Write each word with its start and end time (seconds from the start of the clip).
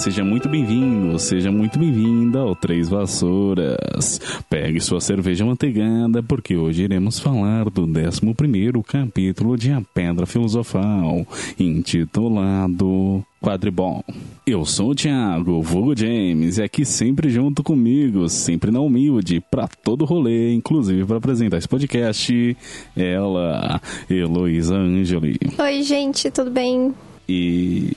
Seja 0.00 0.24
muito 0.24 0.48
bem-vindo, 0.48 1.18
seja 1.18 1.52
muito 1.52 1.78
bem-vinda 1.78 2.38
ao 2.38 2.56
Três 2.56 2.88
Vassouras. 2.88 4.18
Pegue 4.48 4.80
sua 4.80 4.98
cerveja 4.98 5.44
manteigada, 5.44 6.22
porque 6.22 6.56
hoje 6.56 6.84
iremos 6.84 7.18
falar 7.18 7.68
do 7.68 7.82
11 7.82 8.82
capítulo 8.82 9.58
de 9.58 9.70
A 9.70 9.82
Pedra 9.82 10.24
Filosofal, 10.24 11.26
intitulado 11.58 13.22
Quadribol. 13.42 14.02
Eu 14.46 14.64
sou 14.64 14.92
o 14.92 14.94
Thiago, 14.94 15.60
vulgo 15.60 15.94
James, 15.94 16.56
e 16.56 16.62
aqui 16.62 16.86
sempre 16.86 17.28
junto 17.28 17.62
comigo, 17.62 18.26
sempre 18.30 18.70
na 18.70 18.80
humilde, 18.80 19.44
pra 19.50 19.68
todo 19.68 20.06
rolê, 20.06 20.54
inclusive 20.54 21.04
para 21.04 21.18
apresentar 21.18 21.58
esse 21.58 21.68
podcast, 21.68 22.56
ela, 22.96 23.78
Heloísa 24.08 24.76
Angeli. 24.76 25.38
Oi, 25.58 25.82
gente, 25.82 26.30
tudo 26.30 26.50
bem? 26.50 26.94
E. 27.28 27.94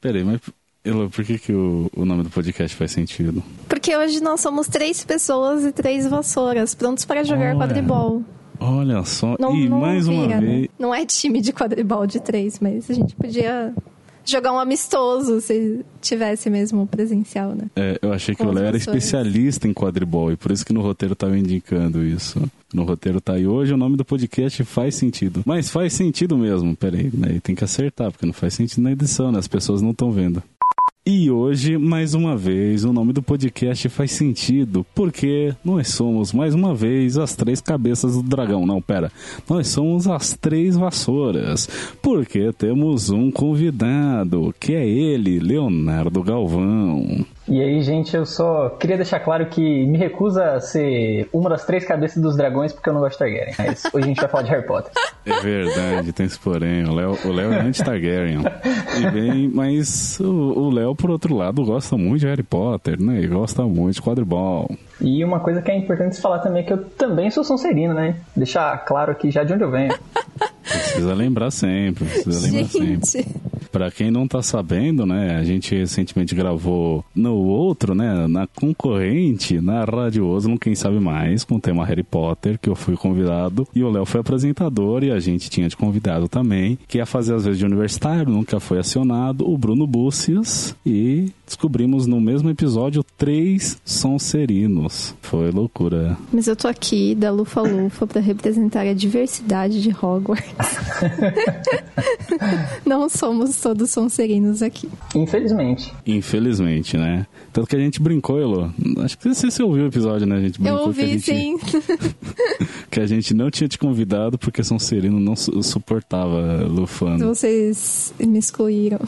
Peraí, 0.00 0.24
mas. 0.24 0.40
Elo, 0.84 1.10
por 1.10 1.24
que, 1.24 1.38
que 1.38 1.52
o, 1.52 1.90
o 1.94 2.04
nome 2.04 2.22
do 2.22 2.30
podcast 2.30 2.74
faz 2.76 2.92
sentido? 2.92 3.42
Porque 3.68 3.96
hoje 3.96 4.22
nós 4.22 4.40
somos 4.40 4.68
três 4.68 5.04
pessoas 5.04 5.64
e 5.64 5.72
três 5.72 6.08
vassouras, 6.08 6.74
prontos 6.74 7.04
para 7.04 7.24
jogar 7.24 7.50
Olha. 7.54 7.58
quadribol. 7.58 8.22
Olha 8.60 9.04
só, 9.04 9.36
Não, 9.38 9.54
e 9.54 9.68
não 9.68 9.80
mais 9.80 10.08
uma 10.08 10.26
né? 10.26 10.40
vez. 10.40 10.68
Não 10.78 10.94
é 10.94 11.04
time 11.04 11.40
de 11.40 11.52
quadribol 11.52 12.06
de 12.06 12.20
três, 12.20 12.58
mas 12.58 12.90
a 12.90 12.94
gente 12.94 13.14
podia 13.14 13.72
jogar 14.24 14.52
um 14.52 14.58
amistoso 14.58 15.40
se 15.40 15.84
tivesse 16.00 16.50
mesmo 16.50 16.86
presencial, 16.86 17.50
né? 17.54 17.64
É, 17.76 17.98
eu 18.02 18.12
achei 18.12 18.34
que 18.34 18.42
Com 18.42 18.50
o 18.50 18.52
Léo 18.52 18.64
era 18.64 18.76
especialista 18.76 19.66
em 19.68 19.72
quadribol, 19.72 20.32
e 20.32 20.36
por 20.36 20.50
isso 20.50 20.66
que 20.66 20.72
no 20.72 20.80
roteiro 20.82 21.14
tava 21.14 21.38
indicando 21.38 22.04
isso. 22.04 22.42
No 22.74 22.84
roteiro 22.84 23.20
tá 23.20 23.34
aí 23.34 23.46
hoje, 23.46 23.72
o 23.72 23.76
nome 23.76 23.96
do 23.96 24.04
podcast 24.04 24.64
faz 24.64 24.96
sentido. 24.96 25.42
Mas 25.46 25.70
faz 25.70 25.92
sentido 25.92 26.36
mesmo, 26.36 26.74
peraí, 26.76 27.10
né? 27.14 27.40
Tem 27.42 27.54
que 27.54 27.64
acertar, 27.64 28.10
porque 28.10 28.26
não 28.26 28.32
faz 28.32 28.54
sentido 28.54 28.82
na 28.82 28.92
edição, 28.92 29.30
né? 29.32 29.38
As 29.38 29.48
pessoas 29.48 29.80
não 29.80 29.92
estão 29.92 30.10
vendo. 30.10 30.42
E 31.10 31.30
hoje, 31.30 31.78
mais 31.78 32.12
uma 32.12 32.36
vez, 32.36 32.84
o 32.84 32.92
nome 32.92 33.14
do 33.14 33.22
podcast 33.22 33.88
faz 33.88 34.10
sentido, 34.12 34.84
porque 34.94 35.54
nós 35.64 35.88
somos, 35.88 36.34
mais 36.34 36.54
uma 36.54 36.74
vez, 36.74 37.16
as 37.16 37.34
três 37.34 37.62
cabeças 37.62 38.12
do 38.12 38.22
dragão. 38.22 38.66
Não, 38.66 38.82
pera. 38.82 39.10
Nós 39.48 39.68
somos 39.68 40.06
as 40.06 40.34
três 40.34 40.76
vassouras, 40.76 41.66
porque 42.02 42.52
temos 42.52 43.08
um 43.08 43.30
convidado, 43.30 44.54
que 44.60 44.74
é 44.74 44.86
ele, 44.86 45.38
Leonardo 45.38 46.22
Galvão. 46.22 47.24
E 47.48 47.62
aí, 47.62 47.80
gente, 47.80 48.14
eu 48.14 48.26
só 48.26 48.68
queria 48.70 48.96
deixar 48.96 49.20
claro 49.20 49.46
que 49.46 49.86
me 49.86 49.96
recusa 49.96 50.52
a 50.52 50.60
ser 50.60 51.28
uma 51.32 51.48
das 51.48 51.64
três 51.64 51.84
cabeças 51.84 52.22
dos 52.22 52.36
dragões 52.36 52.72
porque 52.72 52.88
eu 52.88 52.92
não 52.92 53.00
gosto 53.00 53.12
de 53.12 53.18
Targaryen. 53.18 53.54
Mas 53.58 53.84
hoje 53.86 54.04
a 54.04 54.08
gente 54.08 54.20
vai 54.20 54.28
falar 54.28 54.42
de 54.42 54.50
Harry 54.50 54.66
Potter. 54.66 54.92
É 55.24 55.40
verdade, 55.40 56.12
tem 56.12 56.26
esse 56.26 56.38
porém. 56.38 56.84
O 56.84 56.94
Léo, 56.94 57.18
o 57.24 57.32
Léo 57.32 57.52
é 57.52 57.60
anti-Targaryen. 57.60 58.42
Bem, 59.12 59.48
mas 59.48 60.20
o 60.20 60.70
Léo, 60.70 60.94
por 60.94 61.10
outro 61.10 61.34
lado, 61.34 61.64
gosta 61.64 61.96
muito 61.96 62.20
de 62.20 62.26
Harry 62.26 62.42
Potter, 62.42 63.00
né? 63.00 63.20
E 63.20 63.26
gosta 63.26 63.62
muito 63.62 63.94
de 63.94 64.02
quadribol. 64.02 64.70
E 65.00 65.24
uma 65.24 65.40
coisa 65.40 65.62
que 65.62 65.70
é 65.70 65.76
importante 65.76 66.20
falar 66.20 66.40
também 66.40 66.62
é 66.62 66.66
que 66.66 66.72
eu 66.72 66.84
também 66.84 67.30
sou 67.30 67.44
Sonserino, 67.44 67.94
né? 67.94 68.16
Deixar 68.36 68.76
claro 68.84 69.12
aqui 69.12 69.30
já 69.30 69.42
de 69.42 69.54
onde 69.54 69.64
eu 69.64 69.70
venho. 69.70 69.94
Precisa 70.68 71.14
lembrar 71.14 71.50
sempre, 71.50 72.04
precisa 72.04 72.40
lembrar 72.40 72.68
sempre. 72.68 72.86
Gente, 72.86 73.28
Pra 73.70 73.90
quem 73.90 74.10
não 74.10 74.26
tá 74.26 74.42
sabendo, 74.42 75.04
né, 75.04 75.36
a 75.36 75.44
gente 75.44 75.74
recentemente 75.74 76.34
gravou 76.34 77.04
no 77.14 77.34
outro, 77.34 77.94
né, 77.94 78.26
na 78.26 78.46
concorrente, 78.46 79.60
na 79.60 79.84
Rádio 79.84 80.26
Oslo, 80.26 80.58
quem 80.58 80.74
sabe 80.74 80.98
mais, 80.98 81.44
com 81.44 81.56
o 81.56 81.60
tema 81.60 81.84
Harry 81.84 82.02
Potter, 82.02 82.58
que 82.58 82.68
eu 82.68 82.74
fui 82.74 82.96
convidado, 82.96 83.68
e 83.74 83.82
o 83.82 83.90
Léo 83.90 84.06
foi 84.06 84.20
apresentador, 84.20 85.04
e 85.04 85.10
a 85.10 85.20
gente 85.20 85.50
tinha 85.50 85.68
de 85.68 85.76
convidado 85.76 86.28
também, 86.28 86.78
que 86.88 86.98
ia 86.98 87.06
fazer 87.06 87.34
às 87.34 87.44
vezes 87.44 87.58
de 87.58 87.66
universitário, 87.66 88.32
nunca 88.32 88.58
foi 88.58 88.78
acionado, 88.78 89.48
o 89.48 89.56
Bruno 89.58 89.86
Búcias, 89.86 90.74
e 90.84 91.30
descobrimos 91.48 92.06
no 92.06 92.20
mesmo 92.20 92.50
episódio 92.50 93.02
três 93.16 93.78
Sonserinos. 93.84 95.14
Foi 95.22 95.50
loucura. 95.50 96.16
mas 96.32 96.46
eu 96.46 96.54
tô 96.54 96.68
aqui 96.68 97.14
da 97.14 97.30
Lufa 97.30 97.62
Lufa 97.62 98.06
pra 98.06 98.20
representar 98.20 98.86
a 98.86 98.92
diversidade 98.92 99.82
de 99.82 99.90
Hogwarts. 99.90 100.48
Não 102.84 103.08
somos 103.08 103.60
todos 103.60 103.90
sonserinos 103.90 104.62
aqui. 104.62 104.88
Infelizmente. 105.14 105.92
Infelizmente, 106.06 106.96
né? 106.96 107.26
Tanto 107.52 107.68
que 107.68 107.76
a 107.76 107.80
gente 107.80 108.00
brincou, 108.00 108.40
Elo. 108.40 108.72
Acho 108.98 109.18
que 109.18 109.28
você, 109.28 109.50
você 109.50 109.62
ouviu 109.62 109.84
o 109.84 109.88
episódio, 109.88 110.26
né? 110.26 110.36
A 110.36 110.40
gente 110.40 110.58
Eu 110.58 110.62
brincou 110.64 110.92
que 110.94 111.00
a 111.00 111.04
ouvi, 111.04 111.18
gente... 111.18 111.24
sim. 111.24 111.58
que 112.90 113.00
a 113.00 113.06
gente 113.06 113.34
não 113.34 113.50
tinha 113.50 113.68
te 113.68 113.78
convidado 113.78 114.38
porque 114.38 114.62
São 114.62 114.78
Serino 114.78 115.18
não 115.18 115.34
su- 115.34 115.62
suportava 115.62 116.64
Lufano. 116.68 117.26
Vocês 117.34 118.12
me 118.20 118.38
excluíram. 118.38 118.98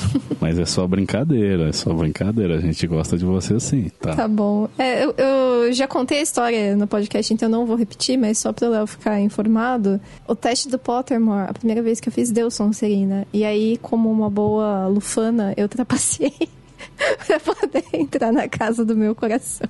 Mas 0.41 0.59
é 0.59 0.67
só 0.67 0.87
brincadeira, 0.87 1.69
é 1.69 1.73
só 1.73 1.93
brincadeira. 1.93 2.30
A 2.31 2.61
gente 2.61 2.87
gosta 2.87 3.19
de 3.19 3.25
você 3.25 3.59
sim, 3.59 3.91
tá? 4.01 4.15
Tá 4.15 4.29
bom. 4.29 4.69
É, 4.79 5.05
eu, 5.05 5.15
eu 5.17 5.73
já 5.73 5.89
contei 5.89 6.21
a 6.21 6.23
história 6.23 6.77
no 6.77 6.87
podcast, 6.87 7.33
então 7.35 7.49
não 7.49 7.67
vou 7.67 7.77
repetir, 7.77 8.17
mas 8.17 8.39
só 8.39 8.53
pro 8.53 8.71
Léo 8.71 8.87
ficar 8.87 9.21
informado. 9.21 10.01
O 10.29 10.35
teste 10.35 10.69
do 10.69 10.79
Pottermore, 10.79 11.51
a 11.51 11.53
primeira 11.53 11.83
vez 11.83 11.99
que 11.99 12.09
eu 12.09 12.13
fiz, 12.13 12.31
deu 12.31 12.51
Sonserina. 12.51 13.27
E 13.33 13.45
aí, 13.45 13.79
como 13.83 14.11
uma 14.11 14.31
boa 14.31 14.87
lufana, 14.87 15.53
eu 15.57 15.69
trapaceei 15.69 16.33
pra 17.27 17.41
poder 17.41 17.85
entrar 17.93 18.33
na 18.33 18.49
casa 18.49 18.85
do 18.85 18.97
meu 18.97 19.15
coração. 19.15 19.69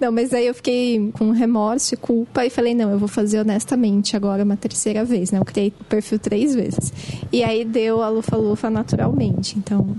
Não, 0.00 0.10
mas 0.10 0.32
aí 0.32 0.46
eu 0.46 0.54
fiquei 0.54 1.10
com 1.12 1.30
remorso 1.30 1.94
e 1.94 1.96
culpa 1.96 2.44
e 2.44 2.50
falei, 2.50 2.74
não, 2.74 2.90
eu 2.90 2.98
vou 2.98 3.08
fazer 3.08 3.40
honestamente 3.40 4.16
agora 4.16 4.42
uma 4.42 4.56
terceira 4.56 5.04
vez, 5.04 5.30
né? 5.30 5.38
Eu 5.38 5.44
criei 5.44 5.72
o 5.78 5.84
perfil 5.84 6.18
três 6.18 6.54
vezes. 6.54 6.92
E 7.30 7.44
aí 7.44 7.64
deu 7.64 8.02
a 8.02 8.08
lufa-lufa 8.08 8.70
naturalmente, 8.70 9.58
então... 9.58 9.94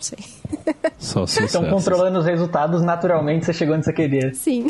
Sei. 0.00 0.18
Só 0.98 1.26
sucesso. 1.26 1.58
Então, 1.58 1.70
controlando 1.70 2.18
os 2.18 2.24
resultados, 2.24 2.82
naturalmente 2.82 3.44
você 3.44 3.52
chegou 3.52 3.76
onde 3.76 3.84
você 3.84 3.92
queria. 3.92 4.34
Sim. 4.34 4.66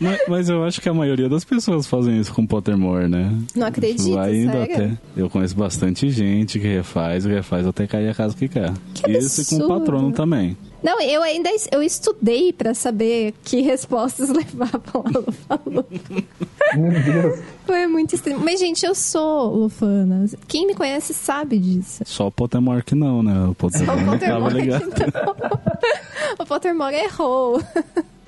Mas, 0.00 0.20
mas 0.28 0.48
eu 0.48 0.64
acho 0.64 0.80
que 0.80 0.88
a 0.88 0.94
maioria 0.94 1.28
das 1.28 1.44
pessoas 1.44 1.86
fazem 1.86 2.18
isso 2.20 2.32
com 2.32 2.46
Pottermore, 2.46 3.08
né? 3.08 3.32
Não 3.54 3.66
acredito, 3.66 4.14
Vai 4.14 4.36
indo 4.36 4.52
sério? 4.52 4.74
até. 4.74 4.98
Eu 5.16 5.28
conheço 5.28 5.56
bastante 5.56 6.08
gente 6.10 6.58
que 6.60 6.66
refaz 6.68 7.24
refaz 7.24 7.66
até 7.66 7.86
cair 7.86 8.08
a 8.08 8.14
casa 8.14 8.36
que 8.36 8.48
quer. 8.48 8.72
Que 8.94 9.10
Isso 9.10 9.42
e 9.42 9.44
com 9.46 9.64
o 9.64 9.68
patrono 9.68 10.12
também. 10.12 10.56
Não, 10.80 11.00
eu 11.02 11.20
ainda 11.24 11.50
eu 11.72 11.82
estudei 11.82 12.52
pra 12.52 12.72
saber 12.72 13.34
que 13.42 13.60
respostas 13.60 14.28
levavam 14.30 15.02
a 15.04 15.18
lufa-lufa. 15.18 16.24
Meu 16.76 16.92
Deus. 17.02 17.40
Foi 17.66 17.86
muito 17.88 18.14
estranho. 18.14 18.38
Mas, 18.38 18.60
gente, 18.60 18.86
eu 18.86 18.94
sou 18.94 19.52
lufana. 19.56 20.26
Quem 20.46 20.68
me 20.68 20.74
conhece 20.76 21.12
sabe 21.12 21.58
disso. 21.58 22.04
Só 22.06 22.28
o 22.28 22.30
Pottermore 22.30 22.84
que 22.84 22.94
não, 22.94 23.24
né? 23.24 23.46
O 23.46 23.50
O 23.50 23.54
Pottermore 23.56 24.04
não 24.04 24.16
tava 24.18 24.40
Pottermore, 24.40 24.54
ligado. 24.54 24.84
então. 24.86 25.36
o 26.38 26.46
Pottermore 26.46 26.94
errou. 26.94 27.60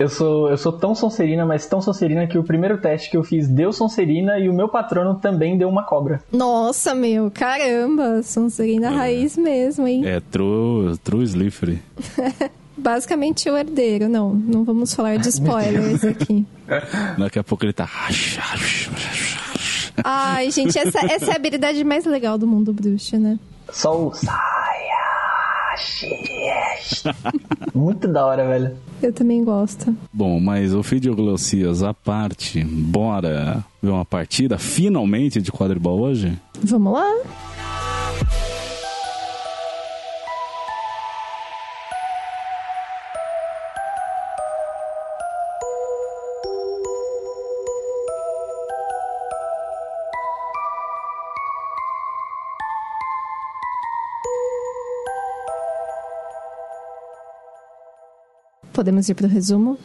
Eu 0.00 0.08
sou, 0.08 0.48
eu 0.48 0.56
sou 0.56 0.72
tão 0.72 0.94
Sonserina, 0.94 1.44
mas 1.44 1.66
tão 1.66 1.82
Sonserina 1.82 2.26
que 2.26 2.38
o 2.38 2.42
primeiro 2.42 2.80
teste 2.80 3.10
que 3.10 3.18
eu 3.18 3.22
fiz 3.22 3.46
deu 3.46 3.70
Sonserina 3.70 4.38
e 4.38 4.48
o 4.48 4.54
meu 4.54 4.66
patrono 4.66 5.16
também 5.16 5.58
deu 5.58 5.68
uma 5.68 5.84
cobra. 5.84 6.22
Nossa, 6.32 6.94
meu, 6.94 7.30
caramba. 7.30 8.22
Sonserina 8.22 8.88
raiz 8.88 9.36
mesmo, 9.36 9.86
hein? 9.86 10.06
É 10.06 10.18
true, 10.18 10.96
true 11.04 11.22
Slifery. 11.22 11.82
Basicamente 12.78 13.50
o 13.50 13.58
herdeiro. 13.58 14.08
Não, 14.08 14.32
não 14.32 14.64
vamos 14.64 14.94
falar 14.94 15.18
de 15.18 15.28
spoilers 15.28 16.02
aqui. 16.02 16.46
Daqui 17.18 17.38
a 17.38 17.44
pouco 17.44 17.66
ele 17.66 17.74
tá. 17.74 17.86
Ai, 20.02 20.50
gente, 20.50 20.78
essa, 20.78 20.98
essa 21.12 21.26
é 21.26 21.32
a 21.34 21.36
habilidade 21.36 21.84
mais 21.84 22.06
legal 22.06 22.38
do 22.38 22.46
mundo 22.46 22.72
bruxo, 22.72 23.18
né? 23.18 23.38
Só 23.70 24.06
o 24.06 24.12
Saia. 25.76 27.14
Muito 27.74 28.08
da 28.08 28.26
hora, 28.26 28.46
velho. 28.46 28.76
Eu 29.02 29.12
também 29.12 29.44
gosto. 29.44 29.94
Bom, 30.12 30.38
mas 30.40 30.74
o 30.74 30.82
Fidioglossias 30.82 31.82
à 31.82 31.94
parte, 31.94 32.62
bora 32.64 33.64
ver 33.82 33.90
uma 33.90 34.04
partida 34.04 34.58
finalmente 34.58 35.40
de 35.40 35.50
quadribol 35.50 36.00
hoje? 36.00 36.38
Vamos 36.62 36.92
lá? 36.92 37.10
Podemos 58.80 59.06
ir 59.10 59.14
pro 59.14 59.28
resumo? 59.28 59.78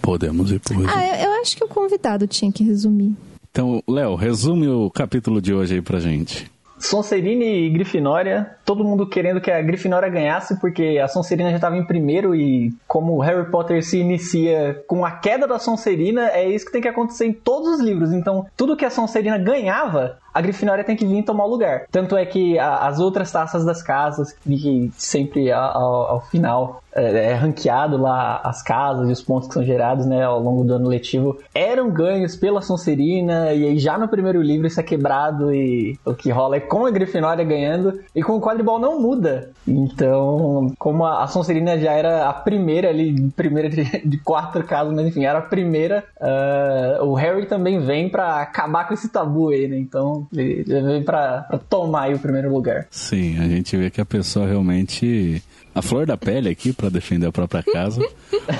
Podemos 0.00 0.50
ir 0.50 0.58
pro 0.58 0.72
resumo. 0.72 0.90
Ah, 0.96 1.06
eu, 1.06 1.26
eu 1.26 1.42
acho 1.42 1.54
que 1.54 1.62
o 1.62 1.68
convidado 1.68 2.26
tinha 2.26 2.50
que 2.50 2.64
resumir. 2.64 3.14
Então, 3.50 3.82
Léo, 3.86 4.14
resume 4.14 4.66
o 4.68 4.90
capítulo 4.90 5.38
de 5.42 5.52
hoje 5.52 5.74
aí 5.74 5.82
pra 5.82 6.00
gente. 6.00 6.50
Sonserina 6.78 7.44
e 7.44 7.68
Grifinória, 7.68 8.56
todo 8.64 8.84
mundo 8.84 9.06
querendo 9.06 9.38
que 9.38 9.50
a 9.50 9.60
Grifinória 9.60 10.08
ganhasse, 10.08 10.58
porque 10.60 10.98
a 11.02 11.08
Sonserina 11.08 11.50
já 11.50 11.56
estava 11.56 11.76
em 11.76 11.84
primeiro 11.84 12.34
e 12.34 12.72
como 12.86 13.18
Harry 13.18 13.50
Potter 13.50 13.84
se 13.84 13.98
inicia 13.98 14.82
com 14.86 15.04
a 15.04 15.10
queda 15.10 15.46
da 15.46 15.58
Sonserina, 15.58 16.28
é 16.30 16.48
isso 16.48 16.64
que 16.64 16.72
tem 16.72 16.80
que 16.80 16.88
acontecer 16.88 17.26
em 17.26 17.34
todos 17.34 17.74
os 17.74 17.80
livros. 17.80 18.12
Então, 18.12 18.46
tudo 18.56 18.76
que 18.76 18.84
a 18.86 18.90
Sonserina 18.90 19.36
ganhava, 19.36 20.18
a 20.38 20.40
Grifinória 20.40 20.84
tem 20.84 20.94
que 20.94 21.04
vir 21.04 21.24
tomar 21.24 21.46
o 21.46 21.48
lugar. 21.48 21.86
Tanto 21.90 22.16
é 22.16 22.24
que 22.24 22.56
a, 22.60 22.86
as 22.86 23.00
outras 23.00 23.32
taças 23.32 23.64
das 23.64 23.82
casas, 23.82 24.32
que 24.32 24.88
sempre 24.96 25.50
ao, 25.50 26.06
ao 26.06 26.20
final 26.20 26.80
é, 26.98 27.30
é, 27.30 27.34
ranqueado 27.34 27.96
lá 27.96 28.40
as 28.44 28.62
casas 28.62 29.08
e 29.08 29.12
os 29.12 29.20
pontos 29.20 29.48
que 29.48 29.54
são 29.54 29.64
gerados 29.64 30.06
né, 30.06 30.22
ao 30.22 30.40
longo 30.40 30.64
do 30.64 30.74
ano 30.74 30.88
letivo, 30.88 31.38
eram 31.52 31.90
ganhos 31.90 32.36
pela 32.36 32.62
Sonserina, 32.62 33.52
e 33.52 33.66
aí 33.66 33.78
já 33.78 33.98
no 33.98 34.08
primeiro 34.08 34.40
livro 34.40 34.66
isso 34.66 34.78
é 34.78 34.82
quebrado 34.82 35.52
e 35.52 35.98
o 36.04 36.14
que 36.14 36.30
rola 36.30 36.56
é 36.56 36.60
com 36.60 36.86
a 36.86 36.90
Grifinória 36.90 37.44
ganhando, 37.44 38.00
e 38.14 38.22
com 38.22 38.34
o 38.34 38.40
quadribol 38.40 38.78
não 38.78 39.00
muda. 39.00 39.50
Então, 39.66 40.72
como 40.78 41.04
a, 41.04 41.24
a 41.24 41.26
Sonserina 41.26 41.76
já 41.78 41.92
era 41.92 42.28
a 42.28 42.32
primeira 42.32 42.88
ali, 42.88 43.30
primeira 43.30 43.68
de, 43.68 43.84
de 44.06 44.18
quatro 44.18 44.62
casas, 44.64 44.94
mas 44.94 45.06
enfim, 45.06 45.24
era 45.24 45.40
a 45.40 45.42
primeira, 45.42 46.04
uh, 46.20 47.04
o 47.04 47.14
Harry 47.14 47.46
também 47.46 47.80
vem 47.80 48.08
para 48.08 48.40
acabar 48.40 48.86
com 48.86 48.94
esse 48.94 49.08
tabu 49.08 49.50
aí, 49.50 49.66
né? 49.66 49.78
Então, 49.78 50.26
ele, 50.32 50.64
ele 50.66 50.82
vem 50.82 51.02
pra, 51.02 51.42
pra 51.42 51.58
tomar 51.58 52.14
o 52.14 52.18
primeiro 52.18 52.52
lugar. 52.52 52.86
Sim, 52.90 53.38
a 53.38 53.48
gente 53.48 53.76
vê 53.76 53.90
que 53.90 54.00
a 54.00 54.06
pessoa 54.06 54.46
realmente 54.46 55.42
a 55.78 55.82
flor 55.82 56.06
da 56.06 56.16
pele 56.16 56.48
aqui 56.48 56.72
para 56.72 56.88
defender 56.88 57.26
a 57.26 57.32
própria 57.32 57.62
casa. 57.62 58.04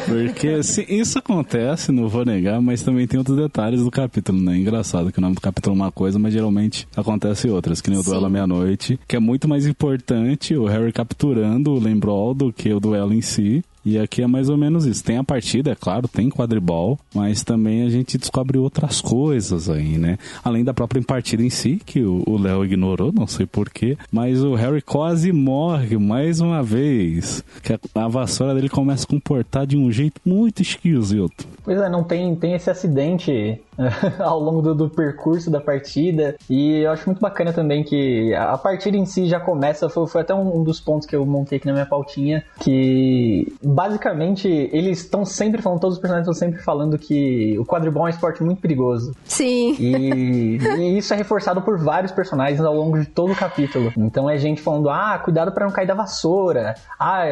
Porque 0.06 0.62
se 0.62 0.86
isso 0.88 1.18
acontece, 1.18 1.90
não 1.90 2.08
vou 2.08 2.24
negar, 2.24 2.60
mas 2.60 2.82
também 2.82 3.06
tem 3.06 3.18
outros 3.18 3.36
detalhes 3.36 3.82
do 3.82 3.90
capítulo, 3.90 4.40
né? 4.40 4.56
Engraçado 4.56 5.10
que 5.10 5.18
o 5.18 5.20
nome 5.20 5.34
do 5.34 5.40
capítulo 5.40 5.74
é 5.74 5.78
uma 5.78 5.92
coisa, 5.92 6.18
mas 6.18 6.32
geralmente 6.32 6.86
acontece 6.96 7.48
outras, 7.48 7.80
que 7.80 7.90
nem 7.90 7.98
o 7.98 8.02
duelo 8.02 8.26
à 8.26 8.30
meia-noite, 8.30 8.98
que 9.06 9.16
é 9.16 9.18
muito 9.18 9.48
mais 9.48 9.66
importante 9.66 10.56
o 10.56 10.66
Harry 10.66 10.92
capturando 10.92 11.72
o 11.72 11.80
Lembrol 11.80 12.34
do 12.34 12.52
que 12.52 12.72
o 12.72 12.80
duelo 12.80 13.12
em 13.12 13.22
si. 13.22 13.64
E 13.88 13.98
aqui 13.98 14.22
é 14.22 14.26
mais 14.26 14.50
ou 14.50 14.56
menos 14.58 14.84
isso. 14.84 15.02
Tem 15.02 15.16
a 15.16 15.24
partida, 15.24 15.70
é 15.70 15.74
claro, 15.74 16.06
tem 16.06 16.28
quadribol, 16.28 16.98
mas 17.14 17.42
também 17.42 17.84
a 17.84 17.88
gente 17.88 18.18
descobre 18.18 18.58
outras 18.58 19.00
coisas 19.00 19.70
aí, 19.70 19.96
né? 19.96 20.18
Além 20.44 20.62
da 20.62 20.74
própria 20.74 21.00
partida 21.00 21.42
em 21.42 21.48
si, 21.48 21.80
que 21.86 22.02
o 22.04 22.36
Léo 22.38 22.66
ignorou, 22.66 23.10
não 23.10 23.26
sei 23.26 23.46
porquê, 23.46 23.96
mas 24.12 24.44
o 24.44 24.54
Harry 24.54 24.82
quase 24.82 25.32
morre 25.32 25.96
mais 25.96 26.38
uma 26.38 26.62
vez. 26.62 27.42
Que 27.62 27.80
a 27.94 28.08
vassoura 28.08 28.54
dele 28.54 28.68
começa 28.68 29.04
a 29.04 29.08
comportar 29.08 29.66
de 29.66 29.78
um 29.78 29.90
jeito 29.90 30.20
muito 30.22 30.60
esquisito. 30.60 31.48
Pois 31.64 31.80
é, 31.80 31.88
não 31.88 32.04
tem, 32.04 32.36
tem 32.36 32.52
esse 32.52 32.68
acidente 32.68 33.58
ao 34.18 34.40
longo 34.40 34.60
do, 34.60 34.74
do, 34.74 34.90
percurso 34.90 35.50
da 35.50 35.60
partida. 35.60 36.36
E 36.50 36.80
eu 36.80 36.90
acho 36.90 37.06
muito 37.06 37.20
bacana 37.20 37.52
também 37.52 37.84
que 37.84 38.34
a 38.34 38.58
partida 38.58 38.96
em 38.96 39.06
si 39.06 39.26
já 39.26 39.38
começa, 39.38 39.88
foi, 39.88 40.06
foi 40.06 40.20
até 40.22 40.34
um, 40.34 40.60
um 40.60 40.64
dos 40.64 40.80
pontos 40.80 41.06
que 41.06 41.14
eu 41.14 41.24
montei 41.24 41.58
aqui 41.58 41.66
na 41.66 41.72
minha 41.72 41.86
pautinha, 41.86 42.44
que 42.60 43.52
basicamente 43.78 44.48
eles 44.72 44.98
estão 44.98 45.24
sempre 45.24 45.62
falando, 45.62 45.78
todos 45.78 45.98
os 45.98 46.00
personagens 46.00 46.28
estão 46.28 46.48
sempre 46.48 46.60
falando 46.60 46.98
que 46.98 47.56
o 47.60 47.64
quadribol 47.64 48.02
é 48.02 48.06
um 48.06 48.08
esporte 48.08 48.42
muito 48.42 48.60
perigoso. 48.60 49.14
Sim. 49.24 49.76
E, 49.78 50.58
e, 50.82 50.98
isso 50.98 51.14
é 51.14 51.16
reforçado 51.16 51.62
por 51.62 51.78
vários 51.78 52.10
personagens 52.10 52.60
ao 52.60 52.74
longo 52.74 52.98
de 52.98 53.06
todo 53.06 53.32
o 53.32 53.36
capítulo. 53.36 53.92
Então 53.96 54.28
é 54.28 54.36
gente 54.36 54.60
falando, 54.60 54.90
ah, 54.90 55.16
cuidado 55.22 55.52
para 55.52 55.64
não 55.64 55.72
cair 55.72 55.86
da 55.86 55.94
vassoura. 55.94 56.74
Ah, 56.98 57.22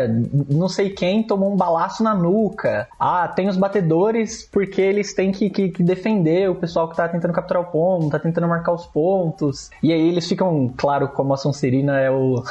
não 0.49 0.69
sei 0.69 0.91
quem 0.91 1.27
tomou 1.27 1.53
um 1.53 1.57
balaço 1.57 2.05
na 2.05 2.15
nuca. 2.15 2.87
Ah, 2.97 3.27
tem 3.27 3.49
os 3.49 3.57
batedores 3.57 4.49
porque 4.53 4.81
eles 4.81 5.15
têm 5.15 5.33
que, 5.33 5.51
que, 5.51 5.71
que 5.71 5.83
defender 5.83 6.49
o 6.49 6.55
pessoal 6.55 6.89
que 6.89 6.95
tá 6.95 7.09
tentando 7.09 7.35
capturar 7.35 7.65
o 7.65 7.73
ponto, 7.73 8.09
tá 8.09 8.21
tentando 8.21 8.47
marcar 8.47 8.71
os 8.71 8.87
pontos. 8.87 9.69
E 9.83 9.93
aí 9.93 10.09
eles 10.09 10.29
ficam, 10.29 10.73
claro, 10.77 11.09
como 11.09 11.35
a 11.35 11.37
Sonserina 11.37 11.99
é 12.01 12.09
o. 12.09 12.45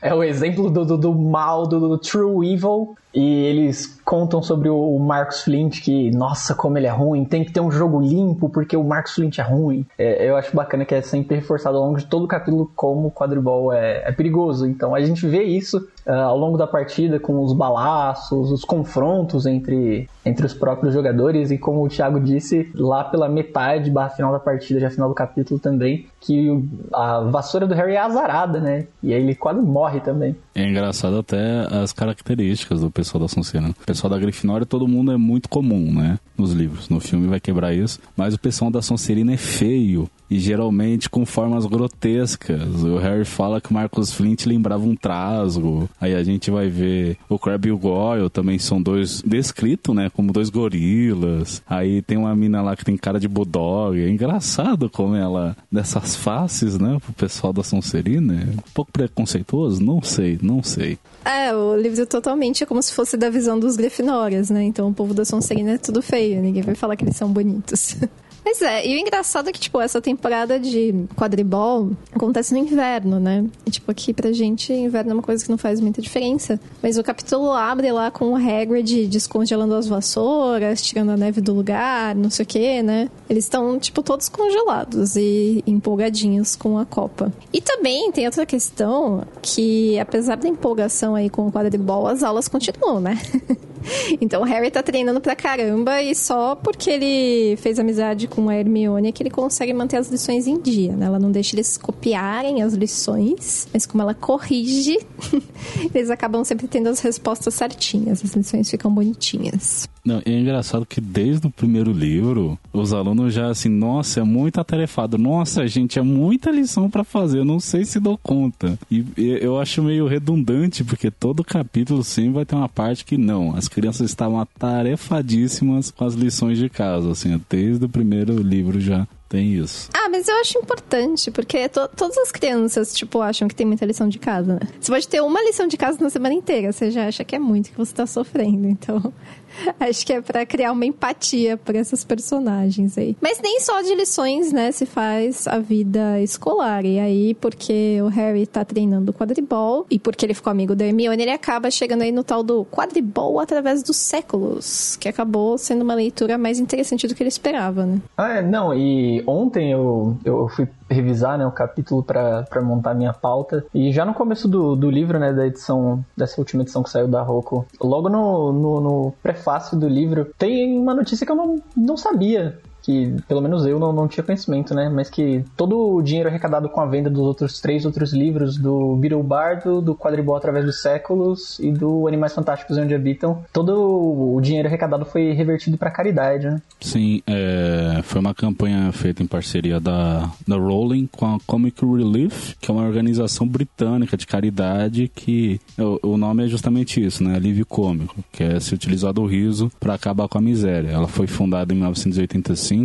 é 0.00 0.14
o 0.14 0.22
exemplo 0.22 0.70
do, 0.70 0.84
do, 0.84 0.96
do 0.96 1.14
mal, 1.14 1.66
do, 1.66 1.80
do, 1.80 1.98
true 1.98 2.52
evil. 2.52 2.96
E 3.14 3.44
eles 3.44 3.98
contam 4.04 4.42
sobre 4.42 4.68
o 4.68 4.98
Marcos 4.98 5.42
Flint, 5.42 5.80
que, 5.80 6.10
nossa, 6.10 6.54
como 6.54 6.76
ele 6.76 6.86
é 6.86 6.90
ruim, 6.90 7.24
tem 7.24 7.44
que 7.44 7.50
ter 7.50 7.60
um 7.60 7.70
jogo 7.70 7.98
limpo 8.00 8.50
porque 8.50 8.76
o 8.76 8.84
Marcos 8.84 9.14
Flint 9.14 9.38
é 9.38 9.42
ruim. 9.42 9.86
É, 9.96 10.28
eu 10.28 10.36
acho 10.36 10.54
bacana 10.54 10.84
que 10.84 10.94
é 10.94 11.00
sempre 11.00 11.36
reforçado 11.36 11.78
ao 11.78 11.84
longo 11.84 11.98
de 11.98 12.06
todo 12.06 12.24
o 12.24 12.28
capítulo 12.28 12.70
como 12.76 13.08
o 13.08 13.10
quadribol 13.10 13.72
é, 13.72 14.02
é 14.06 14.12
perigoso. 14.12 14.66
Então 14.66 14.94
a 14.94 15.00
gente 15.00 15.26
vê 15.26 15.44
isso 15.44 15.88
uh, 16.06 16.12
ao 16.12 16.38
longo 16.38 16.56
da 16.56 16.66
partida 16.66 17.18
com 17.18 17.42
os 17.42 17.52
balaços, 17.52 18.50
os 18.50 18.64
confrontos 18.64 19.46
entre, 19.46 20.08
entre 20.24 20.46
os 20.46 20.54
próprios 20.54 20.94
jogadores. 20.94 21.50
E 21.50 21.58
como 21.58 21.84
o 21.84 21.88
Thiago 21.88 22.20
disse, 22.20 22.70
lá 22.74 23.04
pela 23.04 23.28
metade, 23.28 23.90
barra 23.90 24.10
final 24.10 24.32
da 24.32 24.38
partida, 24.38 24.80
já 24.80 24.90
final 24.90 25.08
do 25.08 25.14
capítulo 25.14 25.58
também, 25.58 26.06
que 26.20 26.48
a 26.92 27.20
vassoura 27.20 27.66
do 27.66 27.74
Harry 27.74 27.94
é 27.94 28.00
azarada, 28.00 28.60
né? 28.60 28.86
E 29.02 29.12
aí 29.12 29.22
ele 29.22 29.34
quase 29.34 29.60
morre 29.60 30.00
também. 30.00 30.36
É 30.54 30.62
engraçado 30.62 31.18
até 31.18 31.66
as 31.70 31.92
características 31.92 32.80
do 32.80 32.90
pessoal 32.90 33.22
da 33.22 33.28
Sonserina. 33.28 33.70
O 33.70 33.86
pessoal 33.86 34.10
da 34.10 34.18
Grifinória, 34.18 34.66
todo 34.66 34.88
mundo 34.88 35.12
é 35.12 35.16
muito 35.16 35.48
comum, 35.48 35.92
né? 35.92 36.18
Nos 36.36 36.52
livros. 36.52 36.88
No 36.88 37.00
filme 37.00 37.26
vai 37.26 37.40
quebrar 37.40 37.74
isso. 37.74 37.98
Mas 38.16 38.34
o 38.34 38.38
pessoal 38.38 38.70
da 38.70 38.82
Sonserina 38.82 39.34
é 39.34 39.36
feio 39.36 40.08
e 40.30 40.38
geralmente 40.38 41.08
com 41.08 41.24
formas 41.24 41.66
grotescas. 41.66 42.82
O 42.82 42.96
Harry 42.98 43.24
fala 43.24 43.60
que 43.60 43.70
o 43.70 43.74
Marcus 43.74 44.12
Flint 44.12 44.46
lembrava 44.46 44.84
um 44.84 44.96
trasgo. 44.96 45.88
Aí 46.00 46.14
a 46.14 46.22
gente 46.22 46.50
vai 46.50 46.68
ver 46.68 47.16
o 47.28 47.38
Crabbe 47.38 47.68
e 47.68 47.72
o 47.72 47.78
Goyle 47.78 48.30
também 48.30 48.58
são 48.58 48.80
dois 48.80 49.22
descritos, 49.22 49.94
né, 49.94 50.10
como 50.10 50.32
dois 50.32 50.50
gorilas. 50.50 51.62
Aí 51.68 52.02
tem 52.02 52.16
uma 52.16 52.34
mina 52.34 52.62
lá 52.62 52.76
que 52.76 52.84
tem 52.84 52.96
cara 52.96 53.20
de 53.20 53.28
bulldog. 53.28 54.00
É 54.00 54.08
engraçado 54.08 54.90
como 54.90 55.14
ela 55.14 55.56
dessas 55.70 56.16
faces, 56.16 56.78
né, 56.78 56.98
pro 57.02 57.12
pessoal 57.12 57.52
da 57.52 57.62
Sonserina. 57.62 58.34
É 58.34 58.50
um 58.50 58.72
pouco 58.74 58.92
preconceituoso, 58.92 59.82
não 59.82 60.02
sei, 60.02 60.38
não 60.42 60.62
sei. 60.62 60.98
É, 61.24 61.54
o 61.54 61.76
livro 61.76 62.06
totalmente 62.06 62.62
é 62.62 62.66
como 62.66 62.82
se 62.82 62.92
fosse 62.92 63.16
da 63.16 63.28
visão 63.28 63.58
dos 63.58 63.76
Grifinórias, 63.76 64.50
né? 64.50 64.62
Então 64.62 64.88
o 64.88 64.94
povo 64.94 65.12
da 65.12 65.24
Sonserina 65.24 65.72
é 65.72 65.78
tudo 65.78 66.00
feio, 66.00 66.40
ninguém 66.40 66.62
vai 66.62 66.74
falar 66.74 66.96
que 66.96 67.04
eles 67.04 67.16
são 67.16 67.30
bonitos. 67.32 67.96
Pois 68.46 68.62
é, 68.62 68.86
e 68.86 68.94
o 68.94 68.98
engraçado 69.00 69.48
é 69.48 69.52
que, 69.52 69.58
tipo, 69.58 69.80
essa 69.80 70.00
temporada 70.00 70.56
de 70.56 70.94
quadribol 71.16 71.90
acontece 72.14 72.54
no 72.54 72.60
inverno, 72.60 73.18
né? 73.18 73.44
E, 73.66 73.72
tipo, 73.72 73.90
aqui 73.90 74.14
pra 74.14 74.30
gente, 74.30 74.72
inverno 74.72 75.10
é 75.10 75.14
uma 75.14 75.22
coisa 75.22 75.44
que 75.44 75.50
não 75.50 75.58
faz 75.58 75.80
muita 75.80 76.00
diferença. 76.00 76.60
Mas 76.80 76.96
o 76.96 77.02
capítulo 77.02 77.50
abre 77.50 77.90
lá 77.90 78.08
com 78.08 78.26
o 78.26 78.36
Hagrid 78.36 79.08
descongelando 79.08 79.74
as 79.74 79.88
vassouras, 79.88 80.80
tirando 80.80 81.10
a 81.10 81.16
neve 81.16 81.40
do 81.40 81.52
lugar, 81.52 82.14
não 82.14 82.30
sei 82.30 82.44
o 82.44 82.46
que, 82.46 82.82
né? 82.84 83.10
Eles 83.28 83.46
estão, 83.46 83.80
tipo, 83.80 84.00
todos 84.00 84.28
congelados 84.28 85.16
e 85.16 85.64
empolgadinhos 85.66 86.54
com 86.54 86.78
a 86.78 86.86
Copa. 86.86 87.32
E 87.52 87.60
também 87.60 88.12
tem 88.12 88.26
outra 88.26 88.46
questão 88.46 89.24
que, 89.42 89.98
apesar 89.98 90.36
da 90.36 90.46
empolgação 90.46 91.16
aí 91.16 91.28
com 91.28 91.48
o 91.48 91.52
quadribol, 91.52 92.06
as 92.06 92.22
aulas 92.22 92.46
continuam, 92.46 93.00
né? 93.00 93.20
Então 94.20 94.42
o 94.42 94.44
Harry 94.44 94.70
tá 94.70 94.82
treinando 94.82 95.20
pra 95.20 95.36
caramba 95.36 96.00
e 96.02 96.14
só 96.14 96.54
porque 96.54 96.90
ele 96.90 97.56
fez 97.56 97.78
amizade 97.78 98.26
com 98.26 98.48
a 98.48 98.56
Hermione 98.56 99.08
é 99.08 99.12
que 99.12 99.22
ele 99.22 99.30
consegue 99.30 99.72
manter 99.72 99.96
as 99.96 100.08
lições 100.08 100.46
em 100.46 100.60
dia, 100.60 100.94
né? 100.94 101.06
Ela 101.06 101.18
não 101.18 101.30
deixa 101.30 101.54
eles 101.54 101.76
copiarem 101.76 102.62
as 102.62 102.74
lições, 102.74 103.68
mas 103.72 103.84
como 103.84 104.02
ela 104.02 104.14
corrige, 104.14 104.98
eles 105.94 106.10
acabam 106.10 106.44
sempre 106.44 106.66
tendo 106.66 106.88
as 106.88 107.00
respostas 107.00 107.54
certinhas, 107.54 108.24
as 108.24 108.34
lições 108.34 108.70
ficam 108.70 108.92
bonitinhas. 108.92 109.88
Não, 110.06 110.22
é 110.24 110.30
engraçado 110.30 110.86
que 110.86 111.00
desde 111.00 111.48
o 111.48 111.50
primeiro 111.50 111.90
livro, 111.90 112.56
os 112.72 112.92
alunos 112.92 113.34
já 113.34 113.50
assim, 113.50 113.68
nossa, 113.68 114.20
é 114.20 114.22
muito 114.22 114.60
atarefado. 114.60 115.18
Nossa, 115.18 115.66
gente, 115.66 115.98
é 115.98 116.02
muita 116.02 116.48
lição 116.48 116.88
para 116.88 117.02
fazer, 117.02 117.40
eu 117.40 117.44
não 117.44 117.58
sei 117.58 117.84
se 117.84 117.98
dou 117.98 118.16
conta. 118.16 118.78
E, 118.88 119.04
eu 119.16 119.58
acho 119.58 119.82
meio 119.82 120.06
redundante, 120.06 120.84
porque 120.84 121.10
todo 121.10 121.42
capítulo 121.42 122.04
sempre 122.04 122.30
vai 122.30 122.44
ter 122.44 122.54
uma 122.54 122.68
parte 122.68 123.04
que 123.04 123.18
não, 123.18 123.56
as 123.66 123.68
crianças 123.68 124.08
estavam 124.08 124.40
atarefadíssimas 124.40 125.90
com 125.90 126.04
as 126.04 126.14
lições 126.14 126.56
de 126.56 126.68
casa, 126.68 127.10
assim, 127.10 127.40
desde 127.50 127.84
o 127.84 127.88
primeiro 127.88 128.38
livro 128.40 128.80
já 128.80 129.06
tem 129.28 129.54
isso. 129.54 129.90
Ah, 129.92 130.08
mas 130.08 130.28
eu 130.28 130.36
acho 130.36 130.56
importante, 130.56 131.32
porque 131.32 131.68
to 131.68 131.88
todas 131.96 132.16
as 132.18 132.30
crianças, 132.30 132.94
tipo, 132.94 133.20
acham 133.20 133.48
que 133.48 133.54
tem 133.56 133.66
muita 133.66 133.84
lição 133.84 134.08
de 134.08 134.20
casa, 134.20 134.54
né? 134.54 134.60
Você 134.80 134.92
pode 134.92 135.08
ter 135.08 135.20
uma 135.20 135.42
lição 135.42 135.66
de 135.66 135.76
casa 135.76 135.98
na 136.00 136.08
semana 136.08 136.32
inteira, 136.32 136.72
você 136.72 136.92
já 136.92 137.08
acha 137.08 137.24
que 137.24 137.34
é 137.34 137.38
muito 137.40 137.72
que 137.72 137.76
você 137.76 137.92
tá 137.92 138.06
sofrendo, 138.06 138.68
então... 138.68 139.12
Acho 139.80 140.06
que 140.06 140.12
é 140.12 140.20
para 140.20 140.44
criar 140.44 140.72
uma 140.72 140.84
empatia 140.84 141.56
por 141.56 141.74
essas 141.74 142.04
personagens 142.04 142.96
aí. 142.98 143.16
Mas 143.20 143.40
nem 143.40 143.60
só 143.60 143.80
de 143.82 143.94
lições, 143.94 144.52
né, 144.52 144.72
se 144.72 144.86
faz 144.86 145.46
a 145.46 145.58
vida 145.58 146.20
escolar. 146.20 146.84
E 146.84 146.98
aí, 146.98 147.34
porque 147.34 147.98
o 148.02 148.08
Harry 148.08 148.46
tá 148.46 148.64
treinando 148.64 149.12
quadribol 149.12 149.86
e 149.90 149.98
porque 149.98 150.26
ele 150.26 150.34
ficou 150.34 150.50
amigo 150.50 150.74
da 150.74 150.84
Hermione, 150.84 151.22
ele 151.22 151.30
acaba 151.30 151.70
chegando 151.70 152.02
aí 152.02 152.12
no 152.12 152.24
tal 152.24 152.42
do 152.42 152.64
quadribol 152.64 153.40
através 153.40 153.82
dos 153.82 153.96
séculos, 153.96 154.96
que 154.96 155.08
acabou 155.08 155.58
sendo 155.58 155.82
uma 155.82 155.94
leitura 155.94 156.38
mais 156.38 156.58
interessante 156.58 157.06
do 157.06 157.14
que 157.14 157.22
ele 157.22 157.28
esperava, 157.28 157.84
né? 157.84 158.00
Ah, 158.16 158.38
é, 158.38 158.42
não, 158.42 158.74
e 158.74 159.22
ontem 159.26 159.72
eu 159.72 160.16
eu, 160.24 160.48
fui 160.48 160.68
revisar 160.88 161.38
né, 161.38 161.46
o 161.46 161.50
capítulo 161.50 162.02
para 162.02 162.62
montar 162.62 162.94
minha 162.94 163.12
pauta. 163.12 163.64
E 163.74 163.92
já 163.92 164.04
no 164.04 164.14
começo 164.14 164.46
do, 164.48 164.76
do 164.76 164.90
livro, 164.90 165.18
né, 165.18 165.32
da 165.32 165.46
edição, 165.46 166.04
dessa 166.16 166.40
última 166.40 166.62
edição 166.62 166.82
que 166.82 166.90
saiu 166.90 167.08
da 167.08 167.22
Roku, 167.22 167.64
logo 167.80 168.08
no, 168.08 168.52
no, 168.52 168.80
no 168.80 169.12
prefácio 169.22 169.45
do 169.76 169.88
livro, 169.88 170.32
tem 170.38 170.76
uma 170.78 170.94
notícia 170.94 171.24
que 171.24 171.32
eu 171.32 171.36
não, 171.36 171.62
não 171.76 171.96
sabia 171.96 172.58
que 172.86 173.16
pelo 173.26 173.42
menos 173.42 173.66
eu 173.66 173.80
não, 173.80 173.92
não 173.92 174.06
tinha 174.06 174.22
conhecimento, 174.22 174.72
né? 174.72 174.88
Mas 174.88 175.10
que 175.10 175.44
todo 175.56 175.96
o 175.96 176.00
dinheiro 176.00 176.28
arrecadado 176.28 176.68
com 176.68 176.80
a 176.80 176.86
venda 176.86 177.10
dos 177.10 177.22
outros 177.22 177.60
três 177.60 177.84
outros 177.84 178.12
livros, 178.12 178.56
do 178.56 178.94
Beetle 178.94 179.24
Bardo, 179.24 179.80
do 179.80 179.96
Quadribol 179.96 180.36
Através 180.36 180.64
dos 180.64 180.80
Séculos 180.80 181.58
e 181.58 181.72
do 181.72 182.06
Animais 182.06 182.32
Fantásticos 182.32 182.78
Onde 182.78 182.94
Habitam, 182.94 183.42
todo 183.52 184.36
o 184.36 184.40
dinheiro 184.40 184.68
arrecadado 184.68 185.04
foi 185.04 185.32
revertido 185.32 185.76
para 185.76 185.90
caridade, 185.90 186.46
né? 186.46 186.62
Sim, 186.80 187.22
é, 187.26 188.00
foi 188.04 188.20
uma 188.20 188.32
campanha 188.32 188.92
feita 188.92 189.20
em 189.20 189.26
parceria 189.26 189.80
da, 189.80 190.30
da 190.46 190.56
Rowling 190.56 191.08
com 191.10 191.26
a 191.26 191.38
Comic 191.44 191.84
Relief, 191.84 192.54
que 192.60 192.70
é 192.70 192.74
uma 192.74 192.84
organização 192.84 193.48
britânica 193.48 194.16
de 194.16 194.28
caridade 194.28 195.10
que 195.12 195.60
o, 195.76 196.12
o 196.12 196.16
nome 196.16 196.44
é 196.44 196.48
justamente 196.48 197.04
isso, 197.04 197.24
né? 197.24 197.34
Alívio 197.34 197.66
cômico, 197.66 198.14
que 198.30 198.44
é 198.44 198.60
se 198.60 198.72
utilizar 198.72 199.12
do 199.12 199.26
riso 199.26 199.72
para 199.80 199.94
acabar 199.94 200.28
com 200.28 200.38
a 200.38 200.40
miséria. 200.40 200.90
Ela 200.90 201.08
foi 201.08 201.26
fundada 201.26 201.72
em 201.72 201.76
1985 201.76 202.75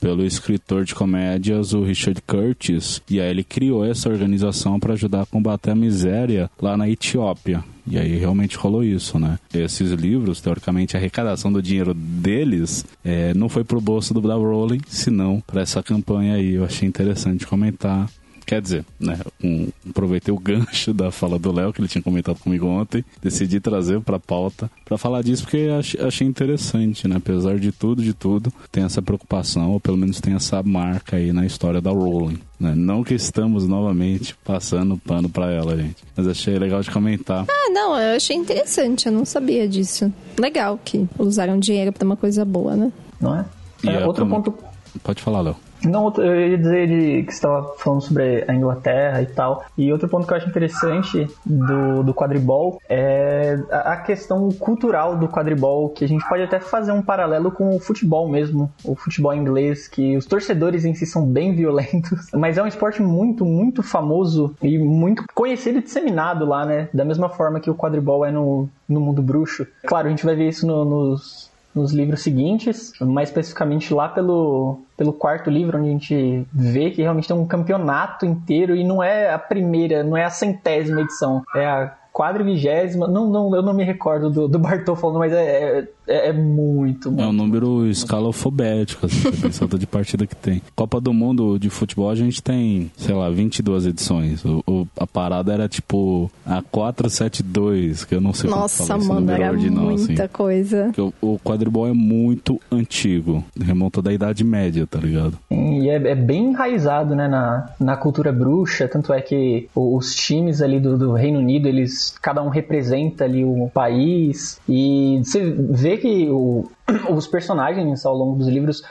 pelo 0.00 0.24
escritor 0.24 0.84
de 0.84 0.94
comédias, 0.94 1.72
o 1.72 1.82
Richard 1.82 2.20
Curtis, 2.22 3.02
e 3.10 3.20
aí 3.20 3.30
ele 3.30 3.44
criou 3.44 3.84
essa 3.84 4.08
organização 4.08 4.78
para 4.78 4.94
ajudar 4.94 5.22
a 5.22 5.26
combater 5.26 5.70
a 5.70 5.74
miséria 5.74 6.50
lá 6.60 6.76
na 6.76 6.88
Etiópia. 6.88 7.64
E 7.86 7.98
aí 7.98 8.16
realmente 8.16 8.56
rolou 8.56 8.82
isso, 8.82 9.18
né? 9.18 9.38
Esses 9.52 9.90
livros, 9.90 10.40
teoricamente, 10.40 10.96
a 10.96 10.98
arrecadação 10.98 11.52
do 11.52 11.60
dinheiro 11.60 11.92
deles 11.92 12.84
é, 13.04 13.34
não 13.34 13.48
foi 13.48 13.62
pro 13.62 13.80
bolso 13.80 14.14
do 14.14 14.22
Bla 14.22 14.36
Rowling, 14.36 14.80
senão 14.88 15.42
para 15.46 15.60
essa 15.60 15.82
campanha 15.82 16.34
aí. 16.34 16.54
Eu 16.54 16.64
achei 16.64 16.88
interessante 16.88 17.46
comentar 17.46 18.08
Quer 18.46 18.60
dizer, 18.60 18.84
né, 19.00 19.18
um, 19.42 19.68
aproveitei 19.88 20.32
o 20.32 20.38
gancho 20.38 20.92
da 20.92 21.10
fala 21.10 21.38
do 21.38 21.52
Léo, 21.52 21.72
que 21.72 21.80
ele 21.80 21.88
tinha 21.88 22.02
comentado 22.02 22.38
comigo 22.38 22.66
ontem, 22.66 23.04
decidi 23.22 23.60
trazer 23.60 24.00
para 24.00 24.18
pauta 24.18 24.70
para 24.84 24.98
falar 24.98 25.22
disso 25.22 25.44
porque 25.44 25.68
achei, 25.78 26.00
achei 26.00 26.26
interessante, 26.26 27.08
né? 27.08 27.16
Apesar 27.16 27.58
de 27.58 27.72
tudo, 27.72 28.02
de 28.02 28.12
tudo, 28.12 28.52
tem 28.70 28.84
essa 28.84 29.00
preocupação, 29.00 29.72
ou 29.72 29.80
pelo 29.80 29.96
menos 29.96 30.20
tem 30.20 30.34
essa 30.34 30.62
marca 30.62 31.16
aí 31.16 31.32
na 31.32 31.46
história 31.46 31.80
da 31.80 31.90
Rowling. 31.90 32.38
Né? 32.58 32.74
Não 32.74 33.02
que 33.02 33.14
estamos 33.14 33.66
novamente 33.66 34.36
passando 34.44 34.96
pano 34.96 35.28
para 35.28 35.50
ela, 35.50 35.76
gente. 35.76 35.96
Mas 36.16 36.26
achei 36.26 36.58
legal 36.58 36.80
de 36.80 36.90
comentar. 36.90 37.44
Ah, 37.48 37.70
não, 37.70 37.98
eu 37.98 38.16
achei 38.16 38.36
interessante, 38.36 39.06
eu 39.06 39.12
não 39.12 39.24
sabia 39.24 39.68
disso. 39.68 40.12
Legal 40.38 40.78
que 40.82 41.06
usaram 41.18 41.58
dinheiro 41.58 41.92
para 41.92 42.04
uma 42.04 42.16
coisa 42.16 42.44
boa, 42.44 42.76
né? 42.76 42.92
Não 43.20 43.38
é? 43.38 43.44
é 43.86 44.06
outro 44.06 44.26
ponto. 44.26 44.54
Pode 45.02 45.22
falar, 45.22 45.40
Léo. 45.40 45.56
Não, 45.88 46.12
eu 46.18 46.50
ia 46.50 46.58
dizer 46.58 46.86
de, 46.86 47.22
que 47.24 47.32
você 47.32 47.38
estava 47.38 47.74
falando 47.78 48.02
sobre 48.02 48.44
a 48.46 48.54
Inglaterra 48.54 49.22
e 49.22 49.26
tal. 49.26 49.64
E 49.76 49.92
outro 49.92 50.08
ponto 50.08 50.26
que 50.26 50.32
eu 50.32 50.36
acho 50.36 50.48
interessante 50.48 51.28
do, 51.44 52.02
do 52.02 52.14
quadribol 52.14 52.80
é 52.88 53.58
a 53.70 53.96
questão 53.96 54.50
cultural 54.50 55.16
do 55.16 55.28
quadribol, 55.28 55.90
que 55.90 56.04
a 56.04 56.08
gente 56.08 56.26
pode 56.28 56.42
até 56.42 56.60
fazer 56.60 56.92
um 56.92 57.02
paralelo 57.02 57.50
com 57.50 57.74
o 57.74 57.80
futebol 57.80 58.28
mesmo, 58.28 58.72
o 58.84 58.94
futebol 58.94 59.34
inglês, 59.34 59.88
que 59.88 60.16
os 60.16 60.26
torcedores 60.26 60.84
em 60.84 60.94
si 60.94 61.06
são 61.06 61.26
bem 61.26 61.54
violentos, 61.54 62.30
mas 62.34 62.58
é 62.58 62.62
um 62.62 62.66
esporte 62.66 63.02
muito, 63.02 63.44
muito 63.44 63.82
famoso 63.82 64.54
e 64.62 64.78
muito 64.78 65.24
conhecido 65.34 65.78
e 65.78 65.82
disseminado 65.82 66.44
lá, 66.44 66.64
né? 66.64 66.88
Da 66.92 67.04
mesma 67.04 67.28
forma 67.28 67.60
que 67.60 67.70
o 67.70 67.74
quadribol 67.74 68.24
é 68.24 68.30
no, 68.30 68.68
no 68.88 69.00
mundo 69.00 69.22
bruxo. 69.22 69.66
Claro, 69.86 70.06
a 70.06 70.10
gente 70.10 70.24
vai 70.24 70.34
ver 70.34 70.48
isso 70.48 70.66
no, 70.66 70.84
nos 70.84 71.43
nos 71.74 71.92
livros 71.92 72.22
seguintes, 72.22 72.92
mais 73.00 73.28
especificamente 73.28 73.92
lá 73.92 74.08
pelo, 74.08 74.80
pelo 74.96 75.12
quarto 75.12 75.50
livro, 75.50 75.78
onde 75.78 75.88
a 75.88 75.92
gente 75.92 76.46
vê 76.52 76.90
que 76.90 77.02
realmente 77.02 77.26
tem 77.26 77.36
um 77.36 77.46
campeonato 77.46 78.24
inteiro 78.24 78.76
e 78.76 78.84
não 78.84 79.02
é 79.02 79.32
a 79.32 79.38
primeira, 79.38 80.04
não 80.04 80.16
é 80.16 80.24
a 80.24 80.30
centésima 80.30 81.00
edição, 81.00 81.42
é 81.54 81.66
a 81.66 81.94
quadrivigésima, 82.14 83.08
não, 83.08 83.28
não, 83.28 83.56
eu 83.56 83.60
não 83.60 83.74
me 83.74 83.82
recordo 83.82 84.30
do, 84.30 84.46
do 84.46 84.96
falando, 84.96 85.18
mas 85.18 85.32
é, 85.32 85.80
é 85.80 85.88
é, 86.06 86.28
é, 86.28 86.32
muito, 86.32 87.10
muito. 87.10 87.22
É 87.22 87.26
um 87.26 87.32
número 87.32 87.86
escalofobético, 87.86 89.06
assim, 89.06 89.30
pensando 89.40 89.78
de 89.78 89.86
partida 89.86 90.26
que 90.26 90.36
tem. 90.36 90.62
Copa 90.74 91.00
do 91.00 91.12
Mundo 91.12 91.58
de 91.58 91.70
futebol 91.70 92.10
a 92.10 92.14
gente 92.14 92.42
tem, 92.42 92.90
sei 92.96 93.14
lá, 93.14 93.30
22 93.30 93.86
edições. 93.86 94.44
O, 94.44 94.62
o 94.66 94.86
a 94.98 95.06
parada 95.06 95.52
era 95.52 95.68
tipo 95.68 96.30
a 96.44 96.62
472, 96.62 98.04
que 98.04 98.14
eu 98.14 98.20
não 98.20 98.32
sei 98.32 98.50
Nossa, 98.50 98.84
falar, 98.84 99.04
mano, 99.04 99.30
era 99.30 99.50
ordinal, 99.50 99.84
muita 99.84 100.24
assim. 100.24 100.32
coisa. 100.32 100.92
O, 100.98 101.34
o 101.34 101.38
quadribol 101.38 101.88
é 101.88 101.92
muito 101.92 102.60
antigo, 102.70 103.44
remonta 103.60 104.02
da 104.02 104.12
Idade 104.12 104.44
Média, 104.44 104.86
tá 104.86 104.98
ligado? 104.98 105.38
E 105.50 105.88
é, 105.88 105.94
é, 105.94 106.14
bem 106.14 106.50
enraizado, 106.50 107.14
né, 107.14 107.28
na, 107.28 107.70
na 107.80 107.96
cultura 107.96 108.32
bruxa, 108.32 108.88
tanto 108.88 109.12
é 109.12 109.20
que 109.20 109.68
os 109.74 110.14
times 110.14 110.60
ali 110.60 110.78
do, 110.78 110.98
do 110.98 111.12
Reino 111.12 111.38
Unido, 111.38 111.66
eles, 111.68 112.16
cada 112.20 112.42
um 112.42 112.48
representa 112.48 113.24
ali 113.24 113.44
o 113.44 113.70
país, 113.72 114.60
e 114.68 115.20
você 115.24 115.54
vê 115.70 115.93
que 115.98 116.28
o, 116.30 116.64
os 117.10 117.26
personagens 117.26 118.04
ao 118.04 118.14
longo 118.14 118.38
dos 118.38 118.48
livros, 118.48 118.82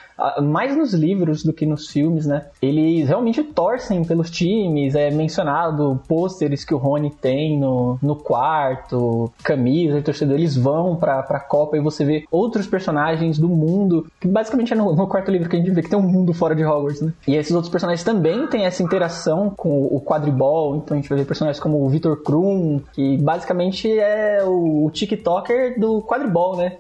mais 0.42 0.76
nos 0.76 0.94
livros 0.94 1.44
do 1.44 1.54
que 1.54 1.66
nos 1.66 1.90
filmes, 1.90 2.26
né? 2.26 2.48
Eles 2.62 3.08
realmente 3.08 3.44
torcem 3.44 4.04
pelos 4.04 4.30
times, 4.30 4.96
é 4.96 5.12
mencionado 5.12 6.02
pôsteres 6.08 6.66
que 6.66 6.74
o 6.74 6.78
Rony 6.78 7.12
tem 7.12 7.60
no, 7.60 7.98
no 8.02 8.16
quarto, 8.16 9.32
camisa 9.44 10.00
e 10.00 10.02
torcedor, 10.02 10.36
eles 10.36 10.56
vão 10.56 10.96
pra, 10.96 11.22
pra 11.24 11.40
Copa 11.40 11.78
e 11.78 11.82
você 11.82 12.04
vê 12.04 12.26
outros 12.32 12.68
personagens 12.68 13.38
do 13.38 13.50
mundo, 13.50 14.08
que 14.20 14.28
basicamente 14.28 14.74
é 14.74 14.76
no, 14.76 14.96
no 14.96 15.08
quarto 15.08 15.32
livro 15.32 15.50
que 15.50 15.56
a 15.56 15.60
gente 15.60 15.72
vê 15.72 15.82
que 15.82 15.90
tem 15.90 16.00
um 16.00 16.02
mundo 16.02 16.34
fora 16.34 16.56
de 16.56 16.64
Hogwarts, 16.64 17.02
né? 17.02 17.14
E 17.28 17.36
esses 17.36 17.52
outros 17.52 17.72
personagens 17.72 18.04
também 18.04 18.48
têm 18.48 18.66
essa 18.66 18.82
interação 18.82 19.50
com 19.50 19.86
o 19.86 20.02
quadribol, 20.02 20.78
então 20.78 20.98
a 20.98 21.00
gente 21.00 21.10
vai 21.10 21.20
ver 21.20 21.26
personagens 21.26 21.62
como 21.62 21.84
o 21.84 21.90
Victor 21.90 22.22
Krum, 22.24 22.82
que 22.94 23.18
basicamente 23.18 23.92
é 24.00 24.44
o, 24.44 24.86
o 24.86 24.92
TikToker 24.92 25.80
do 25.80 26.02
quadribol, 26.02 26.58
né? 26.58 26.78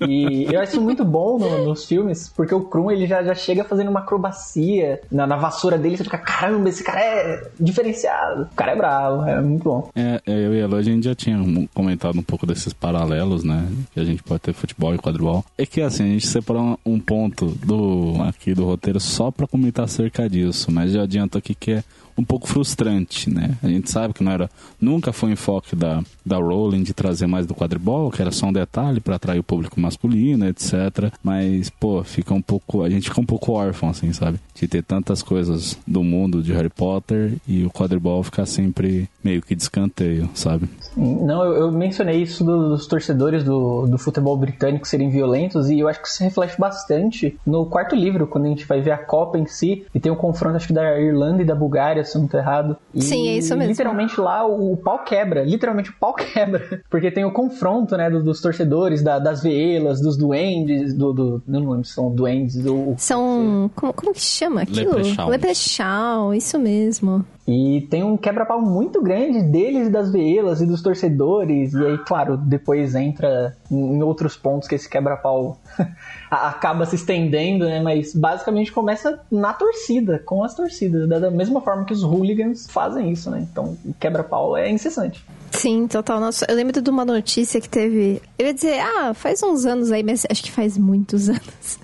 E 0.00 0.46
eu 0.50 0.60
acho 0.60 0.80
muito 0.80 1.04
bom 1.04 1.38
no, 1.38 1.66
nos 1.66 1.84
filmes, 1.84 2.28
porque 2.28 2.54
o 2.54 2.62
Krum 2.62 2.90
ele 2.90 3.06
já, 3.06 3.22
já 3.22 3.34
chega 3.34 3.64
fazendo 3.64 3.88
uma 3.90 4.00
acrobacia 4.00 5.00
na, 5.10 5.26
na, 5.26 5.36
vassoura 5.36 5.76
dele, 5.78 5.96
você 5.96 6.04
fica, 6.04 6.18
caramba, 6.18 6.68
esse 6.68 6.82
cara 6.82 7.00
é 7.00 7.50
diferenciado. 7.58 8.42
O 8.44 8.56
cara 8.56 8.72
é 8.72 8.76
bravo, 8.76 9.28
é 9.28 9.40
muito 9.40 9.64
bom. 9.64 9.90
É, 9.94 10.20
é 10.26 10.46
eu 10.46 10.54
e 10.54 10.62
a 10.62 10.66
Lu, 10.66 10.76
a 10.76 10.82
gente 10.82 11.04
já 11.04 11.14
tinha 11.14 11.38
comentado 11.74 12.18
um 12.18 12.22
pouco 12.22 12.46
desses 12.46 12.72
paralelos, 12.72 13.44
né? 13.44 13.68
Que 13.92 14.00
a 14.00 14.04
gente 14.04 14.22
pode 14.22 14.40
ter 14.40 14.52
futebol 14.52 14.94
e 14.94 14.98
quadribol. 14.98 15.44
É 15.58 15.66
que 15.66 15.80
assim, 15.80 16.04
a 16.04 16.08
gente 16.08 16.26
separou 16.26 16.78
um 16.84 16.98
ponto 16.98 17.46
do 17.46 18.14
aqui 18.22 18.54
do 18.54 18.64
roteiro 18.64 19.00
só 19.00 19.30
para 19.30 19.46
comentar 19.46 19.84
acerca 19.84 20.28
disso, 20.28 20.70
mas 20.70 20.92
já 20.92 21.02
adianto 21.02 21.38
aqui 21.38 21.54
que 21.54 21.72
é 21.72 21.84
um 22.16 22.24
pouco 22.24 22.48
frustrante, 22.48 23.30
né? 23.30 23.56
A 23.62 23.68
gente 23.68 23.90
sabe 23.90 24.14
que 24.14 24.24
não 24.24 24.32
era, 24.32 24.50
nunca 24.80 25.12
foi 25.12 25.32
enfoque 25.32 25.76
da, 25.76 26.02
da 26.24 26.36
Rowling 26.36 26.82
de 26.82 26.94
trazer 26.94 27.26
mais 27.26 27.46
do 27.46 27.54
quadribol, 27.54 28.10
que 28.10 28.22
era 28.22 28.30
só 28.30 28.46
um 28.46 28.52
detalhe 28.52 29.00
para 29.00 29.16
atrair 29.16 29.38
o 29.38 29.44
público 29.44 29.80
masculino, 29.80 30.46
etc. 30.46 31.12
Mas, 31.22 31.70
pô, 31.70 32.02
fica 32.02 32.32
um 32.32 32.42
pouco, 32.42 32.82
a 32.82 32.90
gente 32.90 33.08
fica 33.08 33.20
um 33.20 33.26
pouco 33.26 33.52
órfão, 33.52 33.90
assim, 33.90 34.12
sabe? 34.12 34.38
De 34.54 34.66
ter 34.66 34.82
tantas 34.82 35.22
coisas 35.22 35.78
do 35.86 36.02
mundo 36.02 36.42
de 36.42 36.52
Harry 36.52 36.70
Potter 36.70 37.34
e 37.46 37.64
o 37.64 37.70
quadribol 37.70 38.22
ficar 38.22 38.46
sempre 38.46 39.08
meio 39.22 39.42
que 39.42 39.54
descanteio, 39.54 40.28
sabe? 40.34 40.68
Não, 40.96 41.44
eu, 41.44 41.52
eu 41.54 41.72
mencionei 41.72 42.22
isso 42.22 42.42
do, 42.44 42.70
dos 42.70 42.86
torcedores 42.86 43.44
do, 43.44 43.86
do 43.86 43.98
futebol 43.98 44.36
britânico 44.36 44.86
serem 44.86 45.10
violentos 45.10 45.68
e 45.68 45.80
eu 45.80 45.88
acho 45.88 46.00
que 46.00 46.08
isso 46.08 46.22
reflete 46.22 46.58
bastante 46.58 47.38
no 47.44 47.66
quarto 47.66 47.94
livro, 47.94 48.26
quando 48.26 48.46
a 48.46 48.48
gente 48.48 48.64
vai 48.64 48.80
ver 48.80 48.92
a 48.92 48.98
Copa 48.98 49.38
em 49.38 49.46
si 49.46 49.84
e 49.94 50.00
tem 50.00 50.10
o 50.10 50.14
um 50.14 50.18
confronto, 50.18 50.56
acho 50.56 50.68
que 50.68 50.72
da 50.72 50.98
Irlanda 50.98 51.42
e 51.42 51.44
da 51.44 51.54
Bulgária, 51.54 52.04
se 52.06 52.16
eu 52.16 52.22
não 52.22 52.28
tô 52.28 52.38
errado. 52.38 52.76
E, 52.94 53.02
Sim, 53.02 53.28
é 53.28 53.36
isso 53.36 53.56
mesmo. 53.56 53.70
Literalmente 53.70 54.20
lá 54.20 54.46
o, 54.46 54.72
o, 54.72 54.76
pau 54.76 55.04
quebra, 55.04 55.42
literalmente 55.44 55.90
o 55.90 55.94
pau 55.98 56.14
quebra, 56.16 56.82
porque 56.90 57.10
tem 57.10 57.24
o 57.24 57.32
confronto, 57.32 57.96
né, 57.96 58.08
do, 58.10 58.22
dos 58.22 58.40
torcedores, 58.40 59.02
da, 59.02 59.18
das 59.18 59.42
veelas, 59.42 60.00
dos 60.00 60.16
duendes, 60.16 60.94
do, 60.94 61.12
do, 61.12 61.42
não 61.46 61.60
lembro 61.60 61.84
se 61.84 61.92
são 61.92 62.14
duendes 62.14 62.64
ou... 62.64 62.94
São, 62.98 63.70
como, 63.74 63.92
como 63.92 64.12
que 64.12 64.20
chama 64.20 64.62
aquilo? 64.62 64.96
Leprechaun. 64.96 65.28
Leprechaun, 65.28 66.34
isso 66.34 66.58
mesmo. 66.58 67.24
E 67.46 67.86
tem 67.90 68.02
um 68.02 68.16
quebra-pau 68.16 68.60
muito 68.60 69.00
grande 69.00 69.40
deles 69.40 69.86
e 69.86 69.90
das 69.90 70.10
veelas 70.10 70.60
e 70.60 70.66
dos 70.66 70.82
torcedores. 70.82 71.72
E 71.74 71.86
aí, 71.86 71.98
claro, 71.98 72.36
depois 72.36 72.94
entra 72.96 73.56
em 73.70 74.02
outros 74.02 74.36
pontos 74.36 74.68
que 74.68 74.74
esse 74.74 74.88
quebra-pau 74.88 75.56
acaba 76.30 76.86
se 76.86 76.96
estendendo, 76.96 77.64
né? 77.64 77.80
Mas 77.80 78.14
basicamente 78.14 78.72
começa 78.72 79.20
na 79.30 79.52
torcida, 79.52 80.18
com 80.24 80.42
as 80.42 80.54
torcidas, 80.54 81.08
da 81.08 81.30
mesma 81.30 81.60
forma 81.60 81.84
que 81.84 81.92
os 81.92 82.02
hooligans 82.02 82.66
fazem 82.68 83.10
isso, 83.10 83.30
né? 83.30 83.46
Então, 83.50 83.76
quebra-pau 83.98 84.56
é 84.56 84.70
incessante. 84.70 85.24
Sim, 85.50 85.86
total. 85.86 86.20
Nossa, 86.20 86.44
eu 86.48 86.54
lembro 86.54 86.80
de 86.80 86.90
uma 86.90 87.04
notícia 87.04 87.60
que 87.60 87.68
teve. 87.68 88.20
Eu 88.38 88.46
ia 88.46 88.54
dizer, 88.54 88.80
ah, 88.80 89.14
faz 89.14 89.42
uns 89.42 89.64
anos 89.64 89.90
aí, 89.90 90.02
mas 90.02 90.26
acho 90.30 90.42
que 90.42 90.50
faz 90.50 90.76
muitos 90.76 91.28
anos. 91.30 91.78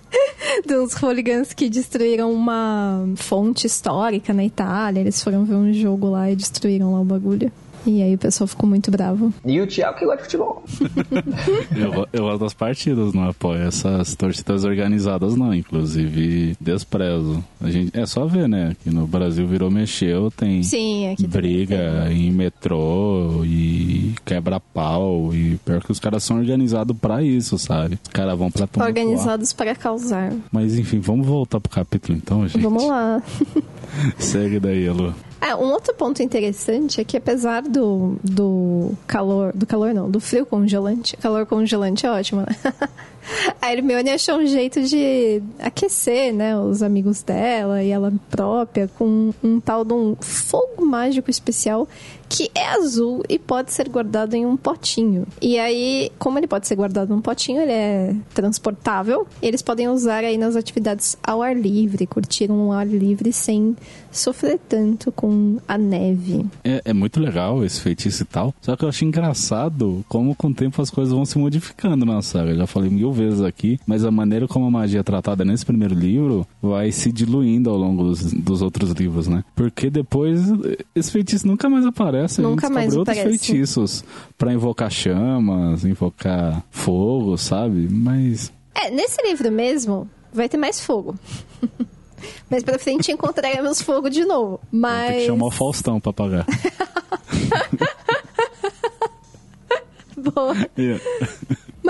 dos 0.66 0.94
hooligans 0.94 1.52
que 1.54 1.70
destruíram 1.70 2.30
uma 2.32 3.08
fonte 3.16 3.66
histórica 3.66 4.32
na 4.32 4.44
Itália. 4.44 5.00
Eles 5.00 5.22
foram 5.22 5.44
ver 5.44 5.54
um 5.54 5.72
jogo 5.72 6.10
lá 6.10 6.30
e 6.30 6.36
destruíram 6.36 6.92
lá 6.92 7.00
o 7.00 7.04
bagulho. 7.04 7.50
E 7.86 8.02
aí 8.02 8.14
o 8.14 8.18
pessoal 8.18 8.46
ficou 8.46 8.68
muito 8.68 8.90
bravo. 8.90 9.32
E 9.44 9.60
o 9.60 9.66
Thiago 9.66 9.98
que 9.98 10.04
gosta 10.04 10.18
de 10.18 10.24
futebol. 10.24 10.62
eu, 11.76 12.08
eu 12.12 12.22
gosto 12.24 12.40
das 12.40 12.54
partidas, 12.54 13.12
não 13.12 13.28
apoio 13.28 13.62
essas 13.62 14.14
torcidas 14.14 14.64
organizadas, 14.64 15.36
não. 15.36 15.52
Inclusive, 15.54 16.56
desprezo. 16.60 17.42
A 17.60 17.70
gente, 17.70 17.98
é 17.98 18.06
só 18.06 18.26
ver, 18.26 18.48
né? 18.48 18.76
Que 18.82 18.90
no 18.90 19.06
Brasil 19.06 19.46
virou 19.46 19.70
mexeu, 19.70 20.30
tem 20.30 20.62
Sim, 20.62 21.10
aqui 21.10 21.26
briga 21.26 22.04
tem. 22.06 22.28
em 22.28 22.32
metrô 22.32 23.44
e 23.44 24.14
quebra-pau. 24.24 25.34
E 25.34 25.56
pior 25.64 25.82
que 25.82 25.92
os 25.92 25.98
caras 25.98 26.22
são 26.22 26.38
organizados 26.38 26.96
pra 26.96 27.22
isso, 27.22 27.58
sabe? 27.58 27.98
Os 28.02 28.12
caras 28.12 28.38
vão 28.38 28.50
pra 28.50 28.66
tomar. 28.66 28.86
Organizados 28.86 29.52
para 29.52 29.74
causar. 29.74 30.32
Mas 30.50 30.78
enfim, 30.78 31.00
vamos 31.00 31.26
voltar 31.26 31.60
pro 31.60 31.70
capítulo 31.70 32.16
então, 32.16 32.46
gente. 32.46 32.62
Vamos 32.62 32.86
lá. 32.86 33.22
Segue 34.18 34.60
daí, 34.60 34.86
Elu. 34.86 35.14
É, 35.42 35.56
um 35.56 35.72
outro 35.72 35.92
ponto 35.92 36.22
interessante 36.22 37.00
é 37.00 37.04
que 37.04 37.16
apesar 37.16 37.62
do, 37.62 38.16
do 38.22 38.92
calor, 39.08 39.52
do 39.52 39.66
calor 39.66 39.92
não, 39.92 40.08
do 40.08 40.20
frio 40.20 40.46
congelante, 40.46 41.16
calor 41.16 41.44
congelante 41.46 42.06
é 42.06 42.10
ótimo, 42.10 42.42
né? 42.42 42.46
A 43.60 43.72
Hermione 43.72 44.10
achou 44.10 44.36
um 44.36 44.46
jeito 44.46 44.82
de 44.82 45.42
aquecer, 45.58 46.32
né, 46.32 46.58
os 46.58 46.82
amigos 46.82 47.22
dela 47.22 47.82
e 47.82 47.90
ela 47.90 48.12
própria 48.30 48.88
com 48.98 49.32
um 49.42 49.60
tal 49.60 49.84
de 49.84 49.94
um 49.94 50.16
fogo 50.20 50.84
mágico 50.84 51.30
especial 51.30 51.88
que 52.32 52.50
é 52.54 52.70
azul 52.70 53.22
e 53.28 53.38
pode 53.38 53.72
ser 53.72 53.90
guardado 53.90 54.32
em 54.32 54.46
um 54.46 54.56
potinho. 54.56 55.26
E 55.40 55.58
aí, 55.58 56.10
como 56.18 56.38
ele 56.38 56.46
pode 56.46 56.66
ser 56.66 56.74
guardado 56.74 57.10
num 57.10 57.20
potinho, 57.20 57.60
ele 57.60 57.72
é 57.72 58.16
transportável. 58.32 59.26
Eles 59.42 59.60
podem 59.60 59.90
usar 59.90 60.24
aí 60.24 60.38
nas 60.38 60.56
atividades 60.56 61.14
ao 61.22 61.42
ar 61.42 61.54
livre, 61.54 62.06
curtir 62.06 62.50
um 62.50 62.72
ar 62.72 62.86
livre 62.86 63.34
sem 63.34 63.76
sofrer 64.10 64.58
tanto 64.66 65.12
com 65.12 65.58
a 65.68 65.76
neve. 65.76 66.46
É, 66.64 66.80
é 66.86 66.92
muito 66.94 67.20
legal 67.20 67.62
esse 67.62 67.78
feitiço 67.82 68.22
e 68.22 68.26
tal. 68.26 68.54
Só 68.62 68.76
que 68.76 68.84
eu 68.84 68.88
acho 68.88 69.04
engraçado 69.04 70.02
como 70.08 70.34
com 70.34 70.48
o 70.48 70.54
tempo 70.54 70.80
as 70.80 70.88
coisas 70.88 71.12
vão 71.12 71.26
se 71.26 71.38
modificando 71.38 72.06
na 72.06 72.22
saga. 72.22 72.50
Eu 72.50 72.56
já 72.56 72.66
falei 72.66 72.88
mil 72.88 73.11
vezes 73.12 73.40
aqui, 73.40 73.78
mas 73.86 74.04
a 74.04 74.10
maneira 74.10 74.48
como 74.48 74.66
a 74.66 74.70
magia 74.70 75.00
é 75.00 75.02
tratada 75.02 75.44
nesse 75.44 75.64
primeiro 75.64 75.94
livro 75.94 76.46
vai 76.60 76.90
se 76.92 77.12
diluindo 77.12 77.70
ao 77.70 77.76
longo 77.76 78.04
dos, 78.04 78.32
dos 78.32 78.62
outros 78.62 78.90
livros, 78.92 79.28
né? 79.28 79.44
Porque 79.54 79.90
depois 79.90 80.40
esse 80.94 81.10
feitiço 81.12 81.46
nunca 81.46 81.68
mais 81.68 81.84
aparece. 81.86 82.40
Nunca 82.40 82.68
mais 82.70 82.96
outros 82.96 83.16
aparece. 83.18 83.38
feitiços 83.46 84.04
para 84.36 84.52
invocar 84.52 84.90
chamas, 84.90 85.84
invocar 85.84 86.62
fogo, 86.70 87.36
sabe? 87.36 87.88
Mas 87.90 88.52
É, 88.74 88.90
nesse 88.90 89.22
livro 89.22 89.50
mesmo, 89.52 90.08
vai 90.32 90.48
ter 90.48 90.56
mais 90.56 90.80
fogo. 90.80 91.14
Mas 92.48 92.62
pra 92.62 92.78
frente 92.78 93.10
encontraremos 93.10 93.82
fogo 93.82 94.08
de 94.08 94.24
novo. 94.24 94.60
Mas. 94.70 95.08
tem 95.08 95.18
que 95.20 95.26
chamar 95.26 95.46
o 95.46 95.50
Faustão 95.50 95.98
pra 96.00 96.12
pagar. 96.12 96.46
Boa. 100.16 100.54
Yeah. 100.78 101.02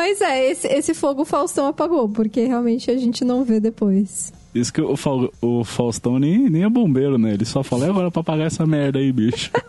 Mas 0.04 0.20
é, 0.20 0.50
esse, 0.50 0.66
esse 0.66 0.94
fogo 0.94 1.22
o 1.22 1.24
Faustão 1.24 1.68
apagou, 1.68 2.08
porque 2.08 2.44
realmente 2.44 2.90
a 2.90 2.96
gente 2.96 3.24
não 3.24 3.44
vê 3.44 3.60
depois. 3.60 4.32
Isso 4.52 4.72
que 4.72 4.80
o, 4.82 4.96
Fa- 4.96 5.28
o 5.40 5.62
Faustão 5.62 6.18
nem, 6.18 6.50
nem 6.50 6.64
é 6.64 6.68
bombeiro, 6.68 7.16
né? 7.18 7.34
Ele 7.34 7.44
só 7.44 7.62
fala, 7.62 7.86
"E 7.86 7.90
agora 7.90 8.10
pra 8.10 8.20
pagar 8.24 8.46
essa 8.46 8.66
merda 8.66 8.98
aí, 8.98 9.12
bicho. 9.12 9.52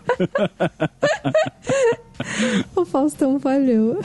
O 2.75 2.83
Faustão 2.85 3.39
falhou. 3.39 3.99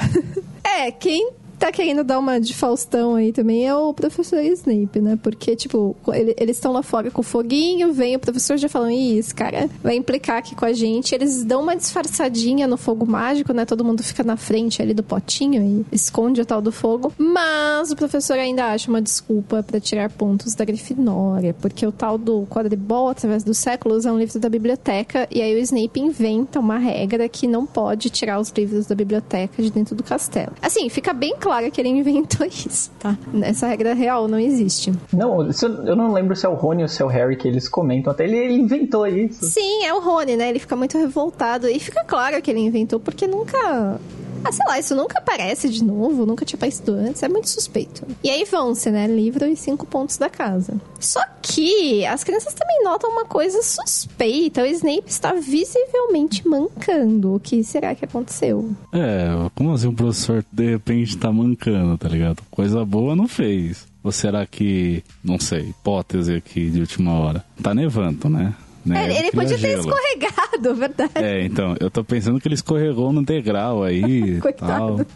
É, 0.64 0.90
quem 0.90 1.30
tá 1.58 1.72
querendo 1.72 2.04
dar 2.04 2.18
uma 2.18 2.40
de 2.40 2.54
Faustão 2.54 3.14
aí 3.16 3.32
também 3.32 3.66
é 3.66 3.74
o 3.74 3.92
professor 3.92 4.40
Snape, 4.42 5.00
né? 5.00 5.18
Porque, 5.22 5.54
tipo, 5.56 5.96
ele- 6.12 6.34
eles 6.38 6.56
estão 6.56 6.72
lá 6.72 6.82
fora 6.82 7.10
com 7.10 7.22
foguinho, 7.22 7.92
vem 7.92 8.16
o 8.16 8.18
professor 8.18 8.56
já 8.56 8.68
falando, 8.68 8.92
Ih, 8.92 9.18
esse 9.18 9.34
cara 9.34 9.68
vai 9.82 9.96
implicar 9.96 10.38
aqui 10.38 10.54
com 10.54 10.64
a 10.64 10.72
gente. 10.72 11.14
Eles 11.14 11.44
dão 11.44 11.62
uma 11.62 11.74
disfarçadinha 11.76 12.66
no 12.66 12.76
fogo 12.76 13.04
mágico, 13.06 13.52
né? 13.52 13.64
Todo 13.64 13.84
mundo 13.84 14.02
fica 14.02 14.22
na 14.22 14.36
frente 14.36 14.80
ali 14.80 14.94
do 14.94 15.02
potinho 15.02 15.84
e 15.90 15.94
esconde 15.94 16.40
o 16.40 16.46
tal 16.46 16.60
do 16.62 16.70
fogo. 16.72 17.12
Mas 17.18 17.90
o 17.90 17.96
professor 17.96 18.38
ainda 18.38 18.66
acha 18.66 18.88
uma 18.90 19.02
desculpa 19.02 19.62
pra 19.62 19.80
tirar 19.80 20.10
pontos 20.10 20.54
da 20.54 20.64
Grifinória, 20.64 21.54
porque 21.60 21.86
o 21.86 21.92
tal 21.92 22.16
do 22.16 22.46
quadribol 22.46 23.08
através 23.08 23.42
dos 23.42 23.58
séculos 23.58 24.06
é 24.06 24.12
um 24.12 24.18
livro 24.18 24.38
da 24.38 24.48
biblioteca 24.48 25.26
e 25.30 25.42
aí 25.42 25.54
o 25.54 25.58
Snape 25.58 26.00
inventa 26.00 26.60
uma 26.60 26.78
regra 26.78 27.28
que 27.28 27.46
não 27.46 27.66
pode 27.66 28.10
tirar 28.10 28.38
os 28.40 28.50
livros 28.50 28.86
da 28.86 28.94
biblioteca 28.94 29.62
de 29.62 29.70
dentro 29.70 29.94
do 29.96 30.02
castelo. 30.02 30.52
Assim, 30.62 30.88
fica 30.88 31.12
bem 31.12 31.34
claro 31.38 31.47
que 31.70 31.80
ele 31.80 31.88
inventou 31.88 32.46
isso, 32.48 32.90
tá? 32.98 33.16
Essa 33.42 33.66
regra 33.66 33.94
real 33.94 34.28
não 34.28 34.38
existe. 34.38 34.92
Não, 35.12 35.48
eu 35.86 35.96
não 35.96 36.12
lembro 36.12 36.36
se 36.36 36.46
é 36.46 36.48
o 36.48 36.54
Rony 36.54 36.82
ou 36.82 36.88
se 36.88 37.02
é 37.02 37.04
o 37.04 37.08
Harry 37.08 37.36
que 37.36 37.48
eles 37.48 37.68
comentam. 37.68 38.12
Até 38.12 38.24
ele, 38.24 38.36
ele 38.36 38.54
inventou 38.54 39.06
isso. 39.06 39.44
Sim, 39.44 39.84
é 39.84 39.92
o 39.92 40.00
Rony, 40.00 40.36
né? 40.36 40.48
Ele 40.48 40.58
fica 40.58 40.76
muito 40.76 40.96
revoltado 40.98 41.68
e 41.68 41.78
fica 41.78 42.04
claro 42.04 42.40
que 42.40 42.50
ele 42.50 42.60
inventou 42.60 43.00
porque 43.00 43.26
nunca 43.26 43.98
ah, 44.44 44.52
sei 44.52 44.66
lá, 44.66 44.78
isso 44.78 44.94
nunca 44.94 45.18
aparece 45.18 45.68
de 45.68 45.82
novo, 45.84 46.26
nunca 46.26 46.44
tinha 46.44 46.56
aparecido 46.56 46.92
antes, 46.92 47.22
é 47.22 47.28
muito 47.28 47.48
suspeito. 47.48 48.06
E 48.22 48.30
aí 48.30 48.44
vão-se, 48.44 48.90
né? 48.90 49.06
Livro 49.06 49.46
e 49.46 49.56
cinco 49.56 49.86
pontos 49.86 50.16
da 50.18 50.28
casa. 50.28 50.74
Só 51.00 51.20
que 51.42 52.04
as 52.06 52.24
crianças 52.24 52.54
também 52.54 52.82
notam 52.82 53.10
uma 53.10 53.24
coisa 53.24 53.62
suspeita. 53.62 54.62
O 54.62 54.66
Snape 54.66 55.04
está 55.06 55.32
visivelmente 55.34 56.46
mancando. 56.46 57.34
O 57.34 57.40
que 57.40 57.62
será 57.62 57.94
que 57.94 58.04
aconteceu? 58.04 58.70
É, 58.92 59.28
como 59.54 59.72
assim 59.72 59.88
o 59.88 59.92
professor 59.92 60.44
de 60.50 60.70
repente 60.70 61.16
tá 61.16 61.32
mancando, 61.32 61.96
tá 61.96 62.08
ligado? 62.08 62.42
Coisa 62.50 62.84
boa 62.84 63.14
não 63.14 63.28
fez. 63.28 63.86
Ou 64.02 64.12
será 64.12 64.46
que, 64.46 65.02
não 65.22 65.38
sei, 65.38 65.70
hipótese 65.70 66.34
aqui 66.34 66.70
de 66.70 66.80
última 66.80 67.12
hora. 67.18 67.44
Tá 67.62 67.74
nevando, 67.74 68.28
né? 68.28 68.54
É, 68.86 68.88
Neve 68.90 69.14
ele 69.14 69.30
podia 69.32 69.58
ter 69.58 69.58
gelo. 69.58 69.80
escorregado, 69.80 70.74
verdade. 70.76 71.12
É, 71.16 71.44
então, 71.44 71.74
eu 71.80 71.90
tô 71.90 72.02
pensando 72.04 72.40
que 72.40 72.48
ele 72.48 72.54
escorregou 72.54 73.12
no 73.12 73.22
degrau 73.24 73.82
aí 73.82 74.38
Coitado. 74.42 75.04
tal. 75.04 75.06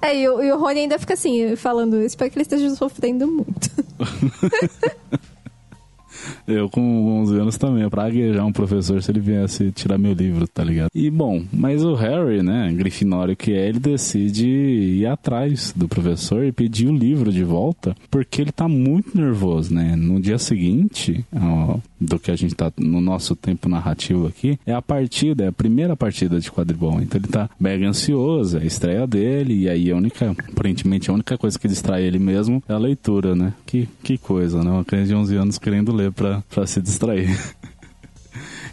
É, 0.00 0.16
e 0.16 0.28
o, 0.28 0.42
e 0.42 0.50
o 0.52 0.58
Rony 0.58 0.80
ainda 0.80 0.98
fica 0.98 1.14
assim, 1.14 1.54
falando, 1.56 2.00
espero 2.02 2.30
que 2.30 2.36
ele 2.38 2.42
esteja 2.42 2.70
sofrendo 2.70 3.26
muito. 3.26 3.70
Eu 6.46 6.68
com 6.68 7.20
11 7.22 7.40
anos 7.40 7.56
também, 7.56 7.88
pra 7.88 8.02
praguejar 8.02 8.46
um 8.46 8.52
professor 8.52 9.02
se 9.02 9.10
ele 9.10 9.20
viesse 9.20 9.70
tirar 9.72 9.98
meu 9.98 10.12
livro, 10.12 10.46
tá 10.46 10.64
ligado? 10.64 10.90
E 10.94 11.10
bom, 11.10 11.42
mas 11.52 11.84
o 11.84 11.94
Harry, 11.94 12.42
né, 12.42 12.72
grifinório 12.72 13.36
que 13.36 13.52
é, 13.52 13.68
ele 13.68 13.78
decide 13.78 14.48
ir 14.48 15.06
atrás 15.06 15.72
do 15.74 15.88
professor 15.88 16.44
e 16.44 16.52
pedir 16.52 16.88
o 16.88 16.96
livro 16.96 17.32
de 17.32 17.44
volta, 17.44 17.94
porque 18.10 18.42
ele 18.42 18.52
tá 18.52 18.68
muito 18.68 19.16
nervoso, 19.16 19.72
né? 19.72 19.94
No 19.96 20.20
dia 20.20 20.38
seguinte, 20.38 21.24
ó, 21.34 21.78
do 22.00 22.18
que 22.18 22.30
a 22.30 22.36
gente 22.36 22.54
tá 22.54 22.72
no 22.76 23.00
nosso 23.00 23.36
tempo 23.36 23.68
narrativo 23.68 24.26
aqui, 24.26 24.58
é 24.66 24.74
a 24.74 24.82
partida, 24.82 25.44
é 25.44 25.48
a 25.48 25.52
primeira 25.52 25.96
partida 25.96 26.40
de 26.40 26.50
quadribol. 26.50 27.00
Então 27.00 27.20
ele 27.20 27.28
tá 27.28 27.48
mega 27.58 27.86
ansioso, 27.86 28.58
é 28.58 28.62
a 28.62 28.64
estreia 28.64 29.06
dele, 29.06 29.62
e 29.62 29.68
aí 29.68 29.90
a 29.90 29.96
única, 29.96 30.30
aparentemente 30.30 31.10
a 31.10 31.14
única 31.14 31.38
coisa 31.38 31.58
que 31.58 31.68
distrai 31.68 32.02
ele 32.02 32.18
mesmo 32.18 32.62
é 32.68 32.72
a 32.72 32.78
leitura, 32.78 33.34
né? 33.34 33.52
Que, 33.64 33.88
que 34.02 34.18
coisa, 34.18 34.62
né? 34.62 34.70
Uma 34.70 34.84
criança 34.84 35.08
de 35.08 35.14
11 35.14 35.36
anos 35.36 35.58
querendo 35.58 35.92
ler 35.92 36.11
pra, 36.12 36.66
se 36.66 36.80
distrair. 36.80 37.30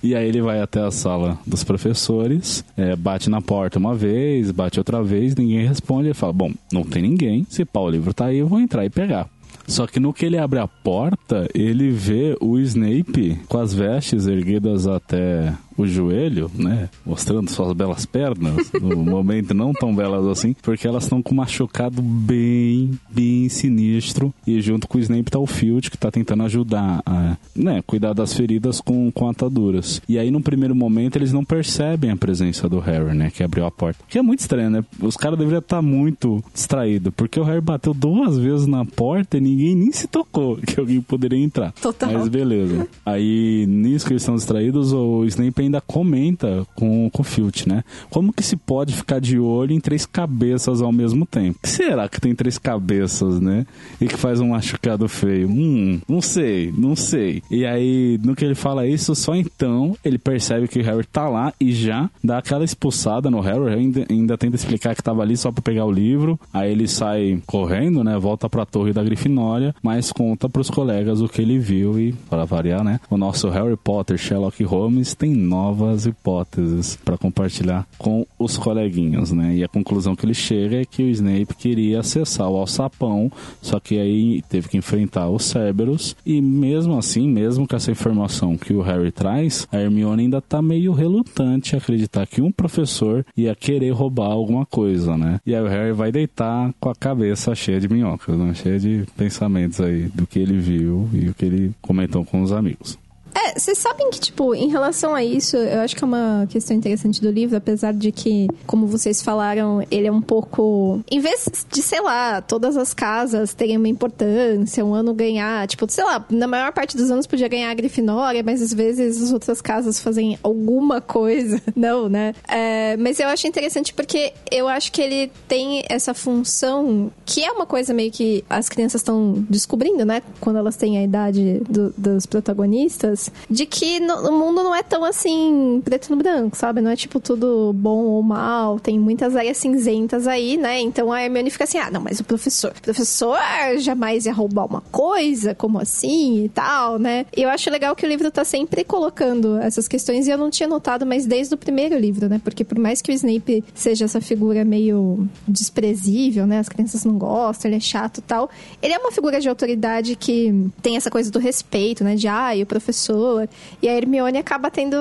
E 0.02 0.15
aí 0.15 0.30
ele 0.30 0.41
vai 0.41 0.62
até 0.62 0.80
a 0.80 0.91
sala 0.91 1.38
dos 1.45 1.62
professores, 1.62 2.63
é, 2.78 2.95
bate 2.95 3.30
na 3.30 3.41
porta 3.41 3.78
uma 3.78 3.93
vez, 3.93 4.49
bate 4.49 4.80
outra 4.80 5.04
vez, 5.04 5.36
ninguém 5.36 5.67
responde. 5.67 6.08
Ele 6.08 6.13
fala: 6.13 6.32
Bom, 6.32 6.54
não 6.71 6.84
tem 6.84 7.02
ninguém, 7.02 7.45
se 7.49 7.65
pá, 7.65 7.82
o 7.82 7.89
livro 7.89 8.13
tá 8.13 8.28
aí, 8.28 8.38
eu 8.38 8.47
vou 8.47 8.62
entrar 8.62 8.86
e 8.86 8.89
pegar. 8.89 9.28
Só 9.67 9.86
que 9.86 9.99
no 9.99 10.13
que 10.13 10.25
ele 10.25 10.38
abre 10.38 10.58
a 10.60 10.67
porta, 10.67 11.47
ele 11.54 11.91
vê 11.91 12.36
o 12.39 12.58
Snape 12.60 13.39
com 13.47 13.60
as 13.60 13.73
vestes 13.73 14.25
erguidas 14.25 14.88
até 14.88 15.54
o 15.83 15.87
joelho, 15.87 16.51
né? 16.55 16.89
Mostrando 17.05 17.49
suas 17.49 17.73
belas 17.73 18.05
pernas. 18.05 18.69
No 18.79 19.03
momento 19.03 19.53
não 19.53 19.73
tão 19.73 19.93
belas 19.93 20.25
assim, 20.25 20.55
porque 20.61 20.87
elas 20.87 21.03
estão 21.03 21.21
com 21.21 21.33
um 21.33 21.37
machucado 21.37 22.01
bem, 22.01 22.91
bem 23.09 23.47
sinistro. 23.49 24.33
E 24.47 24.61
junto 24.61 24.87
com 24.87 24.97
o 24.97 25.01
Snape 25.01 25.29
tá 25.29 25.37
o 25.37 25.45
Filch, 25.45 25.91
que 25.91 25.97
tá 25.97 26.09
tentando 26.09 26.43
ajudar 26.43 27.01
a 27.05 27.37
né, 27.55 27.83
cuidar 27.85 28.13
das 28.13 28.33
feridas 28.33 28.79
com, 28.81 29.11
com 29.11 29.29
ataduras. 29.29 30.01
E 30.07 30.17
aí, 30.17 30.31
no 30.31 30.41
primeiro 30.41 30.73
momento, 30.73 31.17
eles 31.17 31.33
não 31.33 31.43
percebem 31.43 32.09
a 32.09 32.17
presença 32.17 32.69
do 32.69 32.79
Harry, 32.79 33.15
né? 33.15 33.29
Que 33.29 33.43
abriu 33.43 33.65
a 33.65 33.71
porta. 33.71 34.03
Que 34.07 34.17
é 34.17 34.21
muito 34.21 34.39
estranho, 34.39 34.69
né? 34.69 34.83
Os 35.01 35.17
caras 35.17 35.37
deveriam 35.37 35.59
estar 35.59 35.81
muito 35.81 36.43
distraídos, 36.53 37.13
porque 37.15 37.39
o 37.39 37.43
Harry 37.43 37.61
bateu 37.61 37.93
duas 37.93 38.37
vezes 38.37 38.65
na 38.65 38.85
porta 38.85 39.37
e 39.37 39.41
ninguém 39.41 39.75
nem 39.75 39.91
se 39.91 40.07
tocou 40.07 40.57
que 40.57 40.79
alguém 40.79 41.01
poderia 41.01 41.39
entrar. 41.39 41.71
Total. 41.73 42.11
Mas 42.11 42.27
beleza. 42.27 42.87
Aí, 43.05 43.65
nisso 43.67 44.05
que 44.05 44.13
eles 44.13 44.23
estão 44.23 44.35
distraídos, 44.35 44.93
o 44.93 45.25
Snape 45.25 45.68
ainda 45.69 45.82
comenta 45.82 46.65
com, 46.75 47.10
com 47.10 47.21
o 47.21 47.25
Filch, 47.25 47.67
né? 47.67 47.84
Como 48.10 48.34
que 48.34 48.43
se 48.43 48.55
pode 48.55 48.93
ficar 48.95 49.19
de 49.19 49.39
olho 49.39 49.73
em 49.73 49.79
três 49.79 50.05
cabeças 50.05 50.82
ao 50.82 50.91
mesmo 50.91 51.25
tempo? 51.25 51.60
Será 51.63 52.10
que 52.10 52.19
tem 52.19 52.36
três 52.36 52.58
cabeças 52.58 53.39
né? 53.39 53.65
E 53.99 54.08
que 54.08 54.17
faz 54.17 54.39
um 54.39 54.49
machucado 54.49 55.08
feio. 55.08 55.47
Hum, 55.47 55.99
não 56.08 56.21
sei, 56.21 56.73
não 56.75 56.95
sei. 56.95 57.43
E 57.51 57.65
aí, 57.65 58.19
no 58.23 58.36
que 58.36 58.43
ele 58.45 58.55
fala 58.55 58.88
isso, 58.88 59.13
só 59.15 59.36
então 59.36 59.95
ele 60.03 60.17
percebe 60.17 60.67
que 60.67 60.79
o 60.79 60.84
Harry 60.84 61.05
tá 61.05 61.27
lá 61.27 61.53
e 61.60 61.71
já 61.71 62.10
dá 62.23 62.38
aquela 62.38 62.63
expulsada 62.63 63.29
no 63.29 63.39
Harry. 63.39 63.73
Ainda, 63.73 64.05
ainda 64.10 64.38
tenta 64.38 64.55
explicar 64.55 64.95
que 64.95 65.03
tava 65.03 65.21
ali 65.21 65.38
só 65.38 65.51
pra 65.51 65.62
pegar 65.62 65.86
o 65.86 65.91
livro. 65.91 66.39
Aí 66.53 66.71
ele 66.71 66.88
sai 66.88 67.41
correndo, 67.45 68.03
né? 68.03 68.17
Volta 68.17 68.49
pra 68.49 68.65
torre 68.65 68.93
da 68.93 69.03
Grifinória, 69.03 69.75
mas 69.84 70.12
conta 70.12 70.49
pros 70.49 70.69
colegas 70.69 71.21
o 71.21 71.27
que 71.27 71.41
ele 71.41 71.60
viu 71.60 71.99
e, 71.99 72.13
para 72.29 72.45
variar, 72.45 72.84
né? 72.84 72.99
O 73.10 73.17
nosso 73.17 73.49
Harry 73.49 73.77
Potter, 73.77 74.17
Sherlock 74.17 74.63
Holmes, 74.63 75.13
tem 75.13 75.34
novas 75.60 76.06
hipóteses 76.06 76.98
para 77.04 77.17
compartilhar 77.17 77.86
com 77.98 78.26
os 78.38 78.58
coleguinhas, 78.58 79.32
né? 79.32 79.56
E 79.56 79.63
a 79.63 79.67
conclusão 79.67 80.15
que 80.15 80.26
ele 80.26 80.34
chega 80.34 80.78
é 80.78 80.86
que 80.86 81.04
o 81.04 81.10
Snape 81.10 81.54
queria 81.56 82.00
acessar 82.00 82.50
o 82.50 82.56
alçapão, 82.56 83.30
só 83.62 83.78
que 83.80 84.00
aí 84.00 84.41
teve 84.43 84.69
que 84.69 84.78
enfrentar 84.78 85.30
os 85.30 85.43
Cerberus 85.43 86.15
e 86.26 86.41
mesmo 86.41 86.98
assim, 86.98 87.28
mesmo 87.28 87.67
com 87.67 87.76
essa 87.76 87.91
informação 87.91 88.58
que 88.58 88.74
o 88.74 88.82
Harry 88.82 89.12
traz, 89.12 89.67
a 89.72 89.78
Hermione 89.78 90.24
ainda 90.24 90.41
tá 90.41 90.62
meio 90.62 90.93
relutante 90.93 91.76
a 91.76 91.80
acreditar 91.80 92.26
que 92.26 92.41
um 92.41 92.52
professor 92.52 93.26
ia 93.36 93.54
querer 93.54 93.91
roubar 93.91 94.32
alguma 94.32 94.65
coisa, 94.65 95.17
né? 95.17 95.41
E 95.45 95.54
aí 95.54 95.62
o 95.62 95.67
Harry 95.67 95.91
vai 95.91 96.12
deitar 96.12 96.74
com 96.80 96.89
a 96.89 96.95
cabeça 96.95 97.54
cheia 97.54 97.80
de 97.80 97.89
minhocas, 97.89 98.38
né? 98.38 98.54
cheia 98.54 98.80
de 98.80 99.06
pensamentos 99.17 99.82
aí 99.82 100.04
do 100.13 100.26
que 100.26 100.39
ele 100.39 100.58
viu 100.58 101.10
e 101.13 101.30
o 101.30 101.34
que 101.34 101.45
ele 101.45 101.72
comentou 101.82 102.24
com 102.24 102.41
os 102.41 102.52
amigos. 102.52 102.98
É, 103.33 103.57
vocês 103.57 103.77
sabem 103.77 104.09
que, 104.09 104.19
tipo, 104.19 104.53
em 104.55 104.69
relação 104.69 105.13
a 105.13 105.23
isso, 105.23 105.57
eu 105.57 105.81
acho 105.81 105.95
que 105.95 106.03
é 106.03 106.07
uma 106.07 106.47
questão 106.49 106.75
interessante 106.75 107.21
do 107.21 107.29
livro, 107.29 107.55
apesar 107.55 107.93
de 107.93 108.11
que, 108.11 108.47
como 108.65 108.87
vocês 108.87 109.21
falaram, 109.21 109.85
ele 109.91 110.07
é 110.07 110.11
um 110.11 110.21
pouco. 110.21 111.01
Em 111.09 111.19
vez 111.19 111.47
de, 111.71 111.81
sei 111.81 112.01
lá, 112.01 112.41
todas 112.41 112.75
as 112.77 112.93
casas 112.93 113.53
terem 113.53 113.77
uma 113.77 113.87
importância, 113.87 114.83
um 114.83 114.93
ano 114.93 115.13
ganhar, 115.13 115.67
tipo, 115.67 115.89
sei 115.89 116.03
lá, 116.03 116.25
na 116.29 116.47
maior 116.47 116.71
parte 116.71 116.97
dos 116.97 117.11
anos 117.11 117.27
podia 117.27 117.47
ganhar 117.47 117.69
a 117.69 117.73
Grifinória, 117.73 118.43
mas 118.43 118.61
às 118.61 118.73
vezes 118.73 119.21
as 119.21 119.31
outras 119.31 119.61
casas 119.61 119.99
fazem 119.99 120.37
alguma 120.41 121.01
coisa. 121.01 121.61
Não, 121.75 122.09
né? 122.09 122.33
É, 122.47 122.97
mas 122.97 123.19
eu 123.19 123.27
acho 123.27 123.47
interessante 123.47 123.93
porque 123.93 124.33
eu 124.51 124.67
acho 124.67 124.91
que 124.91 125.01
ele 125.01 125.31
tem 125.47 125.83
essa 125.89 126.13
função, 126.13 127.11
que 127.25 127.43
é 127.43 127.51
uma 127.51 127.65
coisa 127.65 127.93
meio 127.93 128.11
que 128.11 128.43
as 128.49 128.69
crianças 128.69 129.01
estão 129.01 129.45
descobrindo, 129.49 130.03
né? 130.05 130.21
Quando 130.39 130.57
elas 130.57 130.75
têm 130.75 130.97
a 130.97 131.03
idade 131.03 131.61
do, 131.69 131.93
dos 131.97 132.25
protagonistas 132.25 133.18
de 133.49 133.65
que 133.65 133.99
no, 133.99 134.29
o 134.29 134.32
mundo 134.32 134.63
não 134.63 134.75
é 134.75 134.84
tão 134.84 135.03
assim 135.03 135.82
preto 135.84 136.10
no 136.10 136.17
branco, 136.17 136.55
sabe? 136.55 136.82
Não 136.82 136.91
é 136.91 136.95
tipo 136.95 137.19
tudo 137.19 137.73
bom 137.73 138.05
ou 138.05 138.23
mal, 138.23 138.79
tem 138.79 138.99
muitas 138.99 139.36
áreas 139.36 139.58
cinzentas 139.58 140.27
aí, 140.27 140.58
né? 140.58 140.79
Então 140.79 141.12
a 141.12 141.23
Hermione 141.23 141.49
fica 141.49 141.63
assim: 141.63 141.77
"Ah, 141.77 141.89
não, 141.91 142.01
mas 142.01 142.19
o 142.19 142.23
professor, 142.23 142.73
o 142.77 142.82
professor 142.82 143.38
jamais 143.77 144.25
ia 144.25 144.34
roubar 144.34 144.65
uma 144.65 144.82
coisa, 144.91 145.55
como 145.55 145.79
assim 145.79 146.45
e 146.45 146.49
tal, 146.49 146.99
né?" 146.99 147.25
E 147.36 147.41
eu 147.41 147.49
acho 147.49 147.69
legal 147.69 147.95
que 147.95 148.05
o 148.05 148.10
livro 148.10 148.29
tá 148.32 148.43
sempre 148.43 148.84
colocando 148.84 149.58
essas 149.58 149.88
questões 149.88 150.27
e 150.27 150.32
eu 150.32 150.38
não 150.38 150.49
tinha 150.49 150.67
notado, 150.67 151.05
mas 151.05 151.25
desde 151.25 151.53
o 151.53 151.58
primeiro 151.58 151.97
livro, 151.97 152.27
né? 152.29 152.39
Porque 152.43 152.63
por 152.63 152.77
mais 152.77 153.01
que 153.01 153.12
o 153.12 153.13
Snape 153.13 153.63
seja 153.73 154.05
essa 154.05 154.21
figura 154.21 154.63
meio 154.63 155.27
desprezível, 155.47 156.45
né? 156.45 156.60
As 156.60 156.69
crianças 156.69 157.05
não 157.05 157.17
gostam, 157.17 157.69
ele 157.69 157.77
é 157.77 157.79
chato 157.79 158.19
e 158.19 158.21
tal, 158.21 158.49
ele 158.82 158.93
é 158.93 158.97
uma 158.97 159.12
figura 159.12 159.39
de 159.39 159.49
autoridade 159.49 160.15
que 160.15 160.69
tem 160.82 160.95
essa 160.95 161.10
coisa 161.10 161.32
do 161.32 161.39
respeito, 161.39 162.03
né? 162.03 162.15
De 162.15 162.27
ah, 162.27 162.55
e 162.55 162.63
o 162.63 162.65
professor 162.65 163.09
professor. 163.10 163.50
E 163.82 163.89
a 163.89 163.93
Hermione 163.95 164.38
acaba 164.38 164.69
tendo 164.69 164.95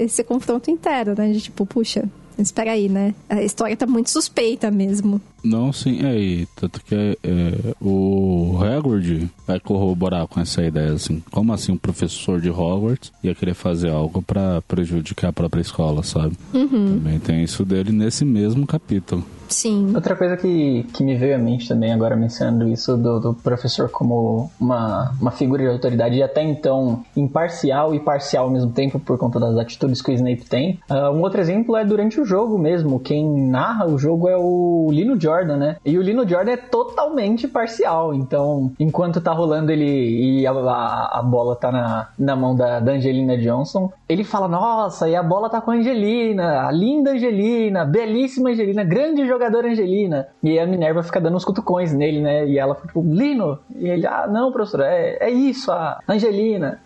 esse 0.00 0.24
confronto 0.24 0.70
interno, 0.70 1.14
né? 1.16 1.32
De 1.32 1.40
tipo, 1.40 1.64
puxa, 1.64 2.04
espera 2.38 2.72
aí, 2.72 2.88
né? 2.88 3.14
A 3.28 3.42
história 3.42 3.76
tá 3.76 3.86
muito 3.86 4.10
suspeita 4.10 4.70
mesmo. 4.70 5.20
Não, 5.44 5.72
sim, 5.72 6.04
é, 6.04 6.18
e 6.18 6.46
tanto 6.56 6.82
que 6.84 6.94
é, 6.94 7.16
é, 7.22 7.74
o 7.80 8.58
Hagrid 8.60 9.28
vai 9.46 9.58
corroborar 9.58 10.26
com 10.26 10.40
essa 10.40 10.62
ideia, 10.62 10.92
assim, 10.92 11.22
como 11.30 11.52
assim 11.52 11.72
um 11.72 11.76
professor 11.76 12.40
de 12.40 12.48
Hogwarts 12.48 13.12
ia 13.24 13.34
querer 13.34 13.54
fazer 13.54 13.90
algo 13.90 14.22
para 14.22 14.62
prejudicar 14.62 15.28
a 15.28 15.32
própria 15.32 15.60
escola, 15.60 16.02
sabe? 16.02 16.36
Uhum. 16.54 16.98
Também 16.98 17.18
tem 17.18 17.42
isso 17.42 17.64
dele 17.64 17.90
nesse 17.90 18.24
mesmo 18.24 18.66
capítulo. 18.66 19.24
Sim. 19.52 19.92
Outra 19.94 20.16
coisa 20.16 20.36
que, 20.36 20.84
que 20.94 21.04
me 21.04 21.14
veio 21.14 21.36
à 21.36 21.38
mente 21.38 21.68
também, 21.68 21.92
agora 21.92 22.16
mencionando 22.16 22.66
isso, 22.68 22.96
do, 22.96 23.20
do 23.20 23.34
professor 23.34 23.90
como 23.90 24.50
uma, 24.58 25.12
uma 25.20 25.30
figura 25.30 25.62
de 25.62 25.68
autoridade 25.68 26.16
e 26.16 26.22
até 26.22 26.42
então 26.42 27.04
imparcial 27.16 27.94
e 27.94 28.00
parcial 28.00 28.46
ao 28.46 28.50
mesmo 28.50 28.72
tempo 28.72 28.98
por 28.98 29.18
conta 29.18 29.38
das 29.38 29.56
atitudes 29.58 30.00
que 30.00 30.10
o 30.10 30.14
Snape 30.14 30.44
tem. 30.46 30.80
Uh, 30.90 31.10
um 31.10 31.20
outro 31.20 31.40
exemplo 31.40 31.76
é 31.76 31.84
durante 31.84 32.20
o 32.20 32.24
jogo 32.24 32.58
mesmo. 32.58 32.98
Quem 32.98 33.28
narra 33.48 33.86
o 33.86 33.98
jogo 33.98 34.28
é 34.28 34.36
o 34.36 34.88
Lino 34.90 35.20
Jordan, 35.20 35.56
né? 35.58 35.76
E 35.84 35.98
o 35.98 36.02
Lino 36.02 36.26
Jordan 36.26 36.52
é 36.52 36.56
totalmente 36.56 37.46
parcial. 37.46 38.14
Então, 38.14 38.72
enquanto 38.80 39.20
tá 39.20 39.32
rolando 39.32 39.70
ele 39.70 40.40
e 40.40 40.46
a, 40.46 40.50
a, 40.52 41.18
a 41.18 41.22
bola 41.22 41.54
tá 41.56 41.70
na, 41.70 42.08
na 42.18 42.34
mão 42.34 42.56
da, 42.56 42.80
da 42.80 42.92
Angelina 42.92 43.36
Johnson, 43.36 43.92
ele 44.08 44.24
fala: 44.24 44.48
Nossa, 44.48 45.08
e 45.08 45.14
a 45.14 45.22
bola 45.22 45.50
tá 45.50 45.60
com 45.60 45.70
a 45.70 45.74
Angelina, 45.74 46.66
a 46.66 46.70
linda 46.70 47.10
Angelina, 47.10 47.84
belíssima 47.84 48.50
Angelina, 48.50 48.82
grande 48.82 49.26
jogadora 49.26 49.41
jogadora 49.42 49.68
Angelina. 49.68 50.28
E 50.42 50.58
a 50.58 50.66
Minerva 50.66 51.02
fica 51.02 51.20
dando 51.20 51.36
uns 51.36 51.44
cutucões 51.44 51.92
nele, 51.92 52.20
né? 52.20 52.46
E 52.46 52.58
ela 52.58 52.74
fica 52.74 52.88
tipo, 52.88 53.02
Lino! 53.02 53.58
E 53.74 53.88
ele, 53.88 54.06
ah, 54.06 54.26
não, 54.26 54.52
professor, 54.52 54.80
é, 54.80 55.18
é 55.20 55.30
isso, 55.30 55.70
a 55.70 56.00
Angelina. 56.08 56.80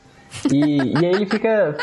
E, 0.52 0.92
e 0.92 0.96
aí 0.96 1.12
ele 1.12 1.26
fica 1.26 1.76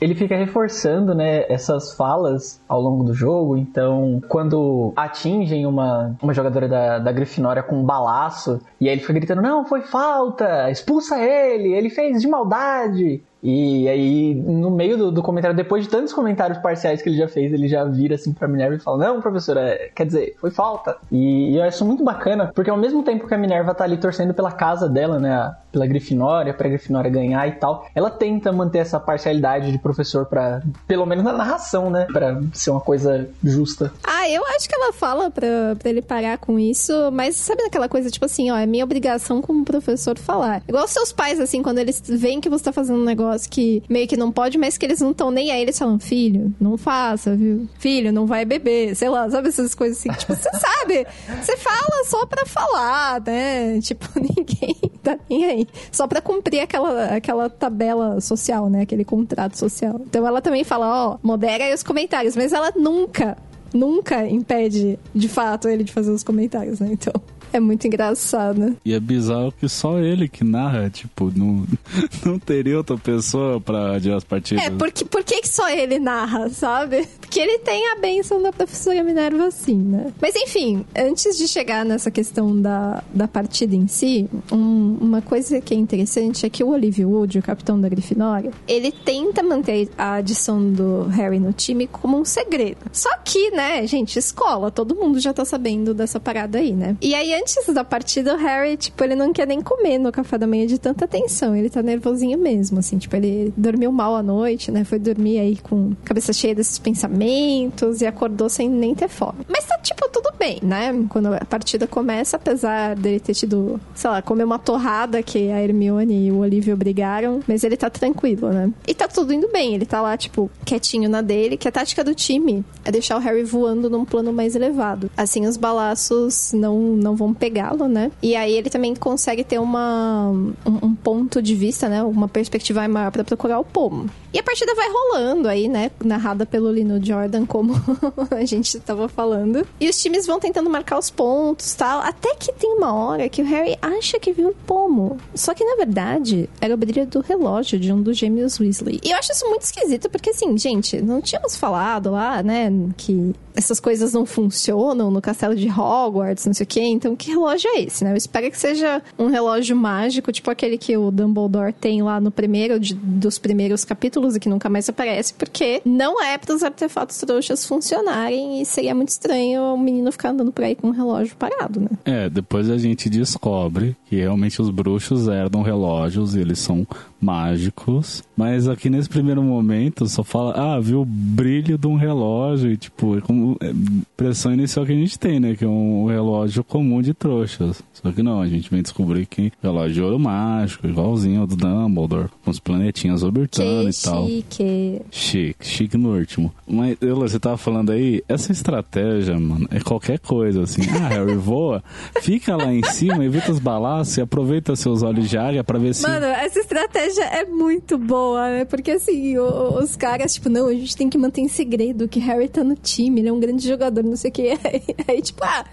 ele 0.00 0.14
fica 0.14 0.34
reforçando, 0.34 1.14
né, 1.14 1.44
essas 1.52 1.92
falas 1.92 2.60
ao 2.66 2.80
longo 2.80 3.04
do 3.04 3.12
jogo. 3.12 3.56
Então, 3.56 4.20
quando 4.28 4.92
atingem 4.96 5.66
uma, 5.66 6.16
uma 6.22 6.32
jogadora 6.32 6.66
da, 6.66 6.98
da 6.98 7.12
Grifinória 7.12 7.62
com 7.62 7.76
um 7.76 7.84
balaço, 7.84 8.60
e 8.80 8.88
aí 8.88 8.94
ele 8.94 9.02
fica 9.02 9.12
gritando: 9.12 9.42
Não, 9.42 9.64
foi 9.64 9.82
falta, 9.82 10.70
expulsa 10.70 11.18
ele, 11.20 11.74
ele 11.74 11.90
fez 11.90 12.22
de 12.22 12.28
maldade. 12.28 13.22
E 13.42 13.88
aí, 13.88 14.34
no 14.34 14.70
meio 14.70 14.96
do, 14.98 15.10
do, 15.10 15.22
comentário, 15.22 15.56
depois 15.56 15.84
de 15.84 15.90
tantos 15.90 16.12
comentários 16.12 16.58
parciais 16.58 17.00
que 17.00 17.08
ele 17.08 17.16
já 17.16 17.26
fez, 17.26 17.52
ele 17.52 17.68
já 17.68 17.84
vira 17.84 18.14
assim 18.14 18.32
pra 18.32 18.46
Minerva 18.46 18.76
e 18.76 18.78
fala: 18.78 18.98
Não, 18.98 19.20
professora, 19.20 19.60
é, 19.60 19.90
quer 19.94 20.06
dizer, 20.06 20.36
foi 20.38 20.50
falta. 20.50 20.96
E, 21.10 21.52
e 21.52 21.56
eu 21.56 21.62
acho 21.62 21.84
muito 21.84 22.04
bacana, 22.04 22.52
porque 22.54 22.70
ao 22.70 22.76
mesmo 22.76 23.02
tempo 23.02 23.26
que 23.26 23.34
a 23.34 23.38
Minerva 23.38 23.74
tá 23.74 23.84
ali 23.84 23.96
torcendo 23.96 24.34
pela 24.34 24.52
casa 24.52 24.88
dela, 24.88 25.18
né, 25.18 25.54
pela 25.72 25.86
Grifinória, 25.86 26.52
pra 26.52 26.68
Grifinória 26.68 27.10
ganhar 27.10 27.46
e 27.48 27.52
tal, 27.52 27.86
ela 27.94 28.10
tenta 28.10 28.52
manter 28.52 28.78
essa 28.78 29.00
parcialidade 29.00 29.72
de 29.72 29.78
professor 29.78 30.26
pra, 30.26 30.60
pelo 30.86 31.06
menos 31.06 31.24
na 31.24 31.32
narração, 31.32 31.90
né, 31.90 32.06
pra 32.12 32.40
ser 32.52 32.70
uma 32.70 32.80
coisa 32.80 33.28
justa. 33.42 33.92
Ah, 34.04 34.28
eu 34.28 34.44
acho 34.48 34.68
que 34.68 34.74
ela 34.74 34.92
fala 34.92 35.30
pra, 35.30 35.76
pra 35.78 35.88
ele 35.88 36.02
parar 36.02 36.36
com 36.38 36.58
isso, 36.58 36.92
mas 37.10 37.36
sabe 37.36 37.62
aquela 37.62 37.88
coisa, 37.88 38.10
tipo 38.10 38.26
assim, 38.26 38.50
ó, 38.50 38.58
é 38.58 38.66
minha 38.66 38.84
obrigação 38.84 39.40
como 39.40 39.64
professor 39.64 40.18
falar. 40.18 40.62
Igual 40.68 40.86
seus 40.86 41.12
pais, 41.12 41.40
assim, 41.40 41.62
quando 41.62 41.78
eles 41.78 42.02
veem 42.06 42.40
que 42.40 42.48
você 42.48 42.64
tá 42.64 42.72
fazendo 42.72 43.00
um 43.00 43.04
negócio 43.04 43.29
negócio 43.30 43.50
que 43.50 43.82
meio 43.88 44.08
que 44.08 44.16
não 44.16 44.32
pode, 44.32 44.58
mas 44.58 44.76
que 44.76 44.84
eles 44.84 45.00
não 45.00 45.12
estão 45.12 45.30
nem 45.30 45.50
aí. 45.50 45.62
Eles 45.62 45.78
falam, 45.78 45.98
filho, 45.98 46.52
não 46.60 46.76
faça, 46.76 47.34
viu? 47.36 47.68
Filho, 47.78 48.12
não 48.12 48.26
vai 48.26 48.44
beber. 48.44 48.94
Sei 48.94 49.08
lá, 49.08 49.28
sabe 49.30 49.48
essas 49.48 49.74
coisas 49.74 49.98
assim? 49.98 50.10
tipo, 50.10 50.34
você 50.34 50.50
sabe, 50.58 51.06
você 51.40 51.56
fala 51.56 52.04
só 52.04 52.26
pra 52.26 52.44
falar, 52.46 53.20
né? 53.22 53.80
Tipo, 53.80 54.06
ninguém 54.18 54.76
tá 55.02 55.18
nem 55.28 55.44
aí. 55.44 55.66
Só 55.92 56.06
pra 56.06 56.20
cumprir 56.20 56.60
aquela, 56.60 57.06
aquela 57.06 57.48
tabela 57.48 58.20
social, 58.20 58.68
né? 58.68 58.82
Aquele 58.82 59.04
contrato 59.04 59.56
social. 59.56 60.00
Então 60.06 60.26
ela 60.26 60.40
também 60.40 60.64
fala, 60.64 61.12
ó, 61.12 61.18
modera 61.22 61.64
aí 61.64 61.74
os 61.74 61.82
comentários, 61.82 62.36
mas 62.36 62.52
ela 62.52 62.72
nunca 62.76 63.36
nunca 63.72 64.26
impede, 64.28 64.98
de 65.14 65.28
fato, 65.28 65.68
ele 65.68 65.84
de 65.84 65.92
fazer 65.92 66.10
os 66.10 66.24
comentários, 66.24 66.80
né? 66.80 66.88
Então. 66.90 67.12
É 67.52 67.60
muito 67.60 67.86
engraçado. 67.86 68.76
E 68.84 68.92
é 68.92 69.00
bizarro 69.00 69.52
que 69.52 69.68
só 69.68 69.98
ele 69.98 70.28
que 70.28 70.44
narra, 70.44 70.90
tipo, 70.90 71.32
não, 71.34 71.66
não 72.24 72.38
teria 72.38 72.76
outra 72.76 72.96
pessoa 72.96 73.60
pra 73.60 73.96
adiar 73.96 74.16
as 74.16 74.24
partidas. 74.24 74.64
É, 74.64 74.70
porque, 74.70 75.04
por 75.04 75.24
que 75.24 75.46
só 75.46 75.68
ele 75.68 75.98
narra, 75.98 76.48
sabe? 76.48 77.08
Porque 77.20 77.40
ele 77.40 77.58
tem 77.60 77.88
a 77.92 77.96
benção 77.96 78.42
da 78.42 78.52
professora 78.52 79.02
Minerva 79.02 79.46
assim, 79.46 79.76
né? 79.76 80.12
Mas 80.20 80.34
enfim, 80.36 80.84
antes 80.96 81.36
de 81.36 81.46
chegar 81.46 81.84
nessa 81.84 82.10
questão 82.10 82.60
da, 82.60 83.02
da 83.12 83.28
partida 83.28 83.74
em 83.74 83.86
si, 83.86 84.28
um, 84.52 84.96
uma 85.00 85.22
coisa 85.22 85.60
que 85.60 85.74
é 85.74 85.76
interessante 85.76 86.44
é 86.44 86.50
que 86.50 86.62
o 86.62 86.70
Olivia 86.70 87.06
Wood, 87.06 87.38
o 87.38 87.42
capitão 87.42 87.80
da 87.80 87.88
Grifinória, 87.88 88.50
ele 88.66 88.92
tenta 88.92 89.42
manter 89.42 89.88
a 89.96 90.14
adição 90.14 90.72
do 90.72 91.04
Harry 91.04 91.38
no 91.38 91.52
time 91.52 91.86
como 91.86 92.18
um 92.18 92.24
segredo. 92.24 92.78
Só 92.92 93.10
que, 93.24 93.50
né, 93.50 93.86
gente, 93.86 94.18
escola, 94.18 94.70
todo 94.70 94.94
mundo 94.94 95.20
já 95.20 95.32
tá 95.32 95.44
sabendo 95.44 95.94
dessa 95.94 96.18
parada 96.18 96.58
aí, 96.58 96.72
né? 96.72 96.96
E 97.00 97.14
aí, 97.14 97.32
antes 97.40 97.74
da 97.74 97.84
partida, 97.84 98.34
o 98.34 98.36
Harry, 98.36 98.76
tipo, 98.76 99.02
ele 99.02 99.14
não 99.14 99.32
quer 99.32 99.46
nem 99.46 99.60
comer 99.60 99.98
no 99.98 100.12
café 100.12 100.36
da 100.38 100.46
manhã 100.46 100.66
de 100.66 100.78
tanta 100.78 101.06
tensão. 101.06 101.54
Ele 101.54 101.70
tá 101.70 101.82
nervosinho 101.82 102.38
mesmo, 102.38 102.78
assim. 102.78 102.98
Tipo, 102.98 103.16
ele 103.16 103.52
dormiu 103.56 103.90
mal 103.90 104.14
à 104.14 104.22
noite, 104.22 104.70
né? 104.70 104.84
Foi 104.84 104.98
dormir 104.98 105.38
aí 105.38 105.56
com 105.56 105.92
cabeça 106.04 106.32
cheia 106.32 106.54
desses 106.54 106.78
pensamentos 106.78 108.00
e 108.00 108.06
acordou 108.06 108.48
sem 108.48 108.68
nem 108.68 108.94
ter 108.94 109.08
fome. 109.08 109.46
Mas 109.48 109.64
tá, 109.64 109.78
tipo, 109.78 110.08
tudo 110.08 110.32
bem, 110.38 110.58
né? 110.62 111.06
Quando 111.08 111.32
a 111.34 111.44
partida 111.44 111.86
começa, 111.86 112.36
apesar 112.36 112.94
dele 112.96 113.20
ter 113.20 113.34
tido, 113.34 113.80
sei 113.94 114.10
lá, 114.10 114.22
comer 114.22 114.44
uma 114.44 114.58
torrada 114.58 115.22
que 115.22 115.50
a 115.50 115.62
Hermione 115.62 116.26
e 116.26 116.32
o 116.32 116.38
Olivia 116.38 116.74
obrigaram, 116.74 117.40
mas 117.46 117.64
ele 117.64 117.76
tá 117.76 117.90
tranquilo, 117.90 118.50
né? 118.50 118.72
E 118.86 118.94
tá 118.94 119.08
tudo 119.08 119.32
indo 119.32 119.48
bem. 119.48 119.74
Ele 119.74 119.86
tá 119.86 120.00
lá, 120.00 120.16
tipo, 120.16 120.50
quietinho 120.64 121.08
na 121.08 121.22
dele, 121.22 121.56
que 121.56 121.68
a 121.68 121.72
tática 121.72 122.04
do 122.04 122.14
time 122.14 122.64
é 122.84 122.90
deixar 122.90 123.16
o 123.16 123.20
Harry 123.20 123.44
voando 123.44 123.88
num 123.88 124.04
plano 124.04 124.32
mais 124.32 124.54
elevado. 124.54 125.10
Assim, 125.16 125.46
os 125.46 125.56
balaços 125.56 126.52
não, 126.52 126.78
não 126.78 127.16
vão 127.16 127.29
vão 127.30 127.34
pegá-lo, 127.34 127.88
né? 127.88 128.10
E 128.22 128.34
aí 128.34 128.54
ele 128.56 128.68
também 128.68 128.94
consegue 128.94 129.44
ter 129.44 129.58
uma, 129.58 130.30
um, 130.30 130.52
um 130.82 130.94
ponto 130.94 131.40
de 131.40 131.54
vista, 131.54 131.88
né? 131.88 132.02
Uma 132.02 132.28
perspectiva 132.28 132.86
maior 132.88 133.10
para 133.10 133.24
procurar 133.24 133.58
o 133.60 133.64
pomo. 133.64 134.10
E 134.32 134.38
a 134.38 134.42
partida 134.42 134.74
vai 134.74 134.88
rolando 134.88 135.48
aí, 135.48 135.68
né? 135.68 135.90
Narrada 136.04 136.46
pelo 136.46 136.70
Lino 136.70 137.04
Jordan, 137.04 137.44
como 137.46 137.74
a 138.30 138.44
gente 138.44 138.76
estava 138.76 139.08
falando. 139.08 139.66
E 139.80 139.88
os 139.88 140.00
times 140.00 140.26
vão 140.26 140.38
tentando 140.38 140.70
marcar 140.70 140.98
os 140.98 141.10
pontos 141.10 141.74
tal. 141.74 142.00
Até 142.00 142.34
que 142.36 142.52
tem 142.52 142.74
uma 142.74 142.94
hora 142.94 143.28
que 143.28 143.42
o 143.42 143.44
Harry 143.44 143.76
acha 143.82 144.20
que 144.20 144.32
viu 144.32 144.50
o 144.50 144.54
pomo. 144.66 145.18
Só 145.34 145.52
que 145.52 145.64
na 145.64 145.76
verdade 145.76 146.48
era 146.60 146.74
o 146.74 146.76
brilho 146.76 147.06
do 147.06 147.20
relógio 147.20 147.78
de 147.78 147.92
um 147.92 148.00
dos 148.00 148.16
gêmeos 148.16 148.60
Weasley. 148.60 149.00
E 149.02 149.10
eu 149.10 149.16
acho 149.16 149.32
isso 149.32 149.48
muito 149.48 149.62
esquisito, 149.62 150.08
porque 150.08 150.30
assim, 150.30 150.56
gente, 150.56 151.02
não 151.02 151.20
tínhamos 151.20 151.56
falado 151.56 152.12
lá, 152.12 152.42
né? 152.42 152.70
Que 152.96 153.34
essas 153.54 153.80
coisas 153.80 154.12
não 154.12 154.24
funcionam 154.24 155.10
no 155.10 155.20
castelo 155.20 155.56
de 155.56 155.68
Hogwarts, 155.68 156.46
não 156.46 156.54
sei 156.54 156.64
o 156.64 156.66
quê. 156.66 156.82
Então, 156.82 157.16
que 157.20 157.30
relógio 157.30 157.70
é 157.74 157.82
esse, 157.82 158.02
né? 158.02 158.12
Eu 158.12 158.16
espero 158.16 158.50
que 158.50 158.58
seja 158.58 159.02
um 159.18 159.26
relógio 159.26 159.76
mágico, 159.76 160.32
tipo 160.32 160.50
aquele 160.50 160.78
que 160.78 160.96
o 160.96 161.10
Dumbledore 161.10 161.72
tem 161.72 162.02
lá 162.02 162.18
no 162.18 162.30
primeiro 162.30 162.80
de, 162.80 162.94
dos 162.94 163.38
primeiros 163.38 163.84
capítulos 163.84 164.34
e 164.34 164.40
que 164.40 164.48
nunca 164.48 164.70
mais 164.70 164.88
aparece, 164.88 165.34
porque 165.34 165.82
não 165.84 166.22
é 166.22 166.38
para 166.38 166.54
os 166.54 166.62
artefatos 166.62 167.18
trouxas 167.18 167.66
funcionarem 167.66 168.62
e 168.62 168.64
seria 168.64 168.94
muito 168.94 169.10
estranho 169.10 169.74
o 169.74 169.78
menino 169.78 170.10
ficar 170.10 170.30
andando 170.30 170.50
por 170.50 170.64
aí 170.64 170.74
com 170.74 170.88
um 170.88 170.92
relógio 170.92 171.36
parado, 171.36 171.80
né? 171.80 171.90
É, 172.06 172.30
depois 172.30 172.70
a 172.70 172.78
gente 172.78 173.10
descobre 173.10 173.94
que 174.08 174.16
realmente 174.16 174.62
os 174.62 174.70
bruxos 174.70 175.28
herdam 175.28 175.62
relógios 175.62 176.34
e 176.34 176.40
eles 176.40 176.58
são 176.58 176.86
mágicos, 177.20 178.22
mas 178.34 178.66
aqui 178.66 178.88
nesse 178.88 179.08
primeiro 179.08 179.42
momento 179.42 180.06
só 180.08 180.24
fala, 180.24 180.54
ah, 180.56 180.80
viu 180.80 181.02
o 181.02 181.04
brilho 181.04 181.76
de 181.76 181.86
um 181.86 181.96
relógio 181.96 182.72
e 182.72 182.76
tipo, 182.78 183.18
é 183.18 183.20
como 183.20 183.58
é, 183.60 183.70
impressão 183.70 184.54
inicial 184.54 184.86
que 184.86 184.92
a 184.92 184.96
gente 184.96 185.18
tem, 185.18 185.38
né, 185.38 185.54
que 185.54 185.64
é 185.64 185.68
um 185.68 186.06
relógio 186.06 186.64
comum 186.64 187.02
de 187.02 187.09
trouxas. 187.14 187.82
Só 187.92 188.10
que 188.12 188.22
não, 188.22 188.40
a 188.40 188.48
gente 188.48 188.70
vem 188.70 188.82
descobrir 188.82 189.26
que 189.26 189.52
relógio 189.62 189.94
de 189.94 190.02
ouro 190.02 190.18
mágico, 190.18 190.86
igualzinho 190.86 191.42
ao 191.42 191.46
do 191.46 191.56
Dumbledore, 191.56 192.28
com 192.44 192.50
os 192.50 192.58
planetinhas 192.58 193.22
orbitando 193.22 193.90
que 193.90 193.98
e 193.98 194.02
tal. 194.02 194.26
Chique. 194.26 195.02
Chique, 195.10 195.66
chique 195.66 195.96
no 195.98 196.16
último. 196.16 196.52
Mas, 196.66 196.96
Eula, 197.00 197.28
você 197.28 197.38
tava 197.38 197.56
falando 197.56 197.90
aí, 197.92 198.22
essa 198.28 198.52
estratégia, 198.52 199.38
mano, 199.38 199.66
é 199.70 199.80
qualquer 199.80 200.18
coisa, 200.18 200.62
assim. 200.62 200.82
Ah, 201.02 201.08
Harry 201.08 201.34
voa, 201.40 201.82
fica 202.22 202.56
lá 202.56 202.72
em 202.72 202.82
cima, 202.84 203.24
evita 203.24 203.52
os 203.52 203.58
balaços 203.58 204.16
e 204.16 204.20
aproveita 204.20 204.74
seus 204.76 205.02
olhos 205.02 205.28
de 205.28 205.36
águia 205.36 205.62
pra 205.64 205.78
ver 205.78 205.94
se... 205.94 206.02
Mano, 206.08 206.26
essa 206.26 206.60
estratégia 206.60 207.24
é 207.24 207.44
muito 207.44 207.98
boa, 207.98 208.48
né? 208.50 208.64
Porque 208.64 208.92
assim, 208.92 209.36
o- 209.36 209.78
os 209.78 209.96
caras, 209.96 210.32
tipo, 210.34 210.48
não, 210.48 210.66
a 210.66 210.72
gente 210.74 210.96
tem 210.96 211.08
que 211.10 211.18
manter 211.18 211.40
em 211.42 211.48
segredo 211.48 212.08
que 212.08 212.18
Harry 212.20 212.48
tá 212.48 212.64
no 212.64 212.74
time, 212.76 213.20
ele 213.20 213.28
é 213.28 213.32
um 213.32 213.40
grande 213.40 213.66
jogador, 213.66 214.02
não 214.02 214.16
sei 214.16 214.30
o 214.30 214.32
que. 214.32 214.50
Aí, 214.64 214.82
aí, 215.08 215.22
tipo, 215.22 215.42
ah, 215.44 215.64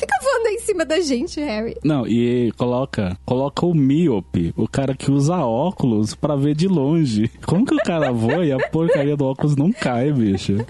fica 0.00 0.18
voando 0.22 0.48
aí 0.48 0.54
em 0.54 0.60
cima 0.60 0.84
da 0.84 1.00
gente, 1.00 1.40
Harry. 1.40 1.76
Não, 1.84 2.06
e 2.06 2.50
coloca, 2.56 3.16
coloca 3.24 3.66
o 3.66 3.74
míope, 3.74 4.52
o 4.56 4.66
cara 4.66 4.94
que 4.94 5.10
usa 5.10 5.36
óculos 5.36 6.14
pra 6.14 6.36
ver 6.36 6.54
de 6.54 6.66
longe. 6.66 7.30
Como 7.46 7.66
que 7.66 7.74
o 7.74 7.78
cara 7.78 8.10
voa 8.10 8.44
e 8.44 8.52
a 8.52 8.58
porcaria 8.70 9.16
do 9.16 9.26
óculos 9.26 9.56
não 9.56 9.70
cai, 9.70 10.10
bicho? 10.10 10.54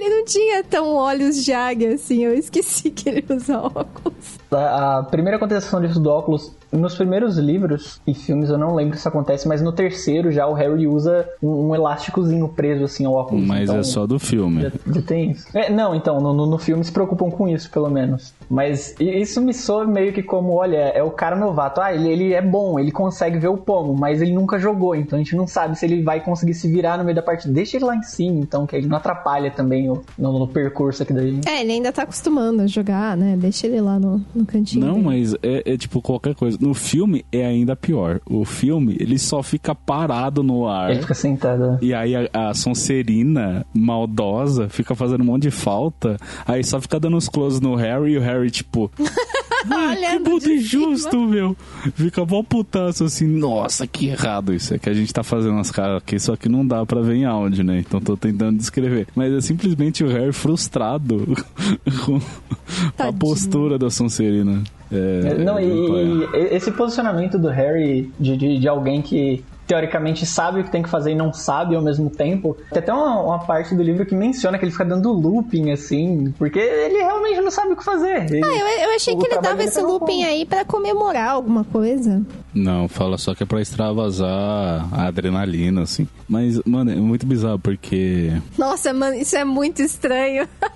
Ele 0.00 0.15
tinha 0.26 0.62
tão 0.64 0.94
olhos 0.94 1.42
de 1.44 1.52
águia, 1.52 1.94
assim, 1.94 2.24
eu 2.24 2.34
esqueci 2.34 2.90
que 2.90 3.08
ele 3.08 3.24
usa 3.30 3.58
óculos. 3.58 4.38
A, 4.50 4.98
a 4.98 5.02
primeira 5.04 5.38
contestação 5.38 5.80
disso 5.80 6.00
do 6.00 6.10
óculos, 6.10 6.52
nos 6.72 6.94
primeiros 6.94 7.38
livros 7.38 8.00
e 8.06 8.12
filmes 8.12 8.50
eu 8.50 8.58
não 8.58 8.74
lembro 8.74 8.98
se 8.98 9.06
acontece, 9.06 9.46
mas 9.46 9.62
no 9.62 9.72
terceiro 9.72 10.30
já 10.32 10.46
o 10.46 10.52
Harry 10.52 10.86
usa 10.86 11.28
um, 11.42 11.68
um 11.68 11.74
elásticozinho 11.74 12.48
preso 12.48 12.84
assim 12.84 13.04
ao 13.04 13.14
óculos. 13.14 13.44
Mas 13.44 13.62
então, 13.62 13.78
é 13.78 13.82
só 13.82 14.06
do 14.06 14.18
filme. 14.18 14.62
Já, 14.62 14.70
já 14.94 15.02
tem 15.02 15.30
isso? 15.30 15.46
É, 15.56 15.70
não, 15.70 15.94
então, 15.94 16.20
no, 16.20 16.46
no, 16.46 16.58
filme 16.58 16.84
se 16.84 16.92
preocupam 16.92 17.30
com 17.30 17.48
isso, 17.48 17.70
pelo 17.70 17.88
menos. 17.88 18.34
Mas 18.48 18.94
isso 18.98 19.40
me 19.40 19.54
soa 19.54 19.86
meio 19.86 20.12
que 20.12 20.22
como, 20.22 20.52
olha, 20.52 20.76
é 20.76 21.02
o 21.02 21.10
cara 21.10 21.36
novato. 21.36 21.80
Ah, 21.80 21.94
ele, 21.94 22.08
ele 22.08 22.34
é 22.34 22.42
bom, 22.42 22.78
ele 22.78 22.90
consegue 22.90 23.38
ver 23.38 23.48
o 23.48 23.56
pomo, 23.56 23.94
mas 23.94 24.20
ele 24.20 24.32
nunca 24.32 24.58
jogou, 24.58 24.94
então 24.94 25.18
a 25.18 25.22
gente 25.22 25.36
não 25.36 25.46
sabe 25.46 25.78
se 25.78 25.86
ele 25.86 26.02
vai 26.02 26.20
conseguir 26.20 26.54
se 26.54 26.70
virar 26.70 26.98
no 26.98 27.04
meio 27.04 27.14
da 27.14 27.22
partida. 27.22 27.52
Deixa 27.52 27.76
ele 27.76 27.84
lá 27.84 27.96
em 27.96 28.02
cima, 28.02 28.40
então, 28.40 28.66
que 28.66 28.74
ele 28.76 28.86
não 28.86 28.96
atrapalha 28.96 29.50
também 29.50 29.88
o, 29.90 30.02
no, 30.18 30.38
no 30.38 30.48
percurso 30.48 31.02
aqui 31.02 31.12
da 31.12 31.22
gente. 31.22 31.48
É, 31.48 31.60
ele 31.60 31.72
ainda 31.72 31.92
tá 31.92 32.02
acostumando 32.02 32.62
a 32.62 32.66
jogar, 32.66 33.16
né? 33.16 33.36
Deixa 33.36 33.66
ele 33.66 33.80
lá 33.80 33.98
no, 33.98 34.24
no 34.34 34.46
cantinho. 34.46 34.84
Não, 34.84 34.94
dele. 34.94 35.04
mas 35.04 35.34
é, 35.42 35.72
é 35.72 35.76
tipo 35.76 36.00
qualquer 36.00 36.34
coisa. 36.34 36.58
No 36.60 36.74
filme 36.74 37.24
é 37.30 37.44
ainda 37.44 37.76
pior. 37.76 38.20
O 38.26 38.44
filme, 38.44 38.96
ele 38.98 39.18
só 39.18 39.42
fica 39.42 39.74
parado 39.74 40.42
no 40.42 40.66
ar. 40.66 40.90
Ele 40.90 41.00
fica 41.00 41.14
sentado. 41.14 41.78
E 41.82 41.92
aí 41.92 42.14
a, 42.16 42.28
a 42.32 42.54
Sonserina 42.54 43.66
maldosa 43.74 44.68
fica 44.68 44.94
fazendo 44.94 45.22
um 45.22 45.26
monte 45.26 45.42
de 45.42 45.50
falta. 45.50 46.16
Aí 46.46 46.62
só 46.64 46.80
fica 46.80 46.98
dando 46.98 47.16
uns 47.16 47.28
close 47.28 47.62
no 47.62 47.74
Harry 47.74 48.12
e 48.12 48.18
o 48.18 48.20
Harry, 48.20 48.50
tipo. 48.50 48.90
"Ai, 49.70 50.18
que 50.18 50.38
de 50.40 50.52
injusto, 50.54 51.20
meu. 51.20 51.56
Fica 51.94 52.24
mó 52.24 52.42
putaço 52.42 53.04
assim, 53.04 53.26
nossa, 53.26 53.86
que 53.86 54.08
errado 54.08 54.52
isso. 54.52 54.74
É 54.74 54.78
que 54.78 54.88
a 54.88 54.94
gente 54.94 55.12
tá 55.12 55.22
fazendo 55.22 55.52
umas 55.54 55.70
caras 55.70 55.98
aqui, 55.98 56.18
só 56.18 56.36
que 56.36 56.48
não 56.48 56.66
dá 56.66 56.84
pra 56.84 57.00
ver 57.00 57.14
em 57.16 57.24
áudio, 57.24 57.64
né? 57.64 57.78
Então 57.86 58.00
tô 58.00 58.16
tentando 58.16 58.58
descrever. 58.58 59.06
Mas 59.14 59.32
é 59.32 59.40
simplesmente 59.40 60.04
o 60.04 60.08
Harry 60.08 60.32
frustrado 60.32 61.34
com 62.04 62.16
a 62.16 62.92
Tadinho. 62.96 63.18
postura 63.18 63.78
da 63.78 63.90
Sonserina. 63.90 64.62
É, 64.90 65.34
Não, 65.42 65.58
é, 65.58 65.64
e, 65.64 65.68
e 65.68 66.54
esse 66.54 66.70
posicionamento 66.70 67.38
do 67.38 67.48
Harry 67.48 68.10
de, 68.20 68.36
de, 68.36 68.58
de 68.58 68.68
alguém 68.68 69.02
que 69.02 69.44
teoricamente 69.66 70.24
sabe 70.26 70.60
o 70.60 70.64
que 70.64 70.70
tem 70.70 70.82
que 70.82 70.88
fazer 70.88 71.12
e 71.12 71.14
não 71.14 71.32
sabe 71.32 71.74
ao 71.74 71.82
mesmo 71.82 72.08
tempo. 72.10 72.56
Tem 72.70 72.78
até 72.78 72.92
uma, 72.92 73.20
uma 73.20 73.38
parte 73.40 73.74
do 73.74 73.82
livro 73.82 74.06
que 74.06 74.14
menciona 74.14 74.58
que 74.58 74.64
ele 74.64 74.72
fica 74.72 74.84
dando 74.84 75.12
looping, 75.12 75.70
assim, 75.72 76.32
porque 76.38 76.58
ele 76.58 76.98
realmente 76.98 77.40
não 77.40 77.50
sabe 77.50 77.72
o 77.72 77.76
que 77.76 77.84
fazer. 77.84 78.30
Ele- 78.32 78.44
Ah, 78.44 78.48
eu, 78.48 78.88
eu 78.90 78.94
achei 78.96 79.16
que 79.16 79.26
ele 79.26 79.40
dava 79.40 79.62
esse 79.64 79.80
looping 79.80 80.24
aí 80.24 80.44
pra 80.46 80.64
comemorar 80.64 81.30
alguma 81.30 81.64
coisa. 81.64 82.22
Não, 82.54 82.88
fala 82.88 83.18
só 83.18 83.34
que 83.34 83.42
é 83.42 83.46
pra 83.46 83.60
extravasar 83.60 84.86
a 84.92 85.06
adrenalina, 85.06 85.82
assim. 85.82 86.06
Mas, 86.28 86.60
mano, 86.64 86.90
é 86.90 86.94
muito 86.96 87.26
bizarro, 87.26 87.58
porque 87.58 88.32
Nossa, 88.58 88.92
mano, 88.92 89.14
isso 89.16 89.36
é 89.36 89.44
muito 89.44 89.82
estranho. 89.82 90.48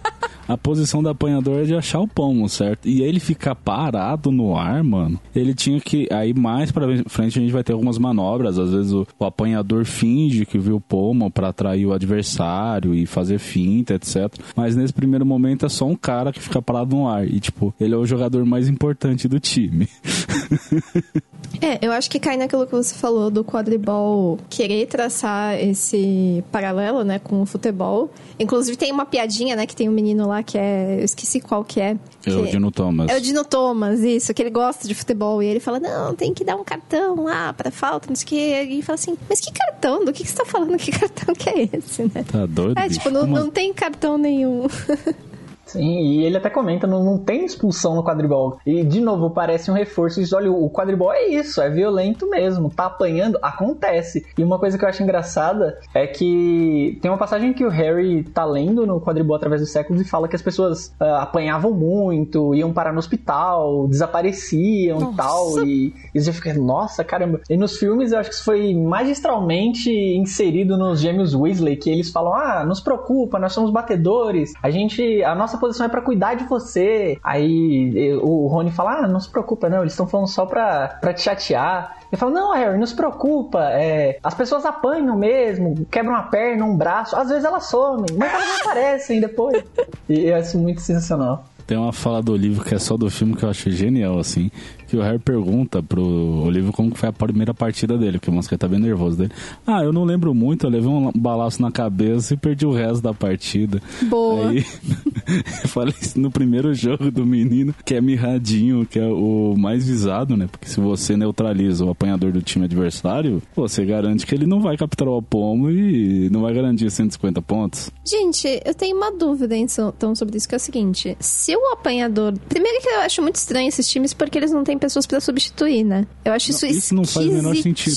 a 0.51 0.59
posição 0.59 1.01
do 1.01 1.09
apanhador 1.09 1.61
é 1.61 1.63
de 1.63 1.77
achar 1.77 2.01
o 2.01 2.09
pomo, 2.09 2.49
certo? 2.49 2.89
E 2.89 3.03
ele 3.03 3.21
ficar 3.21 3.55
parado 3.55 4.33
no 4.33 4.57
ar, 4.57 4.83
mano, 4.83 5.21
ele 5.33 5.55
tinha 5.55 5.81
que. 5.81 6.09
Aí 6.11 6.35
mais 6.35 6.73
pra 6.73 6.87
frente 7.07 7.39
a 7.39 7.43
gente 7.43 7.53
vai 7.53 7.63
ter 7.63 7.73
algumas 7.73 7.99
manobras. 7.99 8.59
Às 8.59 8.73
vezes 8.73 8.93
o, 8.93 9.07
o 9.17 9.25
apanhador 9.25 9.85
finge 9.85 10.45
que 10.45 10.59
viu 10.59 10.77
o 10.77 10.81
pomo 10.81 11.31
pra 11.31 11.51
atrair 11.51 11.87
o 11.87 11.93
adversário 11.93 12.93
e 12.93 13.07
fazer 13.07 13.39
finta, 13.39 13.95
etc. 13.95 14.29
Mas 14.57 14.75
nesse 14.75 14.93
primeiro 14.93 15.25
momento 15.25 15.67
é 15.67 15.69
só 15.69 15.87
um 15.87 15.95
cara 15.95 16.33
que 16.33 16.41
fica 16.41 16.61
parado 16.61 16.97
no 16.97 17.07
ar. 17.07 17.25
E, 17.25 17.39
tipo, 17.39 17.73
ele 17.81 17.95
é 17.95 17.97
o 17.97 18.05
jogador 18.05 18.45
mais 18.45 18.69
importante 18.69 19.29
do 19.29 19.39
time. 19.39 19.89
É, 21.61 21.85
eu 21.85 21.93
acho 21.93 22.09
que 22.09 22.19
cai 22.19 22.37
naquilo 22.37 22.67
que 22.67 22.73
você 22.73 22.95
falou 22.95 23.31
do 23.31 23.45
quadribol 23.45 24.39
querer 24.49 24.87
traçar 24.87 25.59
esse 25.61 26.43
paralelo, 26.51 27.05
né, 27.05 27.19
com 27.19 27.43
o 27.43 27.47
futebol. 27.47 28.11
Inclusive 28.39 28.79
tem 28.79 28.91
uma 28.91 29.05
piadinha, 29.05 29.55
né, 29.55 29.67
que 29.67 29.77
tem 29.77 29.89
um 29.89 29.93
menino 29.93 30.27
lá 30.27 30.40
que 30.43 30.57
é, 30.59 30.97
eu 31.01 31.05
esqueci 31.05 31.41
qual 31.41 31.65
que 31.65 31.81
é. 31.81 31.97
É 32.27 32.31
o 32.31 32.45
que- 32.45 32.51
Dino 32.51 32.71
Thomas. 32.71 33.09
É 33.11 33.17
o 33.17 33.21
Dino 33.21 33.45
Thomas, 33.45 34.01
isso, 34.01 34.33
que 34.35 34.43
ele 34.43 34.51
gosta 34.51 34.87
de 34.87 34.95
futebol. 34.95 35.43
E 35.43 35.47
ele 35.47 35.61
fala, 35.61 35.81
não, 35.81 36.15
tem 36.15 36.33
que 36.35 36.45
dar 36.45 36.57
um 36.57 36.65
cartão 36.65 37.25
lá 37.25 37.53
pra 37.53 37.71
falta, 37.71 38.09
não 38.09 38.17
sei 38.17 38.25
o 38.25 38.29
quê. 38.29 38.37
E 38.37 38.73
ele 38.75 38.83
fala 38.83 38.95
assim, 38.95 39.17
mas 39.29 39.41
que 39.41 39.53
cartão? 39.53 40.05
Do 40.05 40.13
que, 40.13 40.23
que 40.23 40.29
você 40.31 40.37
tá 40.37 40.45
falando? 40.45 40.77
Que 40.77 40.91
cartão 40.93 41.35
que 41.35 41.49
é 41.49 41.69
esse, 41.73 42.03
né? 42.05 42.25
Tá 42.31 42.47
doido? 42.47 42.79
É, 42.79 42.89
bicho? 42.89 42.99
tipo, 43.01 43.11
não, 43.11 43.27
não 43.27 43.51
tem 43.51 43.73
cartão 43.73 44.17
nenhum. 44.19 44.67
Sim, 45.73 46.01
e 46.01 46.25
ele 46.25 46.37
até 46.37 46.51
comenta, 46.51 46.87
não, 46.87 47.05
não 47.05 47.19
tem 47.19 47.45
expulsão 47.45 47.95
no 47.95 48.05
quadribol. 48.05 48.59
E, 48.67 48.83
de 48.83 49.01
novo, 49.01 49.31
parece 49.31 49.71
um 49.71 49.75
reforço. 49.75 50.21
Diz, 50.21 50.33
olha, 50.33 50.51
o 50.51 50.69
quadribol 50.71 51.13
é 51.13 51.27
isso, 51.27 51.61
é 51.61 51.71
violento 51.71 52.29
mesmo. 52.29 52.71
Tá 52.71 52.87
apanhando, 52.87 53.39
acontece. 53.43 54.27
E 54.37 54.43
uma 54.43 54.59
coisa 54.59 54.77
que 54.77 54.85
eu 54.85 54.89
acho 54.89 55.03
engraçada 55.03 55.79
é 55.95 56.07
que 56.07 56.99
tem 57.01 57.11
uma 57.11 57.19
passagem 57.19 57.53
que 57.53 57.65
o 57.65 57.69
Harry 57.69 58.25
tá 58.25 58.45
lendo 58.45 58.87
no 58.87 59.01
quadribol 59.01 59.37
através 59.37 59.61
dos 59.61 59.71
séculos 59.71 60.03
e 60.03 60.05
fala 60.05 60.29
que 60.29 60.37
as 60.37 60.43
pessoas 60.43 60.95
ah, 60.99 61.23
apanhavam 61.23 61.73
muito, 61.73 62.55
iam 62.55 62.73
parar 62.73 62.93
no 62.93 62.99
hospital, 62.99 63.87
desapareciam 63.89 64.99
e 64.99 65.05
Nossa. 65.05 65.17
tal. 65.17 65.67
E, 65.67 65.95
e 66.15 66.21
você 66.21 66.33
fica, 66.33 66.53
nossa, 66.55 67.05
caramba. 67.05 67.41
E 67.49 67.57
nos 67.57 67.79
filmes 67.79 68.13
eu 68.13 68.19
acho 68.19 68.31
que 68.31 68.35
isso 68.35 68.45
foi 68.45 68.75
magistralmente 68.75 69.91
inserido 69.91 70.77
nos 70.77 71.01
gêmeos 71.01 71.35
Weasley, 71.35 71.77
que 71.77 71.91
eles 71.91 72.11
falam, 72.11 72.35
ah, 72.35 72.65
nos 72.65 72.81
preocupa, 72.81 73.39
nós 73.39 73.53
somos 73.53 73.71
batedores, 73.71 74.53
a 74.63 74.71
gente, 74.71 75.23
a 75.23 75.35
nossa 75.35 75.59
posição 75.61 75.87
é 75.87 75.89
pra 75.89 76.01
cuidar 76.01 76.35
de 76.35 76.45
você. 76.45 77.19
Aí 77.23 78.19
o 78.23 78.47
Rony 78.49 78.71
fala, 78.71 79.05
ah, 79.05 79.09
não 79.09 79.21
se 79.21 79.31
preocupa 79.31 79.69
não, 79.69 79.81
eles 79.81 79.93
estão 79.93 80.07
falando 80.07 80.29
só 80.29 80.47
pra, 80.47 80.99
pra 81.01 81.15
te 81.15 81.23
chatear. 81.23 81.99
Ele 82.11 82.19
fala, 82.19 82.33
não, 82.33 82.53
Harry, 82.53 82.77
não 82.77 82.87
se 82.87 82.95
preocupa, 82.95 83.71
é, 83.71 84.19
as 84.25 84.35
pessoas 84.35 84.65
apanham 84.67 85.17
mesmo, 85.17 85.87
quebram 85.91 86.15
uma 86.15 86.25
perna, 86.25 86.65
um 86.65 86.77
braço, 86.77 87.15
às 87.15 87.29
vezes 87.29 87.45
elas 87.45 87.67
somem, 87.67 88.17
mas 88.17 88.33
elas 88.33 88.61
aparecem 88.61 89.21
depois. 89.21 89.63
E 90.09 90.27
eu 90.27 90.37
acho 90.37 90.59
muito 90.59 90.81
sensacional. 90.81 91.45
Tem 91.71 91.79
uma 91.79 91.93
fala 91.93 92.21
do 92.21 92.37
livro 92.37 92.65
que 92.65 92.75
é 92.75 92.79
só 92.81 92.97
do 92.97 93.09
filme 93.09 93.37
que 93.37 93.45
eu 93.45 93.49
acho 93.49 93.71
genial, 93.71 94.19
assim. 94.19 94.51
Que 94.91 94.97
o 94.97 95.03
Harry 95.03 95.21
pergunta 95.21 95.81
pro 95.81 96.03
Olívio 96.03 96.73
como 96.73 96.95
foi 96.97 97.09
a 97.09 97.13
primeira 97.13 97.55
partida 97.55 97.97
dele, 97.97 98.19
porque 98.19 98.29
o 98.29 98.33
Mosquete 98.33 98.59
tá 98.59 98.67
bem 98.67 98.81
nervoso 98.81 99.17
dele. 99.17 99.31
Ah, 99.65 99.85
eu 99.85 99.93
não 99.93 100.03
lembro 100.05 100.35
muito, 100.35 100.67
eu 100.67 100.71
levei 100.71 100.89
um 100.91 101.13
balaço 101.15 101.63
na 101.63 101.71
cabeça 101.71 102.35
e 102.35 102.37
perdi 102.37 102.67
o 102.67 102.73
resto 102.73 103.01
da 103.01 103.15
partida. 103.15 103.81
Boa. 104.03 104.49
Aí, 104.49 104.67
eu 105.63 105.69
falei 105.69 105.95
isso 106.01 106.19
no 106.19 106.29
primeiro 106.29 106.75
jogo 106.75 107.09
do 107.11 107.25
menino, 107.25 107.73
que 107.85 107.95
é 107.95 108.01
mirradinho, 108.01 108.85
que 108.85 108.99
é 108.99 109.07
o 109.07 109.55
mais 109.57 109.87
visado, 109.87 110.37
né? 110.37 110.49
Porque 110.51 110.69
se 110.69 110.81
você 110.81 111.17
neutraliza 111.17 111.85
o 111.85 111.91
apanhador 111.91 112.33
do 112.33 112.43
time 112.43 112.65
adversário, 112.65 113.41
você 113.55 113.85
garante 113.85 114.27
que 114.27 114.35
ele 114.35 114.47
não 114.47 114.61
vai 114.61 114.77
capturar 114.77 115.15
o 115.15 115.23
pomo 115.23 115.71
e 115.71 116.29
não 116.31 116.43
vai 116.43 116.53
garantir 116.53 116.91
150 116.91 117.41
pontos. 117.43 117.91
Gente, 118.05 118.61
eu 118.65 118.75
tenho 118.75 118.97
uma 118.97 119.13
dúvida 119.13 119.57
então 119.57 120.15
sobre 120.17 120.37
isso, 120.37 120.49
que 120.49 120.55
é 120.55 120.59
o 120.59 120.61
seguinte: 120.61 121.17
se 121.21 121.55
o 121.55 121.73
apanhador. 121.73 122.35
Primeiro 122.49 122.81
que 122.81 122.89
eu 122.89 123.01
acho 123.01 123.23
muito 123.23 123.37
estranho 123.37 123.69
esses 123.69 123.89
times 123.89 124.13
porque 124.13 124.37
eles 124.37 124.51
não 124.51 124.65
têm 124.65 124.79
pessoas 124.81 125.07
para 125.07 125.21
substituir, 125.21 125.85
né? 125.85 126.07
Eu 126.25 126.33
acho 126.33 126.51
isso 126.51 126.67
Não, 126.67 126.73
isso 126.73 126.95
não 126.95 127.05
faz 127.05 127.27
o 127.29 127.33
menor 127.33 127.55
sentido. 127.57 127.95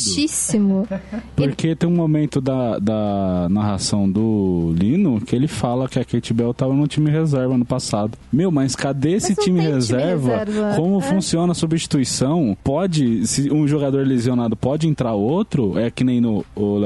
Porque 1.35 1.75
tem 1.75 1.89
um 1.89 1.95
momento 1.95 2.39
da, 2.41 2.77
da 2.77 3.47
narração 3.49 4.09
do 4.09 4.73
Lino 4.77 5.19
que 5.21 5.35
ele 5.35 5.47
fala 5.47 5.87
que 5.87 5.97
a 5.99 6.05
Kate 6.05 6.33
Bell 6.33 6.53
tava 6.53 6.73
no 6.73 6.87
time 6.87 7.09
reserva 7.09 7.57
no 7.57 7.65
passado. 7.65 8.17
Meu, 8.31 8.51
mas 8.51 8.75
cadê 8.75 9.13
esse 9.13 9.33
Mas 9.35 9.43
time, 9.45 9.59
tem 9.59 9.65
time 9.65 9.75
reserva? 9.75 10.37
reserva. 10.45 10.75
Como 10.75 10.99
É. 10.99 11.01
funciona 11.01 11.51
a 11.51 11.55
substituição? 11.55 12.55
Pode, 12.63 13.25
se 13.27 13.51
um 13.51 13.67
jogador 13.67 14.05
lesionado 14.05 14.55
pode 14.55 14.87
entrar 14.87 15.13
outro? 15.13 15.77
É 15.79 15.89
que 15.89 16.03
nem 16.03 16.19
no. 16.21 16.45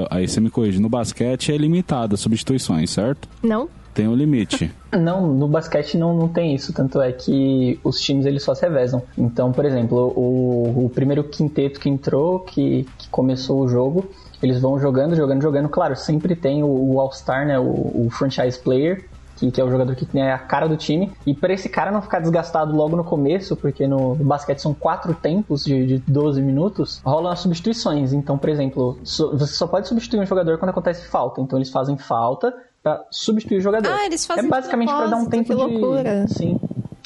aí 0.09 0.27
você 0.27 0.39
me 0.39 0.49
corrige, 0.49 0.79
no 0.79 0.89
basquete 0.89 1.51
é 1.51 1.57
limitada 1.57 2.15
as 2.15 2.19
substituições, 2.21 2.89
certo? 2.91 3.27
Não? 3.43 3.67
Tem 3.97 4.07
um 4.07 4.13
limite. 4.13 4.71
Não, 4.93 5.33
no 5.33 5.47
basquete 5.47 5.97
não, 5.97 6.15
não 6.15 6.27
tem 6.29 6.55
isso, 6.55 6.71
tanto 6.71 7.01
é 7.01 7.11
que 7.11 7.77
os 7.83 7.99
times 7.99 8.25
eles 8.25 8.41
só 8.41 8.55
se 8.55 8.61
revezam. 8.61 9.01
Então, 9.17 9.51
por 9.51 9.65
exemplo, 9.65 10.13
o, 10.15 10.85
o 10.85 10.89
primeiro 10.89 11.23
quinteto 11.25 11.79
que 11.79 11.89
entrou, 11.89 12.39
que, 12.39 12.87
que 12.97 13.09
começou 13.09 13.59
o 13.59 13.67
jogo, 13.67 14.09
eles 14.41 14.61
vão 14.61 14.79
jogando, 14.79 15.15
jogando, 15.15 15.41
jogando. 15.41 15.67
Claro, 15.67 15.95
sempre 15.95 16.35
tem 16.35 16.63
o, 16.63 16.67
o 16.67 17.01
All-Star, 17.01 17.45
né, 17.45 17.59
o, 17.59 17.63
o 17.63 18.07
franchise 18.11 18.57
player, 18.57 19.09
que, 19.35 19.51
que 19.51 19.59
é 19.59 19.63
o 19.63 19.69
jogador 19.69 19.95
que 19.95 20.05
tem 20.05 20.21
a 20.21 20.37
cara 20.37 20.67
do 20.67 20.77
time. 20.77 21.11
E 21.25 21.33
para 21.33 21.53
esse 21.53 21.67
cara 21.67 21.91
não 21.91 22.01
ficar 22.01 22.19
desgastado 22.19 22.75
logo 22.75 22.95
no 22.95 23.03
começo, 23.03 23.55
porque 23.55 23.87
no, 23.87 24.15
basquete 24.15 24.59
são 24.59 24.73
quatro 24.73 25.13
tempos 25.13 25.63
de, 25.63 25.85
de 25.85 26.03
12 26.07 26.41
minutos, 26.41 27.01
rolam 27.03 27.31
as 27.31 27.39
substituições. 27.39 28.13
Então, 28.13 28.37
por 28.37 28.49
exemplo, 28.49 28.97
so- 29.03 29.37
você 29.37 29.53
só 29.53 29.67
pode 29.67 29.87
substituir 29.87 30.21
um 30.21 30.25
jogador 30.25 30.57
quando 30.57 30.69
acontece 30.69 31.07
falta. 31.07 31.41
Então 31.41 31.57
eles 31.57 31.69
fazem 31.69 31.97
falta 31.97 32.53
para 32.87 33.05
substituir 33.11 33.57
o 33.57 33.61
jogador. 33.61 33.91
Ah, 33.91 34.05
eles 34.05 34.25
fazem 34.25 34.41
É 34.41 34.43
de 34.45 34.49
basicamente 34.49 34.89
para 34.89 35.07
dar 35.07 35.17
um 35.17 35.25
tempo 35.25 35.43
que 35.43 35.55
de. 35.55 35.61
loucura. 35.61 36.25
Sim. 36.29 36.57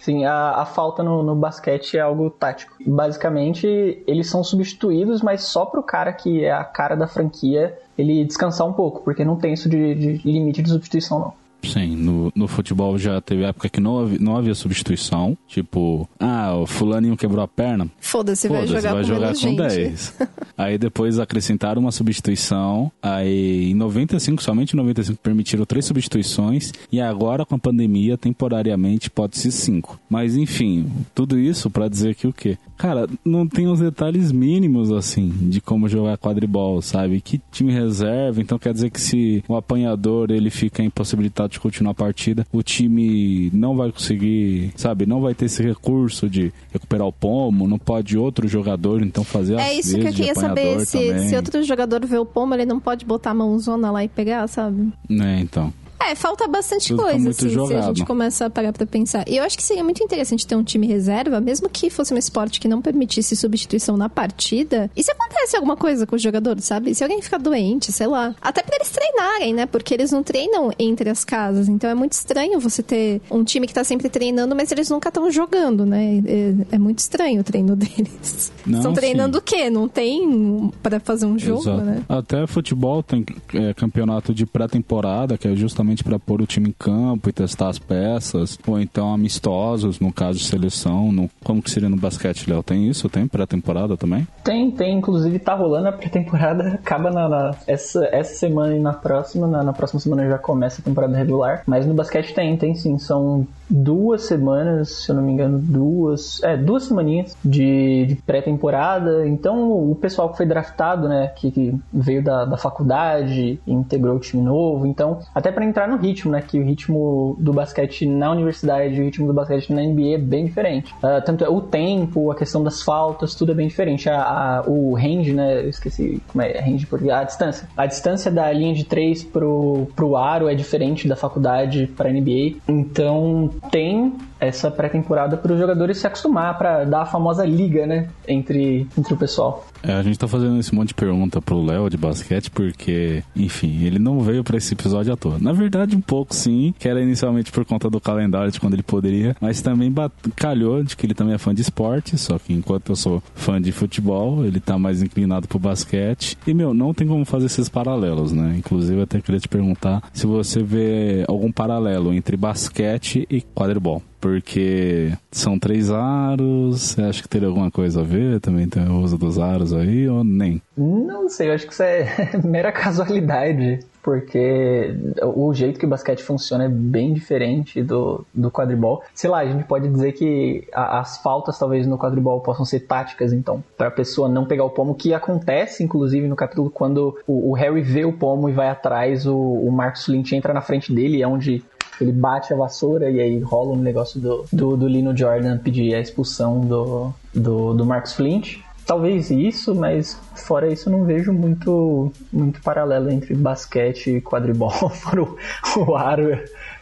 Sim, 0.01 0.25
a, 0.25 0.61
a 0.61 0.65
falta 0.65 1.03
no, 1.03 1.21
no 1.21 1.35
basquete 1.35 1.95
é 1.95 1.99
algo 1.99 2.29
tático. 2.29 2.75
Basicamente, 2.85 4.03
eles 4.07 4.27
são 4.29 4.43
substituídos, 4.43 5.21
mas 5.21 5.43
só 5.43 5.65
pro 5.65 5.83
cara 5.83 6.11
que 6.11 6.43
é 6.43 6.51
a 6.51 6.63
cara 6.63 6.95
da 6.95 7.07
franquia 7.07 7.77
ele 7.95 8.25
descansar 8.25 8.65
um 8.67 8.73
pouco, 8.73 9.03
porque 9.03 9.23
não 9.23 9.35
tem 9.35 9.53
isso 9.53 9.69
de, 9.69 9.93
de 9.93 10.31
limite 10.31 10.63
de 10.63 10.69
substituição, 10.69 11.19
não. 11.19 11.33
Sim, 11.63 11.95
no, 11.95 12.31
no 12.35 12.47
futebol 12.47 12.97
já 12.97 13.21
teve 13.21 13.43
época 13.43 13.69
que 13.69 13.79
não 13.79 13.99
havia, 13.99 14.19
não 14.19 14.35
havia 14.35 14.55
substituição. 14.55 15.37
Tipo, 15.47 16.09
ah, 16.19 16.55
o 16.55 16.65
fulaninho 16.65 17.15
quebrou 17.15 17.43
a 17.43 17.47
perna. 17.47 17.87
Foda-se, 17.99 18.47
vai 18.47 18.65
Foda-se, 18.67 18.73
jogar 18.73 18.93
vai 18.93 19.03
com 19.03 19.07
jogar 19.07 19.27
com 19.29 19.35
gente. 19.35 19.57
10. 19.57 20.17
aí 20.57 20.77
depois 20.77 21.19
acrescentaram 21.19 21.81
uma 21.81 21.91
substituição. 21.91 22.91
Aí 23.01 23.71
em 23.71 23.75
95, 23.75 24.41
somente 24.41 24.73
em 24.73 24.77
95, 24.77 25.19
permitiram 25.21 25.65
três 25.65 25.85
substituições. 25.85 26.71
E 26.91 26.99
agora 26.99 27.45
com 27.45 27.55
a 27.55 27.59
pandemia, 27.59 28.17
temporariamente, 28.17 29.09
pode 29.09 29.37
ser 29.37 29.51
cinco. 29.51 29.99
Mas 30.09 30.35
enfim, 30.35 30.89
tudo 31.13 31.39
isso 31.39 31.69
pra 31.69 31.87
dizer 31.87 32.15
que 32.15 32.27
o 32.27 32.33
quê? 32.33 32.57
Cara, 32.77 33.07
não 33.23 33.47
tem 33.47 33.67
os 33.67 33.79
detalhes 33.79 34.31
mínimos 34.31 34.91
assim 34.91 35.29
de 35.29 35.61
como 35.61 35.87
jogar 35.87 36.17
quadribol, 36.17 36.81
sabe? 36.81 37.21
Que 37.21 37.39
time 37.51 37.71
reserva, 37.71 38.41
então 38.41 38.57
quer 38.57 38.73
dizer 38.73 38.89
que 38.89 38.99
se 38.99 39.43
o 39.47 39.55
apanhador 39.55 40.31
ele 40.31 40.49
fica 40.49 40.81
impossibilitado 40.81 41.50
de 41.51 41.59
continuar 41.59 41.91
a 41.91 41.95
partida, 41.95 42.45
o 42.51 42.63
time 42.63 43.49
não 43.53 43.75
vai 43.75 43.91
conseguir, 43.91 44.71
sabe? 44.75 45.05
Não 45.05 45.21
vai 45.21 45.33
ter 45.33 45.45
esse 45.45 45.61
recurso 45.61 46.29
de 46.29 46.51
recuperar 46.71 47.07
o 47.07 47.11
pomo, 47.11 47.67
não 47.67 47.77
pode 47.77 48.17
outro 48.17 48.47
jogador 48.47 49.01
então 49.01 49.23
fazer 49.23 49.59
É 49.59 49.73
isso 49.73 49.97
que 49.97 50.07
eu 50.07 50.13
queria 50.13 50.35
saber. 50.35 50.85
Se, 50.85 51.29
se 51.29 51.35
outro 51.35 51.63
jogador 51.63 52.05
vê 52.05 52.17
o 52.17 52.25
pomo, 52.25 52.53
ele 52.53 52.65
não 52.65 52.79
pode 52.79 53.05
botar 53.05 53.31
a 53.31 53.33
mãozona 53.33 53.91
lá 53.91 54.03
e 54.03 54.07
pegar, 54.07 54.47
sabe? 54.47 54.91
É, 55.09 55.39
então. 55.39 55.73
É, 56.09 56.15
falta 56.15 56.47
bastante 56.47 56.89
Tudo 56.89 57.03
coisa, 57.03 57.29
assim, 57.29 57.39
se 57.39 57.45
a 57.47 57.49
jogado. 57.49 57.85
gente 57.95 58.05
começa 58.05 58.45
a 58.45 58.49
parar 58.49 58.73
pra 58.73 58.85
pensar. 58.85 59.27
E 59.27 59.37
eu 59.37 59.43
acho 59.43 59.57
que 59.57 59.63
seria 59.63 59.83
muito 59.83 60.03
interessante 60.03 60.45
ter 60.47 60.55
um 60.55 60.63
time 60.63 60.87
reserva, 60.87 61.39
mesmo 61.39 61.69
que 61.69 61.89
fosse 61.89 62.13
um 62.13 62.17
esporte 62.17 62.59
que 62.59 62.67
não 62.67 62.81
permitisse 62.81 63.35
substituição 63.35 63.95
na 63.97 64.09
partida. 64.09 64.89
E 64.95 65.03
se 65.03 65.11
acontece 65.11 65.55
alguma 65.55 65.77
coisa 65.77 66.05
com 66.07 66.15
o 66.15 66.19
jogador, 66.19 66.59
sabe? 66.61 66.93
Se 66.95 67.03
alguém 67.03 67.21
ficar 67.21 67.37
doente, 67.37 67.91
sei 67.91 68.07
lá. 68.07 68.35
Até 68.41 68.63
pra 68.63 68.75
eles 68.75 68.89
treinarem, 68.89 69.53
né? 69.53 69.65
Porque 69.65 69.93
eles 69.93 70.11
não 70.11 70.23
treinam 70.23 70.71
entre 70.79 71.09
as 71.09 71.23
casas. 71.23 71.67
Então 71.69 71.89
é 71.89 71.93
muito 71.95 72.13
estranho 72.13 72.59
você 72.59 72.81
ter 72.81 73.21
um 73.29 73.43
time 73.43 73.67
que 73.67 73.73
tá 73.73 73.83
sempre 73.83 74.09
treinando, 74.09 74.55
mas 74.55 74.71
eles 74.71 74.89
nunca 74.89 75.09
estão 75.09 75.29
jogando, 75.29 75.85
né? 75.85 76.21
É, 76.25 76.75
é 76.75 76.77
muito 76.77 76.99
estranho 76.99 77.41
o 77.41 77.43
treino 77.43 77.75
deles. 77.77 78.51
Não, 78.65 78.79
Estão 78.79 78.93
treinando 78.93 79.37
sim. 79.37 79.39
o 79.39 79.41
quê? 79.41 79.69
Não 79.69 79.87
tem 79.87 80.71
pra 80.81 80.99
fazer 80.99 81.25
um 81.25 81.37
jogo, 81.37 81.61
Exato. 81.61 81.81
né? 81.81 82.03
Até 82.09 82.45
futebol 82.47 83.01
tem 83.03 83.25
é, 83.53 83.73
campeonato 83.73 84.33
de 84.33 84.45
pré-temporada, 84.45 85.37
que 85.37 85.47
é 85.47 85.55
justamente 85.55 85.90
para 86.03 86.17
pôr 86.19 86.41
o 86.41 86.45
time 86.45 86.69
em 86.69 86.75
campo 86.77 87.29
e 87.29 87.33
testar 87.33 87.69
as 87.69 87.79
peças, 87.79 88.57
ou 88.67 88.79
então 88.79 89.13
amistosos, 89.13 89.99
no 89.99 90.11
caso 90.13 90.37
de 90.39 90.45
seleção. 90.45 91.11
No, 91.11 91.29
como 91.43 91.61
que 91.61 91.69
seria 91.71 91.89
no 91.89 91.97
basquete, 91.97 92.49
Léo? 92.49 92.63
Tem 92.63 92.87
isso? 92.87 93.09
Tem 93.09 93.27
pré-temporada 93.27 93.97
também? 93.97 94.27
Tem, 94.43 94.71
tem, 94.71 94.97
inclusive 94.97 95.39
tá 95.39 95.53
rolando 95.55 95.87
a 95.87 95.91
pré-temporada, 95.91 96.69
acaba 96.75 97.09
na, 97.09 97.27
na- 97.27 97.55
essa, 97.67 98.05
essa 98.11 98.35
semana 98.35 98.75
e 98.75 98.79
na 98.79 98.93
próxima, 98.93 99.47
na, 99.47 99.63
na 99.63 99.73
próxima 99.73 99.99
semana 99.99 100.27
já 100.27 100.37
começa 100.37 100.81
a 100.81 100.85
temporada 100.85 101.17
regular, 101.17 101.63
mas 101.65 101.85
no 101.85 101.93
basquete 101.93 102.33
tem, 102.33 102.55
tem 102.57 102.73
sim, 102.75 102.97
são 102.97 103.45
duas 103.69 104.23
semanas, 104.23 104.89
se 105.05 105.09
eu 105.11 105.15
não 105.15 105.23
me 105.23 105.31
engano, 105.31 105.57
duas, 105.59 106.41
é, 106.43 106.57
duas 106.57 106.83
semaninhas 106.83 107.35
de, 107.43 108.05
de 108.07 108.15
pré-temporada, 108.15 109.27
então 109.27 109.71
o 109.89 109.95
pessoal 109.95 110.29
que 110.29 110.37
foi 110.37 110.45
draftado, 110.45 111.07
né, 111.07 111.27
que, 111.35 111.51
que 111.51 111.75
veio 111.93 112.23
da, 112.23 112.45
da 112.45 112.57
faculdade, 112.57 113.59
integrou 113.65 114.15
o 114.17 114.19
time 114.19 114.43
novo, 114.43 114.85
então, 114.85 115.19
até 115.33 115.51
pra 115.51 115.63
entrar 115.65 115.80
no 115.87 115.97
ritmo, 115.97 116.31
né, 116.31 116.41
que 116.41 116.59
o 116.59 116.63
ritmo 116.63 117.35
do 117.39 117.53
basquete 117.53 118.05
na 118.05 118.31
universidade 118.31 118.95
e 118.95 119.01
o 119.01 119.03
ritmo 119.05 119.27
do 119.27 119.33
basquete 119.33 119.71
na 119.73 119.81
NBA 119.81 120.15
é 120.15 120.17
bem 120.17 120.45
diferente. 120.45 120.93
Ah, 121.01 121.21
tanto 121.21 121.43
é 121.43 121.49
o 121.49 121.61
tempo, 121.61 122.31
a 122.31 122.35
questão 122.35 122.63
das 122.63 122.81
faltas, 122.81 123.35
tudo 123.35 123.51
é 123.51 123.55
bem 123.55 123.67
diferente. 123.67 124.09
A, 124.09 124.21
a- 124.21 124.63
o 124.67 124.93
range, 124.95 125.33
né, 125.33 125.63
eu 125.63 125.69
esqueci 125.69 126.21
como 126.31 126.41
é, 126.43 126.59
range 126.59 126.85
por 126.85 127.01
a 127.11 127.23
distância. 127.23 127.67
A 127.75 127.85
distância 127.85 128.31
da 128.31 128.51
linha 128.51 128.73
de 128.73 128.83
três 128.85 129.23
pro, 129.23 129.87
pro 129.95 130.15
aro 130.15 130.47
é 130.47 130.55
diferente 130.55 131.07
da 131.07 131.15
faculdade 131.15 131.87
pra 131.95 132.09
NBA. 132.11 132.55
Então, 132.67 133.49
tem 133.71 134.13
essa 134.39 134.71
pré-temporada 134.71 135.37
para 135.37 135.53
os 135.53 135.59
jogadores 135.59 135.99
se 135.99 136.07
acostumar 136.07 136.57
para 136.57 136.83
dar 136.83 137.01
a 137.03 137.05
famosa 137.05 137.45
liga, 137.45 137.85
né, 137.85 138.07
entre, 138.27 138.87
entre 138.97 139.13
o 139.13 139.17
pessoal. 139.17 139.65
É, 139.83 139.93
a 139.93 140.01
gente 140.01 140.17
tá 140.17 140.27
fazendo 140.27 140.59
esse 140.59 140.73
monte 140.73 140.89
de 140.89 140.93
pergunta 140.95 141.39
pro 141.41 141.63
Léo 141.63 141.89
de 141.89 141.97
basquete 141.97 142.49
porque, 142.49 143.23
enfim, 143.35 143.83
ele 143.83 143.99
não 143.99 144.19
veio 144.19 144.43
pra 144.43 144.57
esse 144.57 144.73
episódio 144.73 145.13
à 145.13 145.15
toa. 145.17 145.37
Na 145.39 145.53
verdade, 145.53 145.70
um 145.95 146.01
pouco 146.01 146.35
sim, 146.35 146.73
que 146.77 146.87
era 146.87 147.01
inicialmente 147.01 147.51
por 147.51 147.65
conta 147.65 147.89
do 147.89 147.99
calendário 147.99 148.51
de 148.51 148.59
quando 148.59 148.73
ele 148.73 148.83
poderia, 148.83 149.35
mas 149.39 149.61
também 149.61 149.93
calhou 150.35 150.83
de 150.83 150.95
que 150.95 151.05
ele 151.05 151.13
também 151.13 151.33
é 151.33 151.37
fã 151.37 151.53
de 151.53 151.61
esporte, 151.61 152.17
só 152.17 152.37
que 152.37 152.53
enquanto 152.53 152.89
eu 152.89 152.95
sou 152.95 153.23
fã 153.35 153.61
de 153.61 153.71
futebol, 153.71 154.45
ele 154.45 154.59
tá 154.59 154.77
mais 154.77 155.01
inclinado 155.01 155.47
pro 155.47 155.59
basquete. 155.59 156.37
E, 156.45 156.53
meu, 156.53 156.73
não 156.73 156.93
tem 156.93 157.07
como 157.07 157.25
fazer 157.25 157.45
esses 157.47 157.69
paralelos, 157.69 158.31
né? 158.31 158.55
Inclusive, 158.57 158.99
eu 158.99 159.03
até 159.03 159.21
queria 159.21 159.39
te 159.39 159.47
perguntar 159.47 160.03
se 160.13 160.25
você 160.25 160.61
vê 160.61 161.23
algum 161.27 161.51
paralelo 161.51 162.13
entre 162.13 162.37
basquete 162.37 163.27
e 163.29 163.41
quadribol. 163.41 164.01
Porque 164.19 165.11
são 165.31 165.57
três 165.57 165.89
aros, 165.89 166.79
você 166.79 167.01
acha 167.01 167.23
que 167.23 167.27
teria 167.27 167.47
alguma 167.47 167.71
coisa 167.71 168.01
a 168.01 168.03
ver? 168.03 168.39
Também 168.39 168.67
tem 168.67 168.87
o 168.87 169.01
uso 169.01 169.17
dos 169.17 169.39
aros 169.39 169.73
aí, 169.73 170.07
ou 170.07 170.23
nem? 170.23 170.61
Não 170.77 171.27
sei, 171.27 171.49
eu 171.49 171.53
acho 171.55 171.65
que 171.65 171.73
isso 171.73 171.81
é 171.81 172.29
mera 172.45 172.71
casualidade, 172.71 173.79
porque 174.03 174.95
o 175.35 175.53
jeito 175.53 175.79
que 175.79 175.85
o 175.85 175.89
basquete 175.89 176.21
funciona 176.23 176.65
é 176.65 176.69
bem 176.69 177.13
diferente 177.13 177.81
do, 177.81 178.25
do 178.33 178.49
quadribol. 178.51 179.01
Sei 179.13 179.29
lá, 179.29 179.39
a 179.39 179.45
gente 179.45 179.63
pode 179.63 179.87
dizer 179.87 180.13
que 180.13 180.67
a- 180.73 180.99
as 180.99 181.17
faltas 181.17 181.57
talvez 181.57 181.85
no 181.87 181.97
quadribol 181.97 182.41
possam 182.41 182.65
ser 182.65 182.81
táticas, 182.81 183.33
então, 183.33 183.63
para 183.77 183.87
a 183.87 183.91
pessoa 183.91 184.27
não 184.27 184.45
pegar 184.45 184.63
o 184.63 184.69
pomo, 184.69 184.95
que 184.95 185.13
acontece 185.13 185.83
inclusive 185.83 186.27
no 186.27 186.35
capítulo 186.35 186.69
quando 186.69 187.17
o, 187.27 187.51
o 187.51 187.53
Harry 187.53 187.81
vê 187.81 188.05
o 188.05 188.13
pomo 188.13 188.49
e 188.49 188.53
vai 188.53 188.69
atrás, 188.69 189.25
o, 189.25 189.37
o 189.37 189.71
Marcus 189.71 190.07
Lynch 190.07 190.35
entra 190.35 190.53
na 190.53 190.61
frente 190.61 190.93
dele, 190.93 191.21
é 191.21 191.27
onde 191.27 191.63
ele 191.99 192.11
bate 192.11 192.51
a 192.51 192.57
vassoura 192.57 193.11
e 193.11 193.19
aí 193.19 193.39
rola 193.39 193.73
um 193.73 193.81
negócio 193.81 194.19
do, 194.19 194.45
do, 194.51 194.75
do 194.75 194.87
Lino 194.87 195.15
Jordan 195.15 195.57
pedir 195.59 195.93
a 195.93 195.99
expulsão 195.99 196.59
do, 196.61 197.11
do, 197.33 197.73
do 197.73 197.85
Marcus 197.85 198.13
Flint. 198.13 198.57
Talvez 198.91 199.31
isso, 199.31 199.73
mas 199.73 200.19
fora 200.35 200.67
isso 200.67 200.89
não 200.89 201.05
vejo 201.05 201.31
muito, 201.31 202.11
muito 202.29 202.61
paralelo 202.61 203.09
entre 203.09 203.33
basquete 203.33 204.17
e 204.17 204.21
quadribol, 204.21 204.69
fora 204.91 205.23
o, 205.23 205.37
o 205.77 205.95
aro 205.95 206.37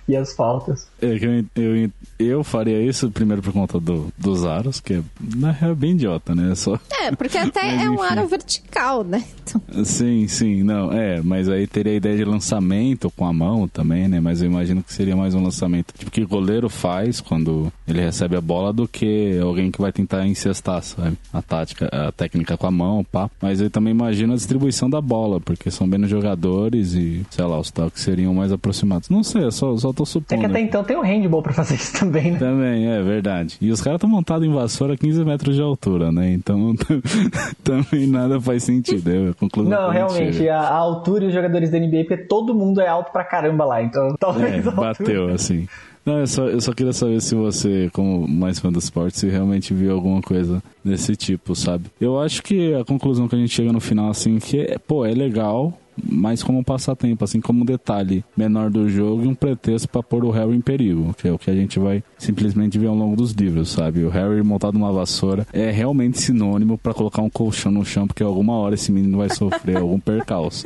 e 0.08 0.18
as 0.18 0.34
faltas. 0.34 0.89
É, 1.02 1.08
eu, 1.08 1.46
eu, 1.56 1.92
eu 2.20 2.44
faria 2.44 2.82
isso 2.82 3.10
primeiro 3.12 3.42
por 3.42 3.54
conta 3.54 3.80
do, 3.80 4.12
dos 4.18 4.46
aros, 4.46 4.80
que 4.80 4.96
é, 4.96 5.02
na 5.36 5.52
real 5.52 5.72
é 5.72 5.76
bem 5.76 5.92
idiota, 5.92 6.36
né? 6.36 6.54
Só... 6.56 6.80
É, 6.92 7.12
porque 7.16 7.38
até 7.38 7.64
mas, 7.76 7.86
é 7.86 7.90
um 7.90 8.02
aro 8.02 8.28
vertical, 8.28 9.04
né? 9.04 9.24
Então... 9.42 9.86
Sim, 9.86 10.28
sim, 10.28 10.64
não, 10.64 10.92
é, 10.92 11.22
mas 11.22 11.48
aí 11.50 11.66
teria 11.66 11.94
a 11.94 11.96
ideia 11.96 12.18
de 12.18 12.26
lançamento 12.26 13.10
com 13.12 13.26
a 13.26 13.34
mão 13.34 13.68
também, 13.68 14.08
né? 14.08 14.20
Mas 14.20 14.42
eu 14.42 14.48
imagino 14.48 14.84
que 14.84 14.94
seria 14.94 15.16
mais 15.16 15.34
um 15.34 15.44
lançamento, 15.44 15.94
tipo, 15.98 16.12
que 16.12 16.22
o 16.22 16.28
goleiro 16.28 16.70
faz 16.70 17.22
quando 17.22 17.72
ele 17.88 18.02
recebe 18.02 18.36
a 18.36 18.42
bola 18.42 18.74
do 18.74 18.88
que 18.88 19.40
alguém 19.40 19.72
que 19.72 19.82
vai 19.82 19.92
tentar 19.92 20.28
incestar, 20.28 20.84
sabe? 20.84 21.18
A 21.32 21.42
tática, 21.42 21.88
a 21.92 22.12
técnica 22.12 22.58
com 22.58 22.68
a 22.68 22.72
mão, 22.72 23.04
pá. 23.04 23.30
Mas 23.42 23.62
eu 23.62 23.70
também 23.70 23.92
imagino 23.92 24.34
a 24.34 24.36
distribuição 24.36 24.90
da 24.90 25.02
bola, 25.02 25.40
porque 25.40 25.72
são 25.72 25.88
menos 25.88 26.10
jogadores 26.10 26.94
e, 26.94 27.26
sei 27.30 27.46
lá, 27.46 27.60
os 27.60 27.72
toques 27.72 28.04
seriam 28.04 28.34
mais 28.34 28.52
aproximados. 28.52 29.10
Não 29.10 29.24
sei, 29.24 29.44
eu 29.44 29.52
só, 29.52 29.76
só 29.78 29.94
tô 29.94 30.06
supondo. 30.06 30.42
É 30.42 30.46
que 30.46 30.52
até 30.52 30.62
então 30.62 30.84
tem 30.90 30.98
o 30.98 31.02
handball 31.02 31.44
pra 31.44 31.54
fazer 31.54 31.76
isso 31.76 32.00
também, 32.00 32.32
né? 32.32 32.40
Também, 32.40 32.88
é 32.88 33.00
verdade. 33.04 33.58
E 33.62 33.70
os 33.70 33.80
caras 33.80 33.98
estão 33.98 34.10
montados 34.10 34.48
em 34.48 34.52
vassoura 34.52 34.96
a 34.96 34.98
15 34.98 35.24
metros 35.24 35.56
de 35.56 35.62
altura, 35.62 36.12
né? 36.12 36.32
Então 36.32 36.74
também 37.64 38.08
nada 38.08 38.42
faz 38.42 38.64
sentido. 38.64 39.36
Concluo 39.40 39.70
Não, 39.70 39.92
realmente, 39.92 40.50
a, 40.50 40.60
a, 40.60 40.76
altura 40.76 41.26
e 41.26 41.28
os 41.28 41.34
jogadores 41.34 41.70
da 41.70 41.78
NBA, 41.78 42.06
porque 42.08 42.18
todo 42.18 42.56
mundo 42.56 42.82
é 42.82 42.88
alto 42.88 43.12
pra 43.12 43.24
caramba 43.24 43.66
lá, 43.66 43.84
então 43.84 44.16
talvez. 44.20 44.66
É, 44.66 44.72
bateu, 44.72 45.30
assim. 45.30 45.68
Não, 46.04 46.22
eu 46.22 46.26
só, 46.28 46.48
eu 46.48 46.60
só 46.60 46.74
queria 46.74 46.92
saber 46.92 47.22
se 47.22 47.36
você, 47.36 47.88
como 47.94 48.28
mais 48.28 48.58
fã 48.58 48.72
do 48.72 48.80
esporte, 48.80 49.20
se 49.20 49.30
realmente 49.30 49.76
viu 49.76 49.94
alguma 49.94 50.24
coisa 50.24 50.60
desse 50.84 51.16
tipo, 51.16 51.54
sabe? 51.54 51.86
Eu 52.02 52.20
acho 52.20 52.42
que 52.42 52.74
a 52.74 52.84
conclusão 52.84 53.28
que 53.28 53.36
a 53.36 53.38
gente 53.38 53.54
chega 53.54 53.72
no 53.72 53.80
final, 53.80 54.10
assim, 54.10 54.40
que 54.40 54.62
é, 54.62 54.80
pô, 54.80 55.06
é 55.06 55.12
legal, 55.12 55.72
mas 56.04 56.44
como 56.44 56.60
um 56.60 56.64
passatempo, 56.64 57.24
assim 57.24 57.42
como 57.42 57.62
um 57.62 57.66
detalhe 57.66 58.24
menor 58.36 58.70
do 58.70 58.90
jogo 58.90 59.24
e 59.24 59.28
um 59.28 59.36
pretexto 59.36 59.88
para 59.88 60.04
pôr 60.04 60.24
o 60.26 60.32
Harry 60.32 60.56
em 60.56 60.62
perigo, 60.62 61.14
que 61.18 61.28
é 61.28 61.32
o 61.32 61.40
que 61.40 61.50
a 61.50 61.56
gente 61.56 61.80
vai 61.80 62.04
simplesmente 62.18 62.78
ver 62.78 62.88
ao 62.88 62.96
longo 62.96 63.16
dos 63.16 63.32
livros, 63.32 63.70
sabe? 63.70 64.04
O 64.04 64.10
Harry 64.10 64.42
montado 64.44 64.74
numa 64.74 64.92
vassoura 64.92 65.46
é 65.52 65.72
realmente 65.72 66.20
sinônimo 66.20 66.78
para 66.78 66.94
colocar 66.94 67.22
um 67.22 67.30
colchão 67.30 67.72
no 67.72 67.86
chão, 67.86 68.08
porque 68.08 68.24
alguma 68.24 68.54
hora 68.54 68.76
esse 68.76 68.92
menino 68.92 69.18
vai 69.18 69.30
sofrer 69.30 69.78
algum 69.78 70.00
percalço. 70.00 70.64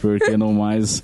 Porque 0.00 0.36
no 0.36 0.52
mais 0.52 1.02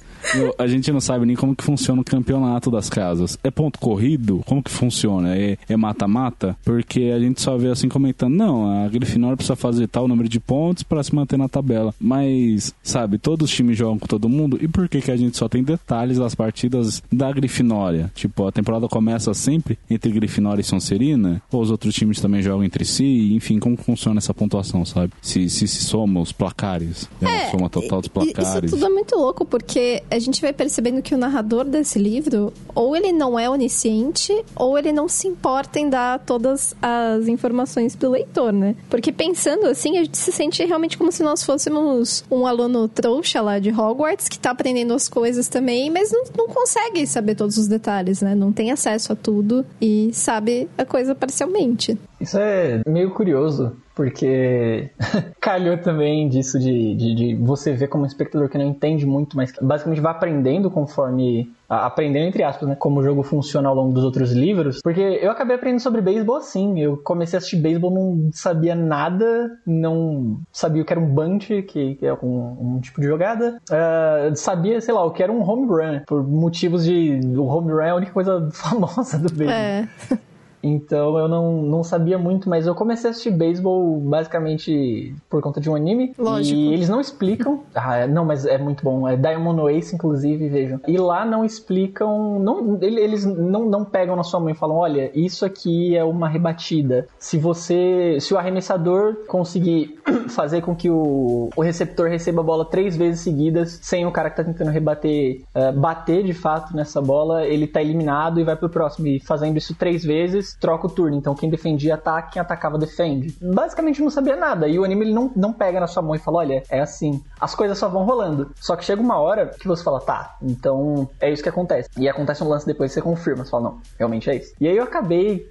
a 0.59 0.67
gente 0.67 0.93
não 0.93 1.01
sabe 1.01 1.27
nem 1.27 1.37
como 1.37 1.55
que 1.55 1.65
funciona 1.65 2.01
o 2.01 2.05
campeonato 2.05 2.71
das 2.71 2.89
casas. 2.89 3.39
É 3.43 3.51
ponto 3.51 3.79
corrido? 3.79 4.43
Como 4.47 4.63
que 4.63 4.71
funciona? 4.71 5.37
É, 5.37 5.59
é 5.69 5.77
mata-mata? 5.77 6.51
É 6.51 6.65
Porque 6.65 7.13
a 7.15 7.19
gente 7.19 7.41
só 7.41 7.57
vê 7.57 7.69
assim 7.69 7.89
comentando, 7.89 8.35
não, 8.35 8.85
a 8.85 8.89
Grifinória 8.89 9.37
precisa 9.37 9.57
fazer 9.57 9.89
tal 9.89 10.07
número 10.07 10.29
de 10.29 10.41
pontos 10.41 10.83
para 10.83 11.03
se 11.03 11.15
manter 11.15 11.37
na 11.37 11.49
tabela. 11.49 11.95
Mas, 12.01 12.75
sabe, 12.83 13.19
todos 13.19 13.51
os 13.51 13.55
times 13.55 13.77
jogam 13.77 13.99
com 13.99 14.07
todo 14.07 14.29
mundo. 14.29 14.59
E 14.61 14.69
por 14.69 14.89
que 14.89 15.01
que 15.01 15.11
a 15.11 15.17
gente 15.17 15.37
só 15.37 15.49
tem 15.49 15.63
detalhes 15.63 16.19
das 16.19 16.35
partidas 16.35 17.03
da 17.13 17.31
Grifinória? 17.33 18.11
Tipo, 18.15 18.47
a 18.47 18.53
temporada 18.53 18.89
começa 18.89 19.35
sempre 19.35 19.79
entre 19.91 20.13
Grifinória 20.13 20.61
e 20.61 20.65
Sonserina? 20.65 21.43
Ou 21.51 21.61
os 21.61 21.71
outros 21.71 21.95
times 21.95 22.21
também 22.21 22.43
jogam 22.43 22.65
entre 22.65 22.85
si? 22.85 23.35
Enfim, 23.35 23.59
como 23.59 23.77
funciona 23.77 24.19
essa 24.19 24.33
pontuação, 24.33 24.85
sabe? 24.85 25.13
Se 25.21 25.49
se, 25.49 25.67
se 25.67 25.85
soma 25.85 26.21
os 26.21 26.33
placares, 26.33 27.09
né? 27.21 27.47
é, 27.47 27.51
soma 27.51 27.69
total 27.69 28.01
dos 28.01 28.09
placares. 28.09 28.65
Isso 28.65 28.77
tudo 28.77 28.87
é 28.87 28.89
muito 28.89 29.17
louco, 29.17 29.45
porque 29.45 30.03
a 30.11 30.19
gente 30.19 30.41
vai 30.41 30.53
percebendo 30.53 31.03
que 31.03 31.15
o 31.15 31.19
narrador 31.19 31.65
desse 31.65 31.99
livro, 31.99 32.53
ou 32.75 32.97
ele 32.97 33.13
não 33.13 33.39
é 33.39 33.49
onisciente, 33.49 34.33
ou 34.55 34.79
ele 34.79 34.93
não 34.93 35.09
se 35.09 35.29
importa 35.29 35.79
em 35.79 35.89
dar 35.89 36.19
todas 36.21 36.75
as 36.81 37.29
informações 37.29 37.95
pro 37.95 38.11
leitor, 38.11 38.53
né? 38.53 38.75
Porque 38.89 39.13
pensando 39.13 39.67
assim, 39.67 39.99
a 39.99 40.05
gente 40.05 40.17
se 40.17 40.33
sente 40.33 40.65
realmente 40.65 40.97
como 40.97 41.13
se 41.13 41.23
nós 41.23 41.43
fôssemos 41.43 42.25
um 42.31 42.47
aluno 42.47 42.89
trouxa 42.89 43.41
lá 43.41 43.59
de 43.59 43.71
Hogwarts, 43.71 44.29
que 44.29 44.39
tá 44.39 44.51
aprendendo 44.51 44.95
as 44.95 45.09
coisas 45.09 45.49
também, 45.49 45.91
mas 45.91 46.11
não, 46.13 46.25
não 46.37 46.49
consegue 46.49 47.07
saber 47.07 47.35
todos 47.35 47.57
os 47.57 47.69
detalhes, 47.69 48.21
né? 48.21 48.35
Não 48.35 48.53
tem 48.53 48.71
acesso 48.71 49.13
a 49.13 49.17
tudo 49.17 49.65
e 49.81 50.11
sabe 50.13 50.69
a 50.77 50.85
coisa 50.85 51.15
parcialmente. 51.15 51.99
Isso 52.21 52.37
é 52.39 52.83
meio 52.87 53.11
curioso, 53.11 53.77
porque 53.99 54.91
calhou 55.41 55.77
também 55.77 56.29
disso 56.29 56.57
de, 56.57 56.95
de, 56.95 57.15
de, 57.17 57.35
você 57.35 57.73
ver 57.73 57.89
como 57.89 58.05
um 58.05 58.07
espectador 58.07 58.49
que 58.49 58.57
não 58.57 58.65
entende 58.65 59.05
muito, 59.05 59.37
mas 59.37 59.53
basicamente 59.61 60.01
vai 60.01 60.13
aprendendo 60.13 60.71
conforme. 60.71 61.53
Aprendendo, 61.69 62.29
entre 62.29 62.43
aspas, 62.45 62.67
né? 62.67 62.77
Como 62.77 63.01
o 63.01 63.03
jogo 63.03 63.23
funciona 63.23 63.69
ao 63.69 63.75
longo 63.75 63.93
dos 63.93 64.03
outros 64.03 64.33
livros. 64.33 64.81
Porque 64.83 65.01
eu 65.01 65.31
acabei 65.31 65.57
aprendendo 65.57 65.81
sobre 65.81 66.01
beisebol 66.01 66.37
assim. 66.37 66.81
Eu 66.81 66.97
comecei 66.97 67.37
a 67.37 67.39
assistir 67.39 67.57
beisebol, 67.57 67.91
não 67.91 68.31
sabia 68.33 68.75
nada, 68.75 69.51
não 69.67 70.41
sabia 70.51 70.81
o 70.81 70.85
que 70.85 70.93
era 70.93 71.01
um 71.01 71.07
bunt, 71.07 71.49
que, 71.67 71.97
que 71.97 72.07
é 72.07 72.15
um, 72.15 72.77
um, 72.77 72.81
tipo 72.81 73.01
de 73.01 73.09
jogada. 73.09 73.61
Uh, 73.69 74.35
sabia, 74.35 74.81
sei 74.81 74.95
lá, 74.95 75.05
o 75.05 75.11
que 75.11 75.23
era 75.23 75.31
um 75.31 75.43
home 75.43 75.67
run, 75.67 76.01
por 76.07 76.27
motivos 76.27 76.85
de. 76.85 77.21
O 77.37 77.45
home 77.45 77.73
run 77.73 77.81
é 77.81 77.91
a 77.91 77.97
única 77.97 78.13
coisa 78.13 78.49
famosa 78.55 79.19
do 79.19 79.31
beisebol. 79.31 79.59
É. 79.59 79.89
Então 80.63 81.19
eu 81.19 81.29
não, 81.29 81.63
não 81.63 81.83
sabia 81.83 82.19
muito, 82.19 82.49
mas 82.49 82.67
eu 82.67 82.75
comecei 82.75 83.09
a 83.09 83.11
assistir 83.11 83.31
beisebol 83.31 83.99
basicamente 84.01 85.15
por 85.29 85.43
conta 85.43 85.61
de 85.61 85.71
um 85.71 85.75
anime. 85.75 86.13
Lógico. 86.19 86.59
E 86.59 86.73
eles 86.73 86.89
não 86.89 87.01
explicam. 87.01 87.61
Ah, 87.89 88.07
não, 88.07 88.25
mas 88.25 88.45
é 88.45 88.59
muito 88.59 88.83
bom. 88.83 89.09
É 89.09 89.17
Diamond 89.17 89.73
Ace, 89.73 89.95
inclusive, 89.95 90.49
vejam. 90.49 90.81
E 90.87 90.99
lá 90.99 91.25
não 91.25 91.45
explicam. 91.45 92.39
Não, 92.41 92.77
eles 92.83 93.25
não, 93.25 93.65
não 93.67 93.85
pegam 93.85 94.17
na 94.17 94.25
sua 94.25 94.41
mão 94.41 94.51
e 94.51 94.55
falam: 94.55 94.77
olha, 94.77 95.11
isso 95.15 95.45
aqui 95.45 95.97
é 95.97 96.05
uma 96.05 96.29
rebatida. 96.29 97.07
Se 97.19 97.39
você. 97.39 98.19
Se 98.21 98.35
o 98.35 98.37
arremessador 98.37 99.17
conseguir 99.27 99.99
fazer 100.29 100.61
com 100.61 100.75
que 100.75 100.91
o, 100.91 101.51
o 101.55 101.63
receptor 101.63 102.09
receba 102.09 102.41
a 102.41 102.45
bola 102.45 102.65
três 102.65 102.97
vezes 102.97 103.21
seguidas, 103.21 103.79
sem 103.81 104.05
o 104.05 104.13
cara 104.13 104.29
que 104.29 104.37
tá 104.37 104.45
tentando 104.45 104.71
rebater 104.71 105.43
uh, 105.55 105.73
bater 105.79 106.25
de 106.25 106.35
fato 106.35 106.75
nessa 106.75 107.01
bola, 107.01 107.47
ele 107.47 107.67
tá 107.67 107.81
eliminado 107.81 108.41
e 108.41 108.45
vai 108.45 108.57
pro 108.57 108.69
próximo. 108.69 109.07
E 109.07 109.21
fazendo 109.21 109.57
isso 109.57 109.75
três 109.75 110.05
vezes, 110.05 110.48
troca 110.61 110.87
o 110.87 110.91
turno. 110.91 111.17
Então 111.17 111.35
quem 111.35 111.51
defendia 111.51 111.95
ataca, 111.95 112.31
quem 112.31 112.41
atacava 112.41 112.79
defende. 112.79 113.37
Basicamente 113.41 114.03
não 114.03 114.11
sabia 114.11 114.37
nada. 114.37 114.69
E 114.69 114.79
o 114.79 114.85
anime 114.85 115.07
ele 115.07 115.13
não, 115.13 115.31
não 115.35 115.53
pega 115.53 115.81
na 115.81 115.87
sua 115.87 116.03
mão 116.03 116.15
e 116.15 116.19
fala: 116.19 116.39
olha, 116.39 116.63
é 116.69 116.81
assim. 116.81 117.23
As 117.41 117.55
coisas 117.55 117.79
só 117.79 117.89
vão 117.89 118.05
rolando. 118.05 118.51
Só 118.57 118.77
que 118.77 118.85
chega 118.85 119.01
uma 119.01 119.19
hora 119.19 119.47
que 119.47 119.67
você 119.67 119.83
fala: 119.83 120.01
tá, 120.01 120.37
então 120.43 121.09
é 121.21 121.31
isso 121.31 121.43
que 121.43 121.49
acontece. 121.49 121.89
E 121.97 122.09
acontece 122.09 122.43
um 122.43 122.49
lance 122.49 122.67
depois 122.67 122.93
você 122.93 123.03
confirma. 123.03 123.45
Você 123.45 123.51
fala: 123.51 123.65
não, 123.65 123.81
realmente 123.99 124.31
é 124.31 124.37
isso. 124.37 124.55
E 124.61 124.69
aí 124.69 124.77
eu 124.77 124.85
acabei 124.85 125.51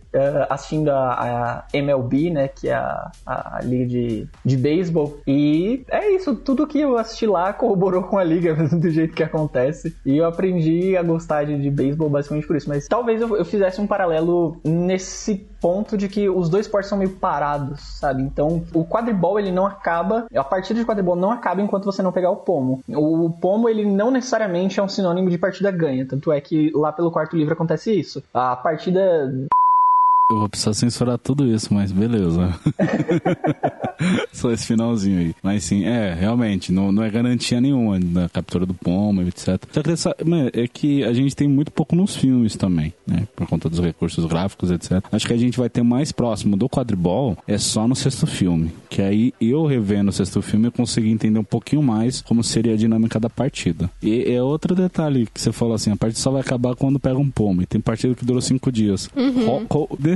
assistindo 0.49 0.89
a, 0.89 1.14
a, 1.14 1.64
MLB, 1.74 2.30
né, 2.30 2.47
que 2.47 2.70
é 2.70 2.74
a, 2.74 3.12
a, 3.26 3.58
a 3.58 3.62
liga 3.62 3.86
de, 3.86 4.28
de 4.43 4.58
beisebol. 4.58 5.20
E 5.26 5.86
é 5.89 6.12
isso, 6.12 6.36
tudo 6.36 6.68
que 6.68 6.80
eu 6.80 6.97
assisti 6.97 7.26
lá 7.26 7.53
corroborou 7.53 8.03
com 8.03 8.18
a 8.18 8.24
liga 8.24 8.55
do 8.76 8.89
jeito 8.89 9.14
que 9.14 9.24
acontece. 9.24 9.95
E 10.05 10.18
eu 10.18 10.26
aprendi 10.26 10.95
a 10.97 11.03
gostar 11.03 11.45
de, 11.45 11.60
de 11.60 11.70
beisebol 11.70 12.10
basicamente 12.10 12.47
por 12.47 12.55
isso. 12.55 12.70
Mas 12.70 12.88
talvez 12.88 13.22
eu, 13.22 13.36
eu 13.36 13.45
fizesse 13.45 13.80
um 13.82 13.88
paralelo 13.88 14.58
nesse 14.64 15.47
ponto 15.62 15.97
de 15.97 16.08
que 16.08 16.30
os 16.30 16.49
dois 16.49 16.66
esportes 16.66 16.89
são 16.89 16.97
meio 16.97 17.12
parados, 17.12 17.82
sabe? 17.99 18.22
Então, 18.22 18.64
o 18.74 18.86
quadribol 18.86 19.39
ele 19.39 19.51
não 19.51 19.66
acaba, 19.66 20.28
a 20.34 20.43
partida 20.43 20.80
de 20.80 20.86
quadribol 20.86 21.16
não 21.16 21.32
acaba 21.32 21.62
enquanto 21.62 21.86
você 21.86 22.01
não 22.01 22.12
pegar 22.12 22.30
o 22.30 22.38
pomo. 22.38 22.82
O 22.88 23.30
pomo 23.30 23.68
ele 23.68 23.86
não 23.86 24.12
necessariamente 24.12 24.80
é 24.80 24.84
um 24.84 24.88
sinônimo 24.88 25.30
de 25.30 25.38
partida 25.38 25.72
ganha, 25.72 26.05
tanto 26.05 26.32
é 26.32 26.39
que 26.39 26.72
lá 26.74 26.91
pelo 26.91 27.12
quarto 27.12 27.36
livro 27.36 27.53
acontece 27.53 27.91
isso. 27.91 28.24
A 28.34 28.55
partida 28.55 29.32
eu 30.30 30.39
vou 30.39 30.49
precisar 30.49 30.73
censurar 30.73 31.17
tudo 31.17 31.47
isso, 31.47 31.73
mas 31.73 31.91
beleza. 31.91 32.53
Só 34.32 34.51
esse 34.51 34.67
finalzinho 34.67 35.19
aí. 35.19 35.36
Mas 35.41 35.63
sim, 35.63 35.86
é, 35.86 36.13
realmente, 36.13 36.71
não, 36.71 36.91
não 36.91 37.03
é 37.03 37.09
garantia 37.09 37.59
nenhuma 37.61 37.99
da 37.99 38.30
captura 38.30 38.65
do 38.65 38.73
pomo, 38.73 39.21
etc. 39.23 39.63
Só 39.71 39.82
que 39.82 39.91
essa, 39.91 40.15
é 40.53 40.67
que 40.67 41.03
a 41.03 41.13
gente 41.13 41.36
tem 41.36 41.47
muito 41.47 41.71
pouco 41.71 41.95
nos 41.95 42.15
filmes 42.15 42.55
também, 42.55 42.93
né? 43.07 43.28
Por 43.36 43.47
conta 43.47 43.69
dos 43.69 43.80
recursos 43.80 44.25
gráficos, 44.25 44.69
etc. 44.69 45.03
Acho 45.11 45.25
que 45.25 45.34
a 45.34 45.38
gente 45.38 45.57
vai 45.57 45.69
ter 45.69 45.82
mais 45.82 46.11
próximo 46.11 46.55
do 46.55 46.69
quadribol 46.69 47.38
é 47.47 47.57
só 47.57 47.88
no 47.88 47.95
sexto 47.95 48.28
filme. 48.28 48.71
Que 48.89 49.01
aí 49.01 49.34
eu 49.41 49.65
revendo 49.65 50.09
o 50.09 50.13
sexto 50.13 50.41
filme 50.41 50.67
eu 50.67 50.71
consegui 50.71 51.09
entender 51.09 51.39
um 51.39 51.43
pouquinho 51.43 51.82
mais 51.82 52.21
como 52.21 52.43
seria 52.43 52.73
a 52.73 52.78
dinâmica 52.78 53.19
da 53.19 53.30
partida. 53.30 53.89
E 54.03 54.32
é 54.32 54.43
outro 54.43 54.75
detalhe 54.75 55.28
que 55.34 55.41
você 55.41 55.51
falou 55.51 55.73
assim: 55.73 55.91
a 55.91 55.95
partida 55.95 56.19
só 56.19 56.32
vai 56.32 56.41
acabar 56.41 56.75
quando 56.75 56.99
pega 56.99 57.17
um 57.17 57.30
pomo. 57.30 57.61
E 57.61 57.65
tem 57.65 57.82
partida 57.82 58.13
que 58.13 58.25
durou 58.25 58.41
cinco 58.41 58.71
dias. 58.71 59.09
Uhum 59.15 59.65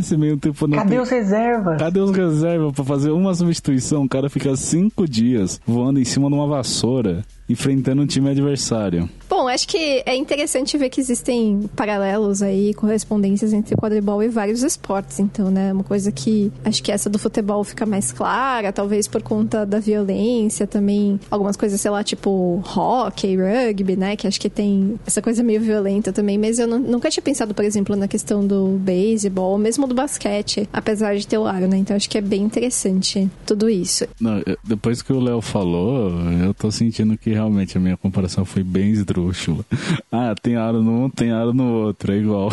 nesse 0.02 0.18
meio 0.18 0.36
tempo 0.36 0.68
não 0.68 0.78
Cadê 0.78 0.90
tem... 0.90 1.00
os 1.00 1.10
reservas? 1.10 1.78
Cadê 1.78 2.00
os 2.00 2.12
reservas 2.12 2.74
pra 2.74 2.84
fazer 2.84 3.12
uma 3.12 3.34
substituição? 3.34 4.04
O 4.04 4.10
cara 4.10 4.30
fica 4.30 4.56
cinco 4.56 5.08
dias 5.08 5.62
voando 5.66 6.00
em 6.00 6.06
cima 6.06 6.28
de 6.28 6.34
uma 6.34 6.48
vassoura 6.48 7.24
enfrentando 7.48 8.02
um 8.02 8.06
time 8.08 8.30
adversário. 8.30 9.10
Acho 9.52 9.68
que 9.68 10.02
é 10.06 10.16
interessante 10.16 10.78
ver 10.78 10.90
que 10.90 11.02
existem 11.02 11.70
paralelos 11.76 12.42
aí, 12.42 12.74
correspondências 12.74 13.54
entre 13.54 13.76
quadribol 13.76 14.24
e 14.24 14.28
vários 14.28 14.64
esportes, 14.64 15.20
então, 15.20 15.52
né? 15.52 15.74
Uma 15.74 15.84
coisa 15.84 16.12
que 16.12 16.52
acho 16.64 16.82
que 16.82 16.92
essa 16.92 17.10
do 17.10 17.20
futebol 17.20 17.64
fica 17.64 17.86
mais 17.86 18.12
clara, 18.12 18.72
talvez 18.72 19.08
por 19.08 19.22
conta 19.22 19.66
da 19.66 19.80
violência 19.80 20.66
também. 20.66 21.20
Algumas 21.30 21.58
coisas, 21.58 21.80
sei 21.82 21.92
lá, 21.92 22.04
tipo 22.04 22.64
hockey, 22.76 23.36
rugby, 23.36 23.96
né? 23.96 24.16
Que 24.16 24.28
acho 24.28 24.40
que 24.40 24.50
tem 24.50 25.00
essa 25.06 25.22
coisa 25.22 25.44
meio 25.44 25.60
violenta 25.60 26.14
também, 26.14 26.38
mas 26.38 26.60
eu 26.60 26.68
nunca 26.68 27.10
tinha 27.10 27.24
pensado, 27.24 27.54
por 27.54 27.66
exemplo, 27.66 27.96
na 27.96 28.08
questão 28.08 28.46
do 28.46 28.80
beisebol, 28.80 29.58
mesmo 29.58 29.86
do 29.86 29.94
basquete, 29.94 30.70
apesar 30.72 31.16
de 31.16 31.28
ter 31.28 31.38
o 31.38 31.46
aro, 31.46 31.68
né? 31.68 31.78
Então 31.78 31.96
acho 31.96 32.10
que 32.10 32.18
é 32.18 32.22
bem 32.22 32.44
interessante 32.44 33.30
tudo 33.46 33.70
isso. 33.70 34.08
Não, 34.20 34.42
depois 34.64 35.02
que 35.02 35.12
o 35.12 35.20
Léo 35.20 35.42
falou, 35.42 36.12
eu 36.44 36.54
tô 36.54 36.72
sentindo 36.72 37.18
que 37.18 37.32
realmente 37.32 37.78
a 37.78 37.82
minha 37.82 37.98
comparação 37.98 38.46
foi 38.46 38.64
bem 38.64 38.92
esdrúxula. 38.92 39.41
Chula. 39.42 39.66
Ah, 40.12 40.34
tem 40.42 40.56
aro 40.56 40.82
no 40.84 41.06
um, 41.06 41.10
tem 41.10 41.32
aro 41.32 41.54
no 41.54 41.66
outro, 41.86 42.14
é 42.14 42.18
igual. 42.18 42.50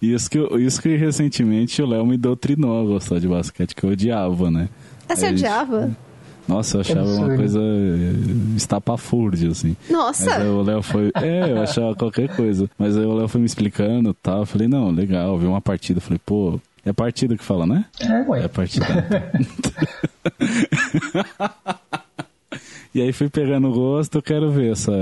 Isso 0.00 0.30
que, 0.30 0.38
isso 0.58 0.80
que 0.82 0.96
recentemente 0.96 1.80
o 1.82 1.86
Léo 1.86 2.06
me 2.06 2.16
doutrinou 2.16 2.82
a 2.82 2.86
gostar 2.86 3.18
de 3.18 3.28
basquete, 3.28 3.74
que 3.74 3.84
eu 3.84 3.90
odiava, 3.90 4.50
né? 4.50 4.68
Ah, 5.08 5.14
você 5.14 5.26
Aí 5.26 5.32
a 5.32 5.36
gente- 5.36 5.46
odiava? 5.46 5.90
Nossa, 6.48 6.78
eu 6.78 6.80
achava 6.80 7.04
uma 7.08 7.36
coisa 7.36 7.60
eh, 7.60 8.56
estapafúrdia, 8.56 9.50
assim. 9.50 9.76
Nossa! 9.88 10.24
Mas 10.28 10.40
aí 10.40 10.48
o 10.48 10.62
Léo 10.62 10.82
foi. 10.82 11.12
É, 11.14 11.52
eu 11.52 11.62
achava 11.62 11.94
qualquer 11.94 12.34
coisa. 12.34 12.68
Mas 12.76 12.96
aí 12.96 13.04
o 13.04 13.14
Léo 13.14 13.28
foi 13.28 13.40
me 13.40 13.46
explicando 13.46 14.10
e 14.10 14.14
tal. 14.14 14.40
Eu 14.40 14.46
falei, 14.46 14.66
não, 14.66 14.90
legal, 14.90 15.38
vi 15.38 15.46
uma 15.46 15.60
partida. 15.60 15.98
Eu 15.98 16.02
falei, 16.02 16.18
pô, 16.26 16.58
é 16.84 16.92
partida 16.92 17.36
que 17.36 17.44
fala, 17.44 17.64
né? 17.64 17.84
É, 18.00 18.28
ué. 18.28 18.44
É 18.44 18.48
partida. 18.48 18.84
e 22.94 23.00
aí 23.00 23.12
fui 23.12 23.28
pegando 23.28 23.68
o 23.68 23.72
gosto, 23.72 24.18
eu 24.18 24.22
quero 24.22 24.50
ver 24.50 24.72
essa, 24.72 24.92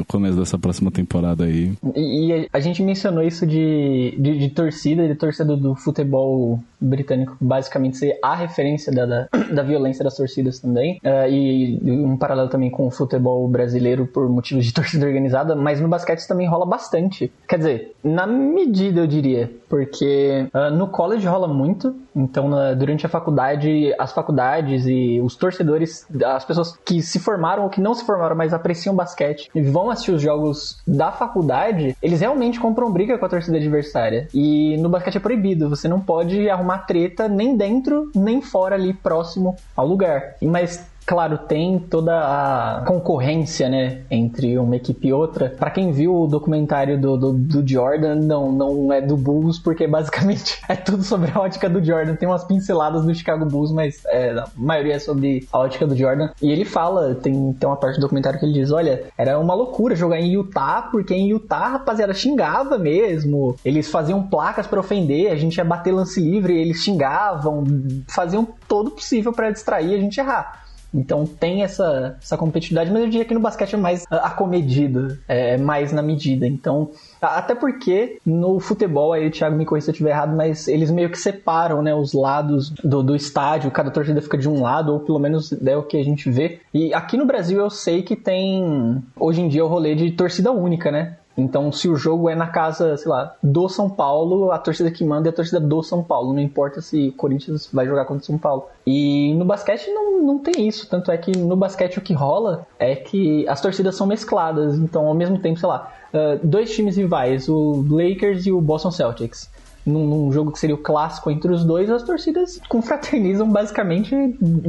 o 0.00 0.04
começo 0.04 0.38
dessa 0.38 0.58
próxima 0.58 0.90
temporada 0.90 1.44
aí. 1.44 1.72
E, 1.94 2.30
e 2.30 2.48
a 2.52 2.60
gente 2.60 2.82
mencionou 2.82 3.22
isso 3.22 3.46
de, 3.46 4.14
de, 4.18 4.38
de 4.38 4.48
torcida, 4.50 5.06
de 5.08 5.14
torcida 5.14 5.56
do 5.56 5.74
futebol 5.74 6.62
britânico, 6.82 7.36
basicamente 7.40 7.96
ser 7.96 8.18
a 8.22 8.34
referência 8.34 8.92
da, 8.92 9.06
da, 9.06 9.28
da 9.54 9.62
violência 9.62 10.04
das 10.04 10.16
torcidas 10.16 10.58
também. 10.60 10.98
Ah, 11.04 11.28
e 11.28 11.78
um 11.84 12.16
paralelo 12.16 12.48
também 12.48 12.70
com 12.70 12.86
o 12.86 12.90
futebol 12.90 13.46
brasileiro 13.48 14.06
por 14.06 14.28
motivos 14.28 14.64
de 14.64 14.72
torcida 14.74 15.06
organizada, 15.06 15.54
mas 15.54 15.80
no 15.80 15.88
basquete 15.88 16.18
isso 16.18 16.28
também 16.28 16.48
rola 16.48 16.66
bastante. 16.66 17.32
Quer 17.48 17.56
dizer, 17.58 17.92
na 18.02 18.26
medida 18.26 19.00
eu 19.00 19.06
diria, 19.06 19.50
porque 19.68 20.46
ah, 20.52 20.70
no 20.70 20.88
college 20.88 21.26
rola 21.26 21.48
muito, 21.48 21.94
então 22.14 22.48
na- 22.48 22.74
durante 22.74 23.06
a 23.06 23.08
faculdade, 23.08 23.94
as 23.98 24.12
faculdades 24.12 24.86
e 24.86 25.20
os 25.22 25.36
torcedores, 25.36 26.06
as 26.24 26.44
pessoas 26.44 26.76
que 26.84 27.00
se 27.02 27.18
formaram 27.18 27.64
ou 27.64 27.70
que 27.70 27.80
não 27.80 27.94
se 27.94 28.04
formaram, 28.04 28.36
mas 28.36 28.52
apreciam 28.52 28.94
basquete 28.94 29.48
e 29.54 29.62
vão 29.62 29.90
assistir 29.90 30.12
os 30.12 30.22
jogos 30.22 30.80
da 30.86 31.12
faculdade, 31.12 31.96
eles 32.02 32.20
realmente 32.20 32.60
compram 32.60 32.90
briga 32.92 33.18
com 33.18 33.24
a 33.24 33.28
torcida 33.28 33.56
adversária. 33.56 34.28
E 34.34 34.76
no 34.78 34.88
basquete 34.88 35.16
é 35.16 35.20
proibido, 35.20 35.68
você 35.68 35.88
não 35.88 36.00
pode 36.00 36.48
arrumar 36.48 36.71
treta 36.78 37.28
nem 37.28 37.56
dentro, 37.56 38.10
nem 38.14 38.40
fora 38.40 38.74
ali 38.74 38.92
próximo 38.92 39.56
ao 39.76 39.86
lugar. 39.86 40.36
Mas 40.40 40.91
Claro, 41.12 41.36
tem 41.36 41.78
toda 41.78 42.10
a 42.14 42.84
concorrência, 42.86 43.68
né, 43.68 44.00
entre 44.10 44.58
uma 44.58 44.76
equipe 44.76 45.08
e 45.08 45.12
outra. 45.12 45.50
Pra 45.50 45.70
quem 45.70 45.92
viu 45.92 46.22
o 46.22 46.26
documentário 46.26 46.98
do, 46.98 47.18
do, 47.18 47.32
do 47.34 47.68
Jordan, 47.68 48.14
não, 48.14 48.50
não 48.50 48.90
é 48.90 49.02
do 49.02 49.14
Bulls, 49.14 49.58
porque 49.58 49.86
basicamente 49.86 50.58
é 50.66 50.74
tudo 50.74 51.02
sobre 51.02 51.30
a 51.30 51.38
ótica 51.38 51.68
do 51.68 51.84
Jordan. 51.84 52.16
Tem 52.16 52.26
umas 52.26 52.44
pinceladas 52.44 53.04
do 53.04 53.14
Chicago 53.14 53.44
Bulls, 53.44 53.72
mas 53.72 54.02
é, 54.06 54.30
a 54.30 54.46
maioria 54.56 54.94
é 54.94 54.98
sobre 54.98 55.46
a 55.52 55.58
ótica 55.58 55.86
do 55.86 55.94
Jordan. 55.94 56.30
E 56.40 56.50
ele 56.50 56.64
fala, 56.64 57.14
tem, 57.14 57.52
tem 57.52 57.68
uma 57.68 57.76
parte 57.76 57.96
do 57.96 58.00
documentário 58.00 58.40
que 58.40 58.46
ele 58.46 58.54
diz, 58.54 58.72
olha, 58.72 59.04
era 59.18 59.38
uma 59.38 59.52
loucura 59.52 59.94
jogar 59.94 60.18
em 60.18 60.32
Utah, 60.32 60.88
porque 60.90 61.12
em 61.12 61.28
Utah, 61.28 61.68
rapaziada, 61.72 62.14
xingava 62.14 62.78
mesmo. 62.78 63.54
Eles 63.62 63.90
faziam 63.90 64.22
placas 64.22 64.66
pra 64.66 64.80
ofender, 64.80 65.30
a 65.30 65.36
gente 65.36 65.58
ia 65.58 65.64
bater 65.64 65.92
lance 65.92 66.18
livre, 66.22 66.58
eles 66.58 66.78
xingavam, 66.78 67.64
faziam 68.08 68.48
todo 68.66 68.90
possível 68.92 69.30
pra 69.30 69.50
distrair 69.50 69.94
a 69.94 69.98
gente 69.98 70.18
errar. 70.18 70.62
Então 70.94 71.24
tem 71.24 71.62
essa, 71.62 72.16
essa 72.20 72.36
competitividade, 72.36 72.90
mas 72.90 73.02
eu 73.02 73.08
diria 73.08 73.24
que 73.24 73.34
no 73.34 73.40
basquete 73.40 73.74
é 73.74 73.78
mais 73.78 74.04
acomedido, 74.10 75.18
é 75.26 75.56
mais 75.56 75.92
na 75.92 76.02
medida. 76.02 76.46
Então, 76.46 76.90
até 77.20 77.54
porque 77.54 78.18
no 78.26 78.60
futebol, 78.60 79.12
aí 79.12 79.26
o 79.26 79.30
Thiago 79.30 79.56
me 79.56 79.64
corrija 79.64 79.86
se 79.86 79.90
eu 79.90 79.92
estiver 79.92 80.10
errado, 80.10 80.36
mas 80.36 80.68
eles 80.68 80.90
meio 80.90 81.10
que 81.10 81.18
separam 81.18 81.82
né, 81.82 81.94
os 81.94 82.12
lados 82.12 82.70
do, 82.84 83.02
do 83.02 83.16
estádio, 83.16 83.70
cada 83.70 83.90
torcida 83.90 84.20
fica 84.20 84.36
de 84.36 84.48
um 84.48 84.60
lado, 84.60 84.92
ou 84.92 85.00
pelo 85.00 85.18
menos 85.18 85.52
é 85.52 85.76
o 85.76 85.82
que 85.82 85.96
a 85.96 86.04
gente 86.04 86.30
vê. 86.30 86.60
E 86.74 86.92
aqui 86.92 87.16
no 87.16 87.26
Brasil 87.26 87.60
eu 87.60 87.70
sei 87.70 88.02
que 88.02 88.16
tem, 88.16 89.02
hoje 89.16 89.40
em 89.40 89.48
dia, 89.48 89.64
o 89.64 89.68
rolê 89.68 89.94
de 89.94 90.10
torcida 90.12 90.52
única, 90.52 90.90
né? 90.90 91.16
Então, 91.36 91.72
se 91.72 91.88
o 91.88 91.96
jogo 91.96 92.28
é 92.28 92.34
na 92.34 92.46
casa, 92.46 92.96
sei 92.96 93.10
lá, 93.10 93.34
do 93.42 93.68
São 93.68 93.88
Paulo, 93.88 94.50
a 94.50 94.58
torcida 94.58 94.90
que 94.90 95.04
manda 95.04 95.28
é 95.28 95.30
a 95.30 95.34
torcida 95.34 95.58
do 95.58 95.82
São 95.82 96.02
Paulo. 96.02 96.32
Não 96.32 96.40
importa 96.40 96.80
se 96.80 97.08
o 97.08 97.12
Corinthians 97.12 97.68
vai 97.72 97.86
jogar 97.86 98.04
contra 98.04 98.22
o 98.22 98.26
São 98.26 98.38
Paulo. 98.38 98.66
E 98.86 99.34
no 99.34 99.44
basquete 99.44 99.88
não, 99.88 100.20
não 100.22 100.38
tem 100.38 100.68
isso. 100.68 100.88
Tanto 100.88 101.10
é 101.10 101.16
que 101.16 101.36
no 101.36 101.56
basquete 101.56 101.98
o 101.98 102.02
que 102.02 102.12
rola 102.12 102.66
é 102.78 102.94
que 102.94 103.48
as 103.48 103.60
torcidas 103.60 103.96
são 103.96 104.06
mescladas. 104.06 104.76
Então, 104.76 105.06
ao 105.06 105.14
mesmo 105.14 105.38
tempo, 105.38 105.58
sei 105.58 105.68
lá, 105.68 105.90
ah, 106.12 106.38
dois 106.42 106.74
times 106.74 106.96
rivais, 106.96 107.48
o 107.48 107.84
Lakers 107.88 108.46
e 108.46 108.52
o 108.52 108.60
Boston 108.60 108.90
Celtics. 108.90 109.50
Num, 109.84 110.06
num 110.06 110.32
jogo 110.32 110.52
que 110.52 110.58
seria 110.60 110.76
o 110.76 110.78
clássico 110.78 111.28
entre 111.30 111.50
os 111.52 111.64
dois, 111.64 111.90
as 111.90 112.02
torcidas 112.04 112.60
confraternizam 112.68 113.50
basicamente 113.50 114.14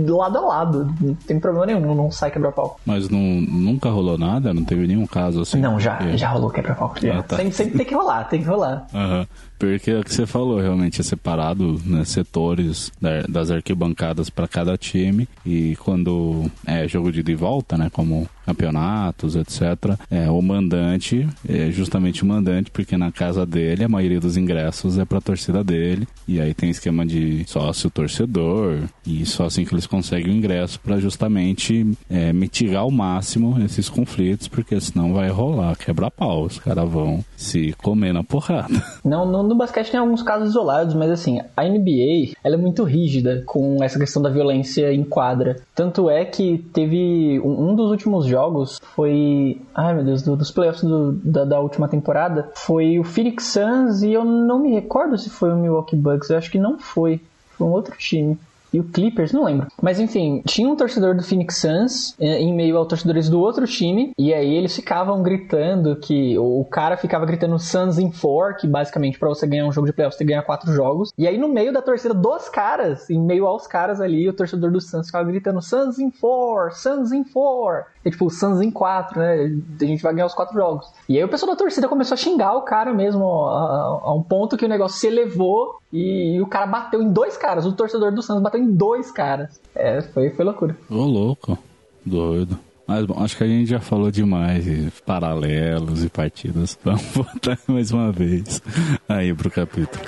lado 0.07 0.38
a 0.38 0.41
lado. 0.41 0.93
Não 0.99 1.14
tem 1.14 1.39
problema 1.39 1.68
nenhum, 1.68 1.93
não 1.93 2.09
sai 2.09 2.32
quebra-pau. 2.32 2.80
Mas 2.86 3.09
não, 3.09 3.20
nunca 3.20 3.89
rolou 3.89 4.18
nada? 4.18 4.53
Não 4.53 4.64
teve 4.64 4.88
nenhum 4.88 5.05
caso 5.05 5.41
assim? 5.41 5.59
Não, 5.59 5.80
já, 5.80 5.95
Porque- 5.97 6.18
já 6.18 6.30
rolou 6.30 6.49
quebra-pau. 6.49 6.93
Ah, 7.16 7.22
tá. 7.22 7.38
sempre, 7.38 7.53
sempre 7.53 7.78
tem 7.78 7.86
que 7.86 7.93
rolar, 7.93 8.24
tem 8.28 8.41
que 8.41 8.47
rolar. 8.47 8.88
Aham. 8.93 9.28
Porque 9.64 9.91
é 9.91 9.99
o 9.99 10.03
que 10.03 10.14
você 10.14 10.26
falou, 10.26 10.59
realmente 10.59 10.99
é 10.99 11.03
separado, 11.03 11.80
né, 11.86 12.03
setores 12.03 12.91
da- 13.01 13.22
das 13.30 13.49
arquibancadas 13.49 14.30
para 14.30 14.45
cada 14.47 14.78
time. 14.78 15.26
E 15.45 15.78
quando 15.78 16.51
é 16.68 16.86
jogo 16.88 17.11
de 17.14 17.22
ida 17.22 17.32
e 17.32 17.36
volta, 17.36 17.78
né, 17.78 17.89
como 17.91 18.28
campeonatos, 18.45 19.38
etc, 19.38 19.97
é 20.11 20.30
o 20.30 20.41
mandante 20.41 21.26
é 21.47 21.72
justamente 21.72 22.24
o 22.24 22.26
mandante 22.26 22.70
porque 22.72 22.97
na 22.97 23.09
casa 23.09 23.45
dele 23.45 23.86
a 23.86 23.88
maioria 23.89 24.20
dos 24.20 24.36
ingressos 24.36 24.97
é 24.99 25.05
para 25.05 25.22
torcida 25.22 25.64
dele. 25.64 26.05
E 26.28 26.41
aí 26.41 26.53
tem 26.53 26.70
esquema 26.70 27.05
de 27.05 27.45
sócio 27.47 27.89
torcedor 27.89 28.80
e 29.07 29.26
só 29.26 29.45
assim 29.45 29.64
que 29.64 29.74
eles 29.74 29.88
conseguem 29.88 30.34
o 30.34 30.38
ingresso 30.38 30.78
para 30.80 30.99
justamente 30.99 31.88
é, 32.09 32.34
mitigar 32.34 32.82
ao 32.82 32.91
máximo 32.91 33.57
esses 33.64 33.88
conflitos 33.88 34.49
porque 34.49 34.80
senão 34.82 35.14
vai 35.14 35.30
rolar 35.30 35.78
quebra-pau, 35.78 36.43
os 36.43 36.59
caras 36.59 36.89
vão 36.89 37.24
se 37.38 37.74
comer 37.82 38.14
na 38.14 38.24
porrada. 38.26 38.68
Não, 39.05 39.26
no, 39.26 39.53
no 39.54 39.58
basquete 39.60 39.91
tem 39.91 39.99
alguns 39.99 40.22
casos 40.24 40.49
isolados, 40.49 40.93
mas 40.95 41.10
assim, 41.12 41.39
a 41.56 41.64
NBA 41.64 42.34
ela 42.43 42.56
é 42.56 42.58
muito 42.58 42.84
rígida 42.84 43.43
com 43.45 43.84
essa 43.84 43.99
questão 43.99 44.22
da 44.22 44.30
violência 44.30 44.91
em 44.93 45.04
quadra. 45.04 45.58
Tanto 45.76 46.10
é 46.10 46.26
que 46.26 46.58
teve 46.74 47.39
um, 47.43 47.70
um 47.70 47.76
dos 47.76 47.89
últimos 47.91 48.26
jogos 48.26 48.80
foi, 48.95 49.62
ai 49.74 49.93
meu 49.93 50.04
Deus, 50.04 50.22
do- 50.24 50.36
dos 50.36 50.51
playoffs 50.51 50.84
do- 50.84 51.14
da, 51.24 51.45
da 51.45 51.60
última 51.60 51.88
temporada, 51.88 52.49
foi 52.56 52.99
o 52.99 53.04
Phoenix 53.04 53.45
Suns 53.45 54.04
e 54.04 54.12
eu 54.14 54.24
não 54.26 54.60
me 54.60 54.72
recordo 54.74 55.18
se 55.18 55.30
foi 55.30 55.51
o 55.51 55.56
Milwaukee 55.58 55.95
Bucks, 55.95 56.30
eu 56.30 56.38
acho 56.38 56.51
que 56.51 56.58
não 56.60 56.78
foi, 56.80 57.20
foi 57.58 57.68
um 57.68 57.72
outro 57.72 57.95
time. 57.97 58.38
E 58.74 58.80
o 58.80 58.84
Clippers, 58.84 59.32
não 59.32 59.44
lembro. 59.44 59.68
Mas 59.82 60.00
enfim, 60.00 60.42
tinha 60.46 60.68
um 60.68 60.76
torcedor 60.76 61.16
do 61.16 61.24
Phoenix 61.24 61.58
Suns 61.58 62.16
eh, 62.20 62.40
em 62.40 62.54
meio 62.54 62.78
aos 62.78 62.88
torcedores 62.88 63.30
do 63.30 63.40
outro 63.40 63.68
time. 63.68 64.12
E 64.18 64.34
aí 64.34 64.56
eles 64.56 64.76
ficavam 64.76 65.22
gritando 65.22 65.96
que. 65.98 66.38
O 66.40 66.66
cara 66.66 66.98
ficava 66.98 67.26
gritando 67.26 67.60
Suns 67.60 68.00
in 68.00 68.12
4, 68.12 68.62
que 68.62 68.68
basicamente 68.68 69.20
pra 69.20 69.30
você 69.30 69.46
ganhar 69.46 69.66
um 69.66 69.72
jogo 69.72 69.88
de 69.88 69.94
playoffs 69.94 70.18
você 70.18 70.26
ganha 70.26 70.42
quatro 70.42 70.74
jogos. 70.74 71.12
E 71.18 71.28
aí 71.28 71.38
no 71.38 71.48
meio 71.48 71.72
da 71.72 71.82
torcida 71.82 72.14
dos 72.14 72.50
caras, 72.50 73.10
em 73.10 73.20
meio 73.20 73.46
aos 73.46 73.68
caras 73.68 74.02
ali, 74.02 74.28
o 74.28 74.34
torcedor 74.34 74.72
do 74.72 74.82
Suns 74.82 75.08
ficava 75.08 75.26
gritando 75.26 75.62
Suns 75.62 76.00
in 76.00 76.10
4, 76.10 76.76
Suns 76.76 77.12
in 77.12 77.24
4. 77.24 77.93
E 78.06 78.12
tipo, 78.12 78.30
Suns 78.30 78.62
em 78.62 78.70
4, 78.70 79.20
né? 79.20 79.34
A 79.82 79.86
gente 79.86 80.04
vai 80.04 80.14
ganhar 80.14 80.26
os 80.26 80.34
quatro 80.34 80.54
jogos. 80.54 80.88
E 81.08 81.18
aí 81.18 81.24
o 81.24 81.30
pessoal 81.30 81.51
da 81.54 81.58
torcida 81.58 81.88
começou 81.88 82.16
a 82.16 82.18
xingar 82.18 82.54
o 82.54 82.64
cara 82.64 82.93
mesmo, 82.93 83.26
a, 83.47 84.01
a 84.04 84.14
um 84.14 84.22
ponto 84.22 84.58
que 84.58 84.66
o 84.66 84.70
negócio 84.70 84.99
se 84.99 85.08
elevou 85.08 85.80
e, 85.91 86.39
o 86.41 86.47
cara 86.47 86.66
bateu 86.66 87.01
em 87.01 87.10
dois 87.12 87.38
caras. 87.38 87.66
O 87.66 87.72
torcedor 87.72 88.12
do 88.12 88.22
Santos 88.22 88.43
bateu 88.43 88.60
em 88.60 88.72
dois 88.72 89.12
caras. 89.12 89.60
É, 89.76 90.01
foi, 90.01 90.30
foi 90.32 90.43
loucura. 90.43 90.76
Ô, 90.89 90.95
louco. 90.95 91.58
Doido. 92.06 92.60
Mas 92.86 93.06
bom, 93.06 93.24
acho 93.24 93.38
que 93.38 93.43
a 93.43 93.47
gente 93.47 93.70
já 93.70 93.80
falou 93.80 94.12
demais 94.12 94.66
de 94.66 94.91
paralelos 95.06 96.04
e 96.04 96.10
partidas. 96.10 96.78
Vamos 96.84 97.04
voltar 97.14 97.58
mais 97.68 97.91
uma 97.91 98.12
vez 98.12 98.62
aí 99.08 99.34
pro 99.34 99.49
capítulo. 99.49 100.04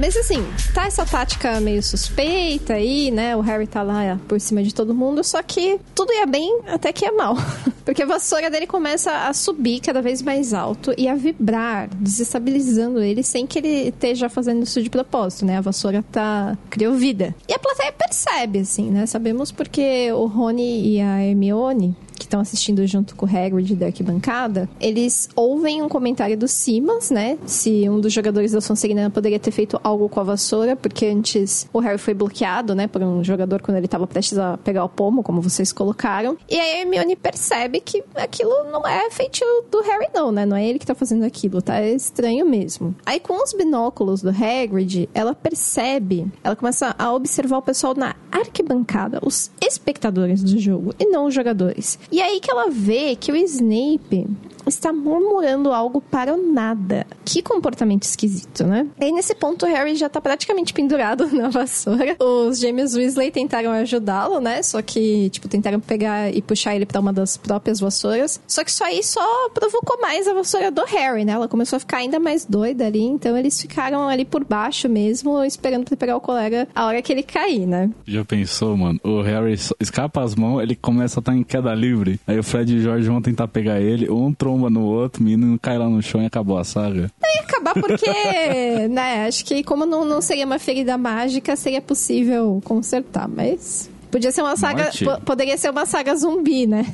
Mas 0.00 0.16
assim, 0.16 0.42
tá 0.74 0.86
essa 0.86 1.04
tática 1.04 1.60
meio 1.60 1.82
suspeita 1.82 2.74
aí, 2.74 3.10
né? 3.10 3.36
O 3.36 3.40
Harry 3.40 3.66
tá 3.66 3.82
lá 3.82 4.18
por 4.26 4.40
cima 4.40 4.62
de 4.62 4.74
todo 4.74 4.94
mundo, 4.94 5.22
só 5.22 5.42
que 5.42 5.78
tudo 5.94 6.10
ia 6.12 6.26
bem 6.26 6.60
até 6.66 6.90
que 6.90 7.04
ia 7.04 7.12
mal. 7.12 7.36
Porque 7.84 8.02
a 8.02 8.06
vassoura 8.06 8.48
dele 8.48 8.66
começa 8.66 9.28
a 9.28 9.34
subir 9.34 9.80
cada 9.80 10.00
vez 10.00 10.22
mais 10.22 10.54
alto 10.54 10.94
e 10.96 11.06
a 11.06 11.14
vibrar, 11.14 11.88
desestabilizando 11.94 13.02
ele 13.02 13.22
sem 13.22 13.46
que 13.46 13.58
ele 13.58 13.88
esteja 13.88 14.28
fazendo 14.28 14.62
isso 14.62 14.82
de 14.82 14.88
propósito, 14.88 15.44
né? 15.44 15.58
A 15.58 15.60
vassoura 15.60 16.02
tá. 16.10 16.56
criou 16.70 16.94
vida. 16.94 17.34
E 17.46 17.52
a 17.52 17.58
plateia 17.58 17.92
percebe, 17.92 18.60
assim, 18.60 18.90
né? 18.90 19.04
Sabemos 19.04 19.52
porque 19.52 20.10
o 20.12 20.26
Rony 20.26 20.94
e 20.94 21.00
a 21.00 21.22
Hermione 21.22 21.94
que 22.20 22.26
estão 22.26 22.40
assistindo 22.40 22.86
junto 22.86 23.16
com 23.16 23.24
o 23.24 23.28
Hagrid 23.28 23.74
da 23.74 23.86
arquibancada, 23.86 24.68
eles 24.78 25.28
ouvem 25.34 25.82
um 25.82 25.88
comentário 25.88 26.36
do 26.36 26.46
Simas, 26.46 27.10
né? 27.10 27.38
Se 27.46 27.88
um 27.88 27.98
dos 27.98 28.12
jogadores 28.12 28.52
da 28.52 28.60
Sonserina 28.60 29.08
poderia 29.08 29.38
ter 29.38 29.50
feito 29.50 29.80
algo 29.82 30.08
com 30.08 30.20
a 30.20 30.22
vassoura, 30.22 30.76
porque 30.76 31.06
antes 31.06 31.66
o 31.72 31.80
Harry 31.80 31.98
foi 31.98 32.12
bloqueado, 32.12 32.74
né, 32.74 32.86
por 32.86 33.02
um 33.02 33.24
jogador 33.24 33.62
quando 33.62 33.78
ele 33.78 33.86
estava 33.86 34.06
prestes 34.06 34.38
a 34.38 34.58
pegar 34.58 34.84
o 34.84 34.88
pomo, 34.88 35.22
como 35.22 35.40
vocês 35.40 35.72
colocaram. 35.72 36.36
E 36.48 36.58
aí 36.58 36.76
a 36.76 36.80
Hermione 36.80 37.16
percebe 37.16 37.80
que 37.80 38.04
aquilo 38.14 38.64
não 38.70 38.86
é 38.86 39.10
feito 39.10 39.40
do 39.70 39.80
Harry 39.80 40.08
não, 40.14 40.30
né? 40.30 40.44
Não 40.44 40.56
é 40.56 40.66
ele 40.66 40.78
que 40.78 40.86
tá 40.86 40.94
fazendo 40.94 41.24
aquilo, 41.24 41.62
tá? 41.62 41.80
É 41.80 41.94
estranho 41.94 42.46
mesmo. 42.46 42.94
Aí 43.06 43.18
com 43.18 43.42
os 43.42 43.54
binóculos 43.54 44.20
do 44.20 44.28
Hagrid, 44.28 45.08
ela 45.14 45.34
percebe, 45.34 46.30
ela 46.44 46.54
começa 46.54 46.94
a 46.98 47.12
observar 47.12 47.58
o 47.58 47.62
pessoal 47.62 47.94
na 47.94 48.14
arquibancada, 48.30 49.20
os 49.22 49.50
espectadores 49.60 50.42
do 50.42 50.58
jogo 50.58 50.94
e 50.98 51.06
não 51.06 51.26
os 51.26 51.34
jogadores. 51.34 51.98
E 52.12 52.20
aí 52.20 52.40
que 52.40 52.50
ela 52.50 52.68
vê 52.68 53.14
que 53.14 53.30
o 53.30 53.36
Snape 53.36 54.26
está 54.66 54.92
murmurando 54.92 55.72
algo 55.72 56.00
para 56.00 56.34
o 56.34 56.52
nada. 56.52 57.06
Que 57.24 57.42
comportamento 57.42 58.02
esquisito, 58.02 58.64
né? 58.64 58.86
E 59.00 59.04
aí, 59.04 59.12
nesse 59.12 59.34
ponto, 59.34 59.66
Harry 59.66 59.94
já 59.96 60.08
tá 60.08 60.20
praticamente 60.20 60.72
pendurado 60.72 61.26
na 61.34 61.48
vassoura. 61.48 62.16
Os 62.18 62.58
gêmeos 62.58 62.94
Weasley 62.94 63.30
tentaram 63.30 63.70
ajudá-lo, 63.72 64.40
né? 64.40 64.62
Só 64.62 64.80
que, 64.82 65.30
tipo, 65.30 65.48
tentaram 65.48 65.80
pegar 65.80 66.34
e 66.34 66.42
puxar 66.42 66.74
ele 66.74 66.86
para 66.86 67.00
uma 67.00 67.12
das 67.12 67.36
próprias 67.36 67.80
vassouras. 67.80 68.40
Só 68.46 68.64
que 68.64 68.70
isso 68.70 68.84
aí 68.84 69.02
só 69.02 69.48
provocou 69.50 70.00
mais 70.00 70.26
a 70.26 70.34
vassoura 70.34 70.70
do 70.70 70.84
Harry, 70.84 71.24
né? 71.24 71.32
Ela 71.32 71.48
começou 71.48 71.76
a 71.76 71.80
ficar 71.80 71.98
ainda 71.98 72.18
mais 72.18 72.44
doida 72.44 72.86
ali. 72.86 73.02
Então, 73.02 73.36
eles 73.36 73.60
ficaram 73.60 74.08
ali 74.08 74.24
por 74.24 74.44
baixo 74.44 74.88
mesmo, 74.88 75.42
esperando 75.44 75.84
pra 75.84 75.96
pegar 75.96 76.16
o 76.16 76.20
colega 76.20 76.68
a 76.74 76.86
hora 76.86 77.02
que 77.02 77.12
ele 77.12 77.22
cair, 77.22 77.66
né? 77.66 77.90
Já 78.06 78.24
pensou, 78.24 78.76
mano? 78.76 79.00
O 79.04 79.20
Harry 79.22 79.54
escapa 79.78 80.22
as 80.22 80.34
mãos, 80.34 80.62
ele 80.62 80.74
começa 80.74 81.18
a 81.18 81.20
estar 81.20 81.34
em 81.34 81.42
queda 81.42 81.74
livre. 81.74 82.20
Aí 82.26 82.38
o 82.38 82.42
Fred 82.42 82.74
e 82.74 82.78
o 82.78 82.82
George 82.82 83.08
vão 83.08 83.22
tentar 83.22 83.48
pegar 83.48 83.80
ele, 83.80 84.10
um 84.10 84.32
tromba 84.50 84.68
no 84.68 84.84
outro, 84.84 85.22
o 85.22 85.24
menino 85.24 85.58
cai 85.60 85.78
lá 85.78 85.88
no 85.88 86.02
chão 86.02 86.20
e 86.20 86.26
acabou 86.26 86.58
a 86.58 86.64
saga. 86.64 87.10
Não 87.22 87.34
ia 87.34 87.42
acabar 87.42 87.74
porque, 87.74 88.10
né, 88.90 89.26
acho 89.28 89.44
que 89.44 89.62
como 89.62 89.86
não, 89.86 90.04
não 90.04 90.20
seria 90.20 90.44
uma 90.44 90.58
ferida 90.58 90.98
mágica, 90.98 91.54
seria 91.54 91.80
possível 91.80 92.60
consertar, 92.64 93.28
mas... 93.28 93.88
Podia 94.10 94.32
ser 94.32 94.42
uma 94.42 94.56
saga. 94.56 94.90
Poderia 95.24 95.56
ser 95.56 95.70
uma 95.70 95.86
saga 95.86 96.16
zumbi, 96.16 96.66
né? 96.66 96.84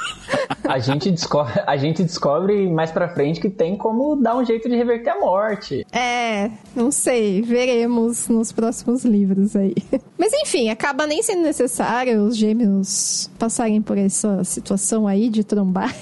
a, 0.66 0.78
gente 0.78 1.10
descobre, 1.10 1.52
a 1.66 1.76
gente 1.76 2.02
descobre 2.02 2.66
mais 2.70 2.90
pra 2.90 3.06
frente 3.10 3.38
que 3.38 3.50
tem 3.50 3.76
como 3.76 4.16
dar 4.16 4.34
um 4.34 4.42
jeito 4.42 4.66
de 4.66 4.74
reverter 4.74 5.10
a 5.10 5.20
morte. 5.20 5.86
É, 5.92 6.50
não 6.74 6.90
sei. 6.90 7.42
Veremos 7.42 8.28
nos 8.28 8.50
próximos 8.50 9.04
livros 9.04 9.54
aí. 9.54 9.74
Mas 10.16 10.32
enfim, 10.32 10.70
acaba 10.70 11.06
nem 11.06 11.22
sendo 11.22 11.42
necessário 11.42 12.22
os 12.22 12.34
gêmeos 12.34 13.30
passarem 13.38 13.82
por 13.82 13.98
essa 13.98 14.42
situação 14.42 15.06
aí 15.06 15.28
de 15.28 15.44
trombar. 15.44 15.94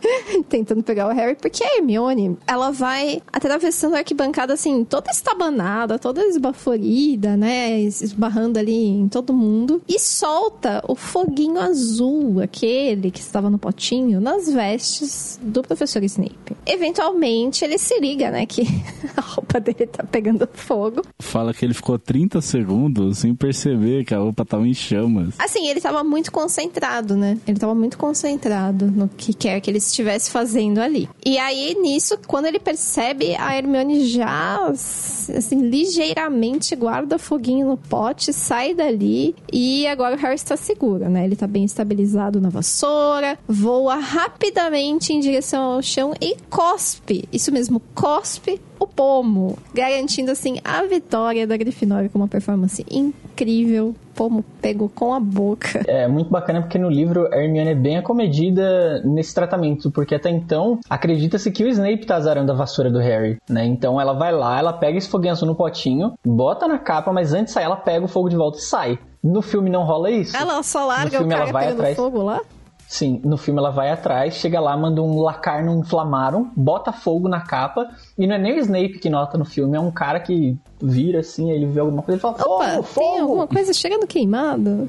tentando 0.48 0.82
pegar 0.82 1.08
o 1.08 1.12
Harry, 1.12 1.36
porque 1.36 1.62
a 1.62 1.76
Hermione, 1.76 2.36
ela 2.46 2.70
vai 2.70 3.22
atravessando 3.32 3.94
a 3.94 3.98
arquibancada 3.98 4.52
assim, 4.52 4.84
toda 4.84 5.10
estabanada, 5.10 5.98
toda 5.98 6.24
esbaforida, 6.24 7.36
né? 7.36 7.80
Esbarrando 7.80 8.58
ali 8.58 8.86
em 8.86 9.08
todo 9.08 9.32
mundo. 9.32 9.82
E 9.88 9.98
solta 9.98 10.82
o 10.88 10.94
foguinho 10.94 11.60
azul, 11.60 12.40
aquele 12.40 13.10
que 13.10 13.20
estava 13.20 13.50
no 13.50 13.58
potinho, 13.58 14.20
nas 14.20 14.50
vestes 14.52 15.38
do 15.42 15.62
professor 15.62 16.02
Snape. 16.02 16.56
Eventualmente, 16.66 17.64
ele 17.64 17.78
se 17.78 17.98
liga, 17.98 18.30
né? 18.30 18.46
Que 18.46 18.62
a 19.16 19.20
roupa 19.20 19.60
dele 19.60 19.86
tá 19.86 20.04
pegando 20.04 20.48
fogo. 20.52 21.02
Fala 21.18 21.52
que 21.52 21.64
ele 21.64 21.74
ficou 21.74 21.98
30 21.98 22.40
segundos 22.40 23.18
sem 23.18 23.34
perceber 23.34 24.04
que 24.04 24.14
a 24.14 24.18
roupa 24.18 24.44
tava 24.44 24.66
em 24.66 24.74
chamas. 24.74 25.34
Assim, 25.38 25.68
ele 25.68 25.80
tava 25.80 26.02
muito 26.04 26.32
concentrado, 26.32 27.16
né? 27.16 27.38
Ele 27.46 27.58
tava 27.58 27.74
muito 27.74 27.98
concentrado 27.98 28.90
no 28.90 29.08
que 29.08 29.32
quer 29.32 29.60
que 29.60 29.70
ele 29.70 29.80
estivesse 29.90 30.30
fazendo 30.30 30.78
ali. 30.78 31.08
E 31.24 31.38
aí, 31.38 31.76
nisso, 31.80 32.18
quando 32.26 32.46
ele 32.46 32.58
percebe, 32.58 33.34
a 33.36 33.56
Hermione 33.56 34.06
já, 34.06 34.68
assim, 34.68 35.68
ligeiramente 35.68 36.74
guarda 36.74 37.18
foguinho 37.18 37.68
no 37.68 37.76
pote, 37.76 38.32
sai 38.32 38.74
dali 38.74 39.34
e 39.52 39.86
agora 39.86 40.16
o 40.16 40.18
Harry 40.18 40.34
está 40.34 40.56
seguro, 40.56 41.08
né? 41.08 41.24
Ele 41.24 41.36
tá 41.36 41.46
bem 41.46 41.64
estabilizado 41.64 42.40
na 42.40 42.48
vassoura, 42.48 43.38
voa 43.46 43.96
rapidamente 43.96 45.12
em 45.12 45.20
direção 45.20 45.62
ao 45.62 45.82
chão 45.82 46.14
e 46.20 46.36
cospe. 46.48 47.28
Isso 47.32 47.52
mesmo, 47.52 47.80
cospe 47.94 48.60
o 48.78 48.86
pomo, 48.86 49.58
garantindo 49.74 50.30
assim 50.30 50.58
a 50.64 50.82
vitória 50.84 51.46
da 51.46 51.56
Grifinória 51.56 52.08
com 52.08 52.18
uma 52.18 52.28
performance 52.28 52.84
incrível. 52.90 53.94
Pomo 54.20 54.44
pegou 54.60 54.90
com 54.90 55.14
a 55.14 55.18
boca. 55.18 55.82
É 55.88 56.06
muito 56.06 56.28
bacana 56.28 56.60
porque 56.60 56.76
no 56.76 56.90
livro 56.90 57.26
a 57.32 57.38
Hermione 57.38 57.70
é 57.70 57.74
bem 57.74 57.96
acomedida 57.96 59.00
nesse 59.02 59.34
tratamento, 59.34 59.90
porque 59.90 60.14
até 60.14 60.28
então 60.28 60.78
acredita-se 60.90 61.50
que 61.50 61.64
o 61.64 61.68
Snape 61.68 62.04
tá 62.04 62.16
azarando 62.16 62.52
a 62.52 62.54
vassoura 62.54 62.90
do 62.90 62.98
Harry, 62.98 63.38
né? 63.48 63.64
Então 63.64 63.98
ela 63.98 64.12
vai 64.12 64.30
lá, 64.30 64.58
ela 64.58 64.74
pega 64.74 64.98
esse 64.98 65.08
foguinho 65.08 65.32
azul 65.32 65.48
no 65.48 65.54
potinho, 65.54 66.12
bota 66.22 66.68
na 66.68 66.78
capa, 66.78 67.10
mas 67.14 67.32
antes 67.32 67.46
de 67.46 67.52
sair 67.52 67.64
ela 67.64 67.76
pega 67.76 68.04
o 68.04 68.08
fogo 68.08 68.28
de 68.28 68.36
volta 68.36 68.58
e 68.58 68.60
sai. 68.60 68.98
No 69.24 69.40
filme 69.40 69.70
não 69.70 69.84
rola 69.84 70.10
isso. 70.10 70.36
Ela 70.36 70.62
só 70.62 70.84
larga 70.84 71.04
no 71.04 71.10
filme, 71.24 71.32
o 71.32 71.38
cara 71.38 71.42
ela 71.44 71.52
vai 71.52 71.68
atrás... 71.70 71.96
fogo 71.96 72.22
lá? 72.22 72.42
Sim, 72.90 73.20
no 73.24 73.36
filme 73.36 73.60
ela 73.60 73.70
vai 73.70 73.88
atrás, 73.88 74.34
chega 74.34 74.58
lá, 74.58 74.76
manda 74.76 75.00
um 75.00 75.20
Lacarno 75.20 75.78
inflamaram, 75.78 76.50
bota 76.56 76.90
fogo 76.90 77.28
na 77.28 77.40
capa, 77.40 77.88
e 78.18 78.26
não 78.26 78.34
é 78.34 78.38
nem 78.38 78.54
o 78.54 78.58
Snape 78.58 78.98
que 78.98 79.08
nota 79.08 79.38
no 79.38 79.44
filme, 79.44 79.76
é 79.76 79.80
um 79.80 79.92
cara 79.92 80.18
que 80.18 80.58
vira 80.82 81.20
assim, 81.20 81.52
ele 81.52 81.66
vê 81.66 81.78
alguma 81.78 82.02
coisa 82.02 82.18
e 82.18 82.20
fala, 82.20 82.34
fogo, 82.34 82.54
Opa, 82.56 82.82
fogo! 82.82 83.06
Tem 83.06 83.20
alguma 83.20 83.46
coisa 83.46 83.72
chegando 83.72 84.08
queimado. 84.08 84.88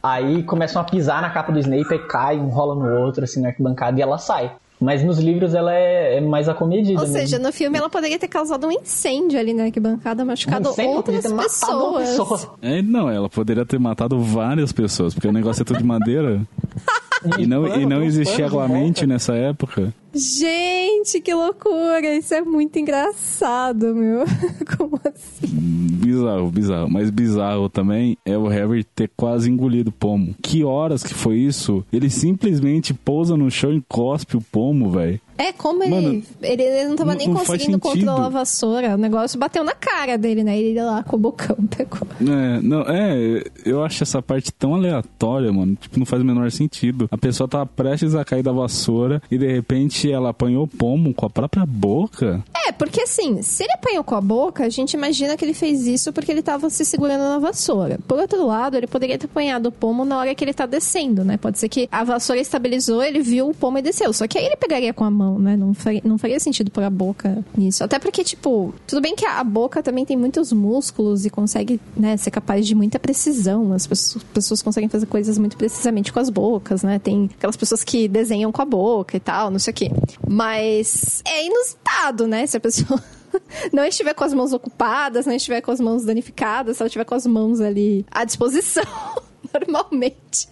aí 0.00 0.44
começam 0.44 0.80
a 0.80 0.84
pisar 0.84 1.20
na 1.20 1.30
capa 1.30 1.50
do 1.50 1.58
Snape, 1.58 1.92
e 1.92 2.06
cai, 2.06 2.38
um 2.38 2.50
rola 2.50 2.76
no 2.76 3.04
outro, 3.04 3.24
assim, 3.24 3.40
na 3.40 3.48
arquibancada, 3.48 3.98
e 3.98 4.02
ela 4.02 4.16
sai. 4.16 4.54
Mas 4.80 5.04
nos 5.04 5.18
livros 5.18 5.52
ela 5.54 5.74
é, 5.74 6.16
é 6.16 6.20
mais 6.22 6.48
acomedida. 6.48 6.98
Ou 6.98 7.06
seja, 7.06 7.38
no 7.38 7.52
filme 7.52 7.76
ela 7.76 7.90
poderia 7.90 8.18
ter 8.18 8.28
causado 8.28 8.66
um 8.66 8.72
incêndio 8.72 9.38
ali 9.38 9.52
na 9.52 9.64
arquibancada, 9.64 10.24
machucado 10.24 10.70
um 10.70 10.88
outras 10.88 11.22
ter 11.22 11.36
pessoas. 11.36 12.08
Pessoa. 12.08 12.56
É, 12.62 12.80
não, 12.80 13.10
ela 13.10 13.28
poderia 13.28 13.66
ter 13.66 13.78
matado 13.78 14.18
várias 14.18 14.72
pessoas, 14.72 15.12
porque 15.12 15.28
o 15.28 15.32
negócio 15.32 15.60
é 15.60 15.64
tudo 15.64 15.78
de 15.78 15.84
madeira. 15.84 16.40
e 17.38 17.46
não, 17.46 17.66
e 17.68 17.84
não 17.84 18.02
existia 18.02 18.46
aguamente 18.46 19.06
nessa 19.06 19.34
época. 19.34 19.92
Gente, 20.12 21.20
que 21.20 21.32
loucura! 21.32 22.14
Isso 22.16 22.34
é 22.34 22.40
muito 22.40 22.78
engraçado, 22.78 23.94
meu. 23.94 24.24
Como 24.76 25.00
assim? 25.04 25.46
Bizarro, 25.46 26.50
bizarro. 26.50 26.90
Mas 26.90 27.10
bizarro 27.10 27.68
também 27.68 28.16
é 28.24 28.36
o 28.36 28.48
Harry 28.48 28.82
ter 28.82 29.10
quase 29.16 29.50
engolido 29.50 29.90
o 29.90 29.92
pomo. 29.92 30.34
Que 30.42 30.64
horas 30.64 31.02
que 31.02 31.14
foi 31.14 31.36
isso? 31.36 31.84
Ele 31.92 32.10
simplesmente 32.10 32.92
pousa 32.92 33.36
no 33.36 33.50
chão 33.50 33.72
e 33.72 33.82
cospe 33.88 34.36
o 34.36 34.40
pomo, 34.40 34.90
velho. 34.90 35.20
É, 35.40 35.54
como 35.54 35.82
ele, 35.82 35.90
Mano, 35.90 36.22
ele, 36.42 36.62
ele 36.62 36.88
não 36.88 36.96
tava 36.96 37.14
nem 37.14 37.26
não 37.26 37.36
conseguindo 37.36 37.78
controlar 37.78 38.26
a 38.26 38.28
vassoura. 38.28 38.94
O 38.94 38.98
negócio 38.98 39.38
bateu 39.38 39.64
na 39.64 39.72
cara 39.72 40.18
dele, 40.18 40.44
né? 40.44 40.58
Ele 40.58 40.82
lá 40.82 41.02
com 41.02 41.16
o 41.16 41.18
bocão 41.18 41.56
pegou. 41.74 42.06
É, 42.20 42.60
não, 42.60 42.82
é, 42.82 43.42
eu 43.64 43.82
acho 43.82 44.02
essa 44.02 44.20
parte 44.20 44.52
tão 44.52 44.74
aleatória, 44.74 45.50
mano. 45.50 45.76
Tipo, 45.80 45.98
não 45.98 46.04
faz 46.04 46.20
o 46.20 46.26
menor 46.26 46.50
sentido. 46.50 47.08
A 47.10 47.16
pessoa 47.16 47.48
tava 47.48 47.64
prestes 47.64 48.14
a 48.14 48.22
cair 48.22 48.42
da 48.42 48.52
vassoura 48.52 49.22
e 49.30 49.38
de 49.38 49.50
repente 49.50 49.99
ela 50.08 50.30
apanhou 50.30 50.64
o 50.64 50.68
pomo 50.68 51.12
com 51.12 51.26
a 51.26 51.30
própria 51.30 51.66
boca. 51.66 52.44
É, 52.66 52.70
porque 52.70 53.00
assim, 53.02 53.42
se 53.42 53.64
ele 53.64 53.72
apanhou 53.72 54.04
com 54.04 54.14
a 54.14 54.20
boca, 54.20 54.64
a 54.64 54.68
gente 54.68 54.94
imagina 54.94 55.36
que 55.36 55.44
ele 55.44 55.54
fez 55.54 55.86
isso 55.86 56.12
porque 56.12 56.30
ele 56.30 56.42
tava 56.42 56.70
se 56.70 56.84
segurando 56.84 57.22
na 57.22 57.38
vassoura. 57.38 57.98
Por 58.06 58.18
outro 58.18 58.46
lado, 58.46 58.76
ele 58.76 58.86
poderia 58.86 59.18
ter 59.18 59.26
apanhado 59.26 59.66
o 59.66 59.72
pomo 59.72 60.04
na 60.04 60.18
hora 60.18 60.34
que 60.34 60.44
ele 60.44 60.54
tá 60.54 60.66
descendo, 60.66 61.24
né? 61.24 61.36
Pode 61.36 61.58
ser 61.58 61.68
que 61.68 61.88
a 61.90 62.04
vassoura 62.04 62.40
estabilizou, 62.40 63.02
ele 63.02 63.20
viu 63.20 63.48
o 63.48 63.54
pomo 63.54 63.78
e 63.78 63.82
desceu. 63.82 64.12
Só 64.12 64.26
que 64.26 64.38
aí 64.38 64.46
ele 64.46 64.56
pegaria 64.56 64.92
com 64.94 65.04
a 65.04 65.10
mão 65.10 65.40
né? 65.40 65.56
Não 65.56 65.74
faria, 65.74 66.00
não 66.04 66.18
faria 66.18 66.38
sentido 66.38 66.70
pôr 66.70 66.84
a 66.84 66.90
boca 66.90 67.44
nisso. 67.56 67.82
Até 67.82 67.98
porque, 67.98 68.22
tipo, 68.22 68.74
tudo 68.86 69.00
bem 69.00 69.16
que 69.16 69.24
a 69.24 69.42
boca 69.42 69.82
também 69.82 70.04
tem 70.04 70.16
muitos 70.16 70.52
músculos 70.52 71.24
e 71.24 71.30
consegue, 71.30 71.80
né, 71.96 72.16
ser 72.16 72.30
capaz 72.30 72.66
de 72.66 72.74
muita 72.74 72.98
precisão. 72.98 73.72
As 73.72 73.86
pessoas, 73.86 74.24
pessoas 74.24 74.62
conseguem 74.62 74.88
fazer 74.88 75.06
coisas 75.06 75.38
muito 75.38 75.56
precisamente 75.56 76.12
com 76.12 76.20
as 76.20 76.30
bocas, 76.30 76.82
né? 76.82 76.98
Tem 76.98 77.30
aquelas 77.36 77.56
pessoas 77.56 77.82
que 77.82 78.06
desenham 78.08 78.52
com 78.52 78.62
a 78.62 78.64
boca 78.64 79.16
e 79.16 79.20
tal, 79.20 79.50
não 79.50 79.58
sei 79.58 79.72
o 79.72 79.74
quê. 79.74 79.89
Mas 80.28 81.22
é 81.26 81.46
inusitado, 81.46 82.26
né? 82.26 82.46
Se 82.46 82.56
a 82.56 82.60
pessoa 82.60 83.02
não 83.72 83.84
estiver 83.84 84.14
com 84.14 84.24
as 84.24 84.34
mãos 84.34 84.52
ocupadas, 84.52 85.26
não 85.26 85.34
estiver 85.34 85.60
com 85.60 85.70
as 85.70 85.80
mãos 85.80 86.04
danificadas, 86.04 86.76
se 86.76 86.82
ela 86.82 86.88
estiver 86.88 87.04
com 87.04 87.14
as 87.14 87.26
mãos 87.26 87.60
ali 87.60 88.06
à 88.10 88.24
disposição, 88.24 88.84
normalmente. 89.52 90.48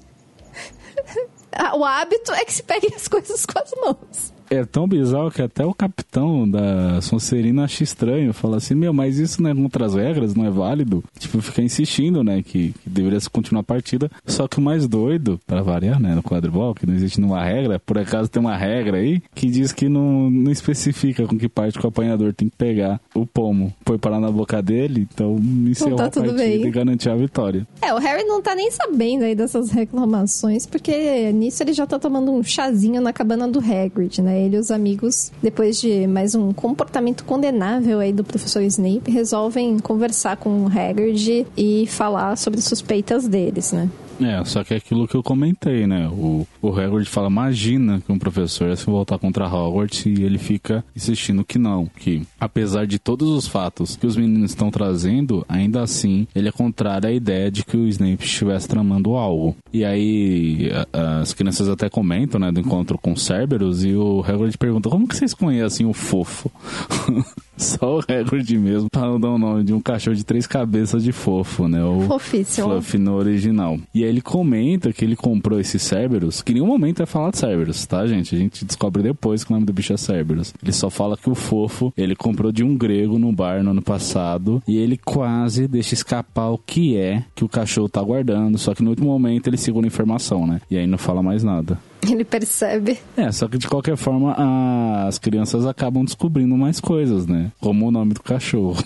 o 1.76 1.84
hábito 1.84 2.32
é 2.32 2.44
que 2.44 2.52
se 2.52 2.62
pegue 2.62 2.92
as 2.94 3.08
coisas 3.08 3.46
com 3.46 3.58
as 3.58 3.70
mãos. 3.80 4.37
É 4.50 4.64
tão 4.64 4.86
bizarro 4.86 5.30
que 5.30 5.42
até 5.42 5.64
o 5.64 5.74
capitão 5.74 6.48
da 6.48 7.00
Sonserina 7.00 7.64
acha 7.64 7.82
estranho. 7.82 8.32
Fala 8.32 8.56
assim, 8.56 8.74
meu, 8.74 8.92
mas 8.92 9.18
isso 9.18 9.42
não 9.42 9.50
é 9.50 9.54
contra 9.54 9.86
as 9.86 9.94
regras, 9.94 10.34
não 10.34 10.44
é 10.44 10.50
válido. 10.50 11.02
Tipo, 11.18 11.40
fica 11.40 11.62
insistindo, 11.62 12.24
né, 12.24 12.42
que, 12.42 12.72
que 12.72 12.90
deveria 12.90 13.20
se 13.20 13.28
continuar 13.28 13.60
a 13.60 13.64
partida. 13.64 14.10
Só 14.26 14.48
que 14.48 14.58
o 14.58 14.62
mais 14.62 14.86
doido, 14.86 15.38
para 15.46 15.62
variar, 15.62 16.00
né, 16.00 16.14
no 16.14 16.22
quadribol, 16.22 16.74
que 16.74 16.86
não 16.86 16.94
existe 16.94 17.20
nenhuma 17.20 17.42
regra, 17.44 17.78
por 17.78 17.98
acaso 17.98 18.30
tem 18.30 18.40
uma 18.40 18.56
regra 18.56 18.98
aí 18.98 19.22
que 19.34 19.48
diz 19.48 19.72
que 19.72 19.88
não, 19.88 20.30
não 20.30 20.50
especifica 20.50 21.26
com 21.26 21.38
que 21.38 21.48
parte 21.48 21.78
que 21.78 21.84
o 21.84 21.88
apanhador 21.88 22.32
tem 22.32 22.48
que 22.48 22.56
pegar 22.56 23.00
o 23.14 23.26
pomo. 23.26 23.72
Foi 23.84 23.98
parar 23.98 24.20
na 24.20 24.30
boca 24.30 24.62
dele, 24.62 25.06
então 25.12 25.36
encerrou 25.66 25.96
tá 25.96 26.06
a 26.06 26.10
partida 26.10 26.32
bem. 26.32 26.64
e 26.64 26.70
garantiu 26.70 27.12
a 27.12 27.16
vitória. 27.16 27.66
É, 27.82 27.92
o 27.92 27.98
Harry 27.98 28.24
não 28.24 28.40
tá 28.40 28.54
nem 28.54 28.70
sabendo 28.70 29.24
aí 29.24 29.34
dessas 29.34 29.70
reclamações, 29.70 30.66
porque 30.66 31.32
nisso 31.32 31.62
ele 31.62 31.72
já 31.72 31.86
tá 31.86 31.98
tomando 31.98 32.32
um 32.32 32.42
chazinho 32.42 33.00
na 33.00 33.12
cabana 33.12 33.48
do 33.48 33.58
Hagrid, 33.58 34.22
né? 34.22 34.37
Ele 34.38 34.56
e 34.56 34.58
os 34.58 34.70
amigos, 34.70 35.32
depois 35.42 35.80
de 35.80 36.06
mais 36.06 36.34
um 36.34 36.52
comportamento 36.52 37.24
condenável 37.24 38.00
aí 38.00 38.12
do 38.12 38.24
professor 38.24 38.62
Snape, 38.62 39.10
resolvem 39.10 39.78
conversar 39.78 40.36
com 40.36 40.64
o 40.64 40.66
Hagrid 40.66 41.46
e 41.56 41.86
falar 41.86 42.36
sobre 42.36 42.60
suspeitas 42.60 43.26
deles, 43.26 43.72
né? 43.72 43.88
É, 44.20 44.44
só 44.44 44.64
que 44.64 44.74
é 44.74 44.76
aquilo 44.78 45.06
que 45.06 45.14
eu 45.14 45.22
comentei, 45.22 45.86
né? 45.86 46.08
O, 46.08 46.46
o 46.60 46.68
Hagrid 46.72 47.08
fala, 47.08 47.28
imagina 47.28 48.00
que 48.04 48.10
um 48.10 48.18
professor 48.18 48.68
ia 48.68 48.76
se 48.76 48.84
voltar 48.86 49.18
contra 49.18 49.46
Hogwarts 49.46 50.06
e 50.06 50.22
ele 50.24 50.38
fica 50.38 50.84
insistindo 50.96 51.44
que 51.44 51.58
não, 51.58 51.86
que 51.86 52.22
apesar 52.40 52.86
de 52.86 52.98
todos 52.98 53.28
os 53.28 53.46
fatos 53.46 53.96
que 53.96 54.06
os 54.06 54.16
meninos 54.16 54.50
estão 54.50 54.70
trazendo, 54.70 55.44
ainda 55.48 55.82
assim 55.82 56.26
ele 56.34 56.48
é 56.48 56.52
contrário 56.52 57.08
à 57.08 57.12
ideia 57.12 57.50
de 57.50 57.64
que 57.64 57.76
o 57.76 57.86
Snape 57.88 58.24
estivesse 58.24 58.66
tramando 58.68 59.14
algo. 59.14 59.56
E 59.72 59.84
aí 59.84 60.70
a- 60.92 61.20
as 61.20 61.32
crianças 61.32 61.68
até 61.68 61.88
comentam, 61.88 62.40
né, 62.40 62.50
do 62.50 62.60
encontro 62.60 62.98
com 62.98 63.14
Cerberus 63.14 63.84
e 63.84 63.94
o 63.94 64.24
Hagrid 64.26 64.58
pergunta, 64.58 64.88
como 64.88 65.06
que 65.06 65.16
vocês 65.16 65.32
conhecem 65.32 65.86
o 65.86 65.92
fofo? 65.92 66.50
Só 67.58 67.98
o 67.98 68.00
Hagrid 68.00 68.56
mesmo 68.56 68.88
para 68.90 69.06
não 69.06 69.20
dar 69.20 69.30
o 69.30 69.38
nome 69.38 69.64
de 69.64 69.74
um 69.74 69.80
cachorro 69.80 70.16
de 70.16 70.24
três 70.24 70.46
cabeças 70.46 71.02
de 71.02 71.12
fofo, 71.12 71.68
né? 71.68 71.84
O 71.84 72.02
Fofíssimo. 72.02 72.68
Fluff 72.68 72.98
no 72.98 73.14
original. 73.14 73.78
E 73.94 74.04
aí 74.04 74.08
ele 74.08 74.20
comenta 74.20 74.92
que 74.92 75.04
ele 75.04 75.16
comprou 75.16 75.58
esse 75.60 75.78
Cerberus, 75.78 76.40
que 76.42 76.52
em 76.52 76.56
nenhum 76.56 76.66
momento 76.66 77.02
é 77.02 77.06
falar 77.06 77.30
de 77.30 77.38
Cerberus, 77.38 77.84
tá, 77.86 78.06
gente? 78.06 78.34
A 78.34 78.38
gente 78.38 78.64
descobre 78.64 79.02
depois 79.02 79.44
que 79.44 79.50
o 79.50 79.54
nome 79.54 79.66
do 79.66 79.72
bicho 79.72 79.92
é 79.92 79.96
Cerberus. 79.96 80.54
Ele 80.62 80.72
só 80.72 80.88
fala 80.88 81.16
que 81.16 81.28
o 81.28 81.34
fofo 81.34 81.92
ele 81.96 82.14
comprou 82.14 82.52
de 82.52 82.62
um 82.62 82.76
grego 82.76 83.18
no 83.18 83.32
bar 83.32 83.62
no 83.62 83.72
ano 83.72 83.82
passado 83.82 84.62
e 84.66 84.78
ele 84.78 84.96
quase 84.96 85.66
deixa 85.66 85.94
escapar 85.94 86.48
o 86.50 86.58
que 86.58 86.96
é 86.96 87.24
que 87.34 87.44
o 87.44 87.48
cachorro 87.48 87.88
tá 87.88 88.02
guardando, 88.02 88.58
só 88.58 88.74
que 88.74 88.82
no 88.82 88.90
último 88.90 89.08
momento 89.08 89.48
ele 89.48 89.56
segura 89.56 89.86
a 89.86 89.88
informação, 89.88 90.46
né? 90.46 90.60
E 90.70 90.76
aí 90.76 90.86
não 90.86 90.98
fala 90.98 91.22
mais 91.22 91.42
nada. 91.42 91.78
Ele 92.12 92.24
percebe. 92.24 92.98
É, 93.16 93.30
só 93.32 93.46
que 93.48 93.58
de 93.58 93.66
qualquer 93.68 93.96
forma 93.96 94.32
a- 94.32 95.06
as 95.08 95.18
crianças 95.18 95.66
acabam 95.66 96.04
descobrindo 96.04 96.56
mais 96.56 96.80
coisas, 96.80 97.26
né? 97.26 97.50
Como 97.60 97.86
o 97.86 97.90
nome 97.90 98.14
do 98.14 98.22
cachorro. 98.22 98.82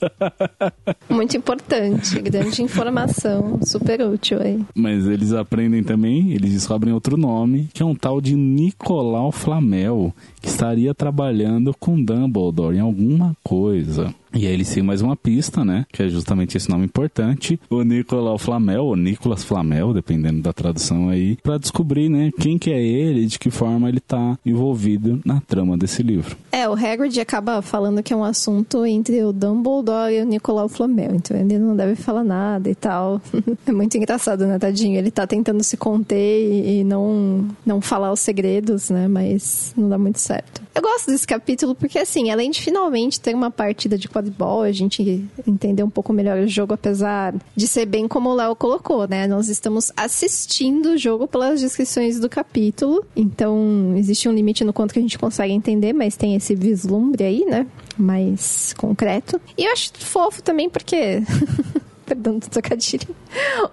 Muito 1.08 1.36
importante. 1.36 2.20
Grande 2.20 2.62
informação. 2.62 3.58
Super 3.62 4.02
útil 4.02 4.40
aí. 4.42 4.62
Mas 4.74 5.06
eles 5.06 5.32
aprendem 5.32 5.82
também, 5.82 6.32
eles 6.32 6.52
descobrem 6.52 6.92
outro 6.92 7.16
nome, 7.16 7.68
que 7.72 7.82
é 7.82 7.86
um 7.86 7.94
tal 7.94 8.20
de 8.20 8.34
Nicolau 8.34 9.32
Flamel, 9.32 10.12
que 10.42 10.48
estaria 10.48 10.94
trabalhando 10.94 11.74
com 11.78 12.02
Dumbledore 12.02 12.76
em 12.76 12.80
alguma 12.80 13.34
coisa. 13.42 14.14
E 14.34 14.48
aí 14.48 14.52
eles 14.52 14.72
têm 14.72 14.82
mais 14.82 15.00
uma 15.00 15.16
pista, 15.16 15.64
né? 15.64 15.86
Que 15.92 16.02
é 16.02 16.08
justamente 16.08 16.56
esse 16.56 16.68
nome 16.68 16.84
importante. 16.84 17.58
O 17.70 17.82
Nicolau 17.82 18.36
Flamel, 18.36 18.84
ou 18.84 18.96
Nicolas 18.96 19.44
Flamel, 19.44 19.94
dependendo 19.94 20.42
da 20.42 20.52
tradução 20.52 21.08
aí, 21.08 21.36
pra 21.36 21.56
descobrir, 21.56 22.08
né, 22.08 22.30
quem 22.40 22.58
que 22.58 22.72
é 22.72 22.82
ele 22.82 23.20
e 23.20 23.26
de 23.26 23.38
que 23.38 23.50
forma 23.50 23.88
ele 23.88 24.00
tá 24.00 24.36
envolvido 24.44 25.20
na 25.24 25.40
trama 25.40 25.76
desse 25.76 26.02
livro. 26.02 26.36
É, 26.50 26.68
o 26.68 26.72
Hagrid 26.72 27.20
acaba 27.20 27.62
falando 27.62 28.02
que 28.02 28.12
é 28.12 28.16
um 28.16 28.24
assunto 28.24 28.84
entre 28.84 29.22
o 29.22 29.32
Dumbledore 29.32 30.14
e 30.14 30.22
o 30.22 30.24
Nicolau 30.24 30.68
Flamel, 30.68 31.14
então 31.14 31.36
ele 31.36 31.58
não 31.58 31.76
deve 31.76 31.94
falar 31.94 32.24
nada 32.24 32.68
e 32.68 32.74
tal. 32.74 33.20
é 33.66 33.72
muito 33.72 33.96
engraçado, 33.96 34.46
né, 34.46 34.58
tadinho? 34.58 34.98
Ele 34.98 35.10
tá 35.12 35.26
tentando 35.26 35.62
se 35.62 35.76
conter 35.76 36.16
e, 36.16 36.80
e 36.80 36.84
não, 36.84 37.46
não 37.64 37.80
falar 37.80 38.12
os 38.12 38.20
segredos, 38.20 38.90
né, 38.90 39.06
mas 39.06 39.72
não 39.76 39.88
dá 39.88 39.98
muito 39.98 40.18
certo. 40.18 40.62
Eu 40.74 40.82
gosto 40.82 41.10
desse 41.10 41.26
capítulo 41.26 41.72
porque, 41.72 42.00
assim, 42.00 42.30
além 42.30 42.50
de 42.50 42.60
finalmente 42.60 43.20
ter 43.20 43.32
uma 43.32 43.50
partida 43.50 43.96
de 43.96 44.08
quadribol, 44.24 44.62
a 44.62 44.72
gente 44.72 45.24
entender 45.46 45.82
um 45.82 45.90
pouco 45.90 46.12
melhor 46.12 46.38
o 46.38 46.48
jogo, 46.48 46.74
apesar 46.74 47.34
de 47.54 47.66
ser 47.66 47.86
bem 47.86 48.08
como 48.08 48.30
o 48.30 48.34
Léo 48.34 48.56
colocou, 48.56 49.06
né? 49.06 49.26
Nós 49.26 49.48
estamos 49.48 49.92
assistindo 49.96 50.90
o 50.90 50.98
jogo 50.98 51.26
pelas 51.26 51.60
descrições 51.60 52.18
do 52.18 52.28
capítulo, 52.28 53.04
então 53.14 53.94
existe 53.96 54.28
um 54.28 54.32
limite 54.32 54.64
no 54.64 54.72
quanto 54.72 54.92
que 54.92 54.98
a 54.98 55.02
gente 55.02 55.18
consegue 55.18 55.52
entender, 55.52 55.92
mas 55.92 56.16
tem 56.16 56.34
esse 56.34 56.54
vislumbre 56.54 57.24
aí, 57.24 57.44
né? 57.44 57.66
Mais 57.98 58.72
concreto. 58.76 59.40
E 59.56 59.64
eu 59.64 59.72
acho 59.72 59.92
fofo 59.98 60.42
também 60.42 60.68
porque. 60.68 61.22
Perdão 62.24 62.38
do 62.38 62.48
trocadilho. 62.48 63.14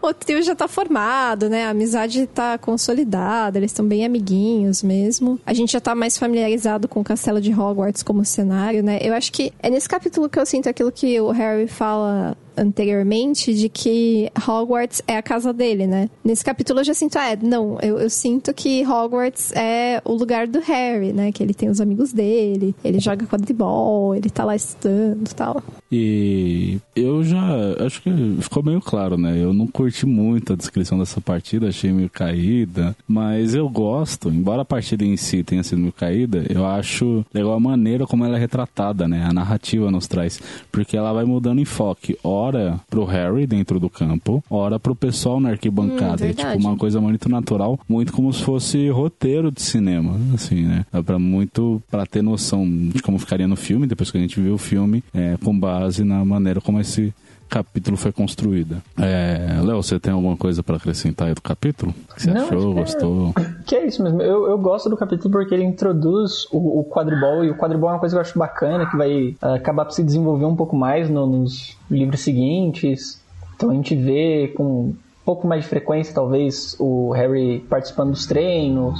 O 0.02 0.14
trio 0.14 0.42
já 0.42 0.56
tá 0.56 0.68
formado, 0.68 1.48
né? 1.48 1.66
A 1.66 1.70
amizade 1.70 2.26
tá 2.26 2.58
consolidada, 2.58 3.60
eles 3.60 3.72
estão 3.72 3.86
bem 3.86 4.04
amiguinhos 4.04 4.82
mesmo. 4.82 5.40
A 5.46 5.54
gente 5.54 5.74
já 5.74 5.80
tá 5.80 5.94
mais 5.94 6.18
familiarizado 6.18 6.88
com 6.88 7.02
o 7.02 7.04
castelo 7.04 7.40
de 7.40 7.54
Hogwarts 7.54 8.02
como 8.02 8.26
cenário, 8.26 8.82
né? 8.82 8.98
Eu 9.02 9.14
acho 9.14 9.32
que 9.32 9.54
é 9.60 9.70
nesse 9.70 9.88
capítulo 9.88 10.28
que 10.28 10.40
eu 10.40 10.46
sinto 10.46 10.68
aquilo 10.68 10.92
que 10.92 11.22
o 11.22 11.30
Harry 11.30 11.68
fala 11.68 12.36
anteriormente 12.62 13.54
de 13.54 13.68
que 13.68 14.32
Hogwarts 14.48 15.02
é 15.08 15.18
a 15.18 15.22
casa 15.22 15.52
dele, 15.52 15.88
né? 15.88 16.10
Nesse 16.24 16.44
capítulo 16.46 16.80
eu 16.80 16.84
já 16.84 16.94
sinto, 16.94 17.18
ah, 17.18 17.32
é, 17.32 17.36
não, 17.36 17.80
eu, 17.82 17.98
eu 17.98 18.10
sinto 18.10 18.54
que 18.54 18.86
Hogwarts 18.86 19.52
é 19.54 20.02
o 20.06 20.14
lugar 20.14 20.48
do 20.48 20.60
Harry, 20.60 21.12
né? 21.12 21.32
Que 21.32 21.42
ele 21.42 21.54
tem 21.54 21.70
os 21.70 21.82
amigos 21.82 22.14
dele, 22.14 22.76
ele 22.84 23.00
joga 23.00 23.26
quadribol, 23.26 24.16
ele 24.16 24.30
tá 24.30 24.46
lá 24.46 24.56
estudando 24.56 25.28
e 25.30 25.36
tal. 25.36 25.64
E 25.92 26.80
eu 26.96 27.24
já 27.24 27.42
acho 27.86 28.02
que 28.02 28.12
ficou 28.40 28.64
meio 28.64 28.80
claro, 28.80 29.18
né? 29.18 29.38
Eu 29.38 29.54
não 29.54 29.68
curti 29.68 30.06
muito 30.06 30.54
a 30.54 30.56
descrição 30.56 31.00
dessa 31.00 31.20
partida, 31.20 31.68
achei 31.68 31.92
meio 31.92 32.10
caída, 32.10 32.96
mas 33.08 33.56
eu 33.56 33.68
gosto, 33.68 34.30
embora 34.30 34.62
a 34.62 34.66
partida 34.66 35.04
em 35.04 35.18
si 35.18 35.44
tenha 35.44 35.64
sido 35.64 35.80
meio 35.80 35.94
caída, 35.94 36.46
eu 36.50 36.66
acho 36.66 37.26
legal 37.34 37.54
a 37.54 37.60
maneira 37.60 38.06
como 38.06 38.24
ela 38.24 38.38
é 38.38 38.40
retratada, 38.40 39.08
né? 39.08 39.26
A 39.26 39.34
narrativa 39.34 39.90
nos 39.90 40.08
traz, 40.08 40.40
porque 40.72 40.96
ela 40.96 41.12
vai 41.12 41.26
mudando 41.26 41.60
enfoque, 41.60 42.18
ora 42.24 42.51
pro 42.90 43.06
Harry 43.06 43.46
dentro 43.48 43.80
do 43.80 43.90
campo, 43.90 44.44
ora 44.50 44.80
pro 44.80 44.96
pessoal 44.96 45.40
na 45.40 45.50
arquibancada, 45.50 46.26
Hum, 46.26 46.30
é 46.30 46.34
tipo 46.34 46.58
uma 46.58 46.76
coisa 46.76 47.00
muito 47.00 47.30
natural, 47.30 47.80
muito 47.88 48.14
como 48.14 48.32
se 48.34 48.44
fosse 48.44 48.90
roteiro 48.90 49.52
de 49.52 49.62
cinema, 49.62 50.16
assim, 50.34 50.64
né? 50.64 50.86
Dá 50.92 51.02
pra 51.02 51.18
muito 51.20 51.82
para 51.90 52.06
ter 52.06 52.22
noção 52.22 52.66
de 52.68 53.02
como 53.02 53.18
ficaria 53.20 53.48
no 53.48 53.56
filme, 53.56 53.88
depois 53.88 54.12
que 54.12 54.18
a 54.18 54.22
gente 54.22 54.40
viu 54.40 54.54
o 54.56 54.58
filme, 54.58 55.04
é, 55.14 55.38
com 55.44 55.58
base 55.58 56.04
na 56.04 56.24
maneira 56.26 56.60
como 56.62 56.80
esse 56.80 57.14
capítulo 57.52 57.98
foi 57.98 58.12
construído. 58.12 58.82
É, 59.00 59.60
Léo, 59.62 59.84
você 59.84 60.00
tem 60.00 60.12
alguma 60.14 60.38
coisa 60.38 60.64
pra 60.64 60.78
acrescentar 60.78 61.28
aí 61.28 61.34
do 61.34 61.42
capítulo? 61.42 61.94
Que 62.16 62.22
você 62.24 62.32
Não, 62.32 62.46
achou? 62.46 62.58
acho 62.58 62.66
que 62.66 62.72
é- 62.72 62.82
Gostou? 62.82 63.34
Que 63.66 63.76
é 63.76 63.86
isso 63.86 64.02
mesmo. 64.02 64.22
Eu, 64.22 64.48
eu 64.50 64.58
gosto 64.58 64.90
do 64.90 64.96
capítulo 64.98 65.30
porque 65.32 65.54
ele 65.54 65.64
introduz 65.66 66.48
o, 66.52 66.80
o 66.80 66.84
quadribol, 66.86 67.44
e 67.44 67.50
o 67.52 67.56
quadribol 67.56 67.90
é 67.90 67.94
uma 67.94 68.00
coisa 68.00 68.16
que 68.16 68.18
eu 68.18 68.22
acho 68.22 68.40
bacana, 68.40 68.90
que 68.90 68.96
vai 68.98 69.36
ah, 69.42 69.56
acabar 69.56 69.86
por 69.86 69.92
se 69.94 70.02
desenvolver 70.04 70.46
um 70.46 70.56
pouco 70.56 70.76
mais 70.76 71.10
no- 71.10 71.28
nos 71.28 71.78
livros 71.90 72.22
seguintes. 72.22 73.22
Então 73.56 73.70
a 73.70 73.74
gente 73.74 73.96
vê 73.96 74.54
com 74.56 74.64
um 74.64 74.96
pouco 75.26 75.46
mais 75.46 75.64
de 75.64 75.70
frequência, 75.70 76.14
talvez, 76.16 76.76
o 76.80 77.12
Harry 77.12 77.60
participando 77.70 78.12
dos 78.12 78.26
treinos, 78.26 79.00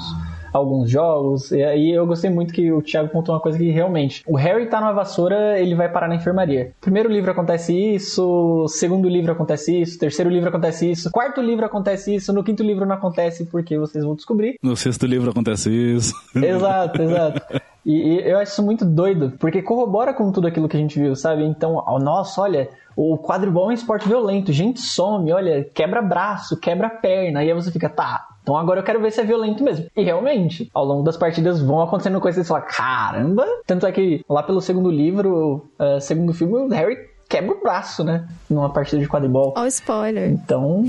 alguns 0.54 0.90
jogos. 0.90 1.52
E 1.52 1.64
aí 1.64 1.92
eu 1.92 2.06
gostei 2.06 2.30
muito 2.30 2.54
que 2.54 2.72
o 2.72 2.82
Thiago 2.82 3.10
contou 3.10 3.36
uma 3.36 3.42
coisa 3.42 3.58
que 3.58 3.70
realmente. 3.70 4.24
O 4.28 4.36
Harry 4.36 4.68
tá 4.68 4.80
numa 4.80 4.94
vassoura, 4.94 5.60
ele 5.60 5.76
vai 5.76 5.90
parar 5.90 6.08
na 6.08 6.16
enfermaria. 6.16 6.72
Primeiro 6.82 7.10
livro 7.10 7.32
acontece 7.32 7.74
isso, 7.74 8.66
segundo 8.68 9.08
livro 9.08 9.32
acontece 9.32 9.82
isso, 9.82 10.00
terceiro 10.00 10.30
livro 10.30 10.50
acontece 10.50 10.90
isso, 10.90 11.12
quarto 11.12 11.42
livro 11.42 11.66
acontece 11.66 12.16
isso, 12.16 12.34
no 12.34 12.44
quinto 12.44 12.64
livro 12.64 12.86
não 12.86 12.96
acontece 12.96 13.46
porque 13.46 13.78
vocês 13.78 14.04
vão 14.04 14.16
descobrir. 14.16 14.58
No 14.62 14.76
sexto 14.76 15.06
livro 15.06 15.32
acontece 15.32 15.70
isso. 15.72 16.14
Exato, 16.36 17.02
exato. 17.02 17.42
E, 17.86 18.22
eu 18.24 18.38
acho 18.38 18.52
isso 18.52 18.64
muito 18.64 18.86
doido, 18.86 19.34
porque 19.40 19.62
corrobora 19.62 20.14
com 20.14 20.32
tudo 20.32 20.48
aquilo 20.48 20.70
que 20.70 20.78
a 20.78 20.80
gente 20.80 21.00
viu, 21.00 21.16
sabe? 21.16 21.44
Então, 21.44 21.84
ó, 21.86 22.00
nossa, 22.00 22.42
olha, 22.42 22.70
o 22.96 23.18
quadribol 23.18 23.66
é 23.66 23.68
um 23.70 23.72
esporte 23.72 24.08
violento, 24.08 24.52
gente 24.52 24.80
some, 24.80 25.32
olha, 25.32 25.64
quebra 25.74 26.02
braço, 26.02 26.60
quebra 26.60 26.90
perna, 26.90 27.44
e 27.44 27.50
aí 27.50 27.54
você 27.54 27.72
fica, 27.72 27.90
tá, 27.90 28.28
então 28.42 28.56
agora 28.58 28.80
eu 28.80 28.84
quero 28.84 29.00
ver 29.02 29.12
se 29.12 29.22
é 29.22 29.24
violento 29.24 29.64
mesmo. 29.64 29.86
E 29.96 30.04
realmente, 30.04 30.70
ao 30.74 30.84
longo 30.86 31.04
das 31.04 31.18
partidas 31.18 31.62
vão 31.62 31.82
acontecendo 31.82 32.20
coisas 32.20 32.44
e 32.44 32.44
você 32.44 32.50
fala, 32.50 32.62
caramba! 32.62 33.46
Tanto 33.66 33.86
é 33.86 33.92
que 33.92 34.24
lá 34.30 34.42
pelo 34.44 34.62
segundo 34.62 34.90
livro, 34.92 35.66
eh, 35.80 36.00
segundo 36.00 36.34
filme, 36.34 36.54
o 36.56 36.68
Harry 36.70 36.98
quebra 37.30 37.56
o 37.56 37.62
braço, 37.62 38.04
né? 38.04 38.28
Numa 38.50 38.70
partida 38.70 39.02
de 39.02 39.08
quadribol. 39.08 39.54
Ó, 39.56 39.62
o 39.62 39.68
spoiler. 39.68 40.30
Então, 40.30 40.86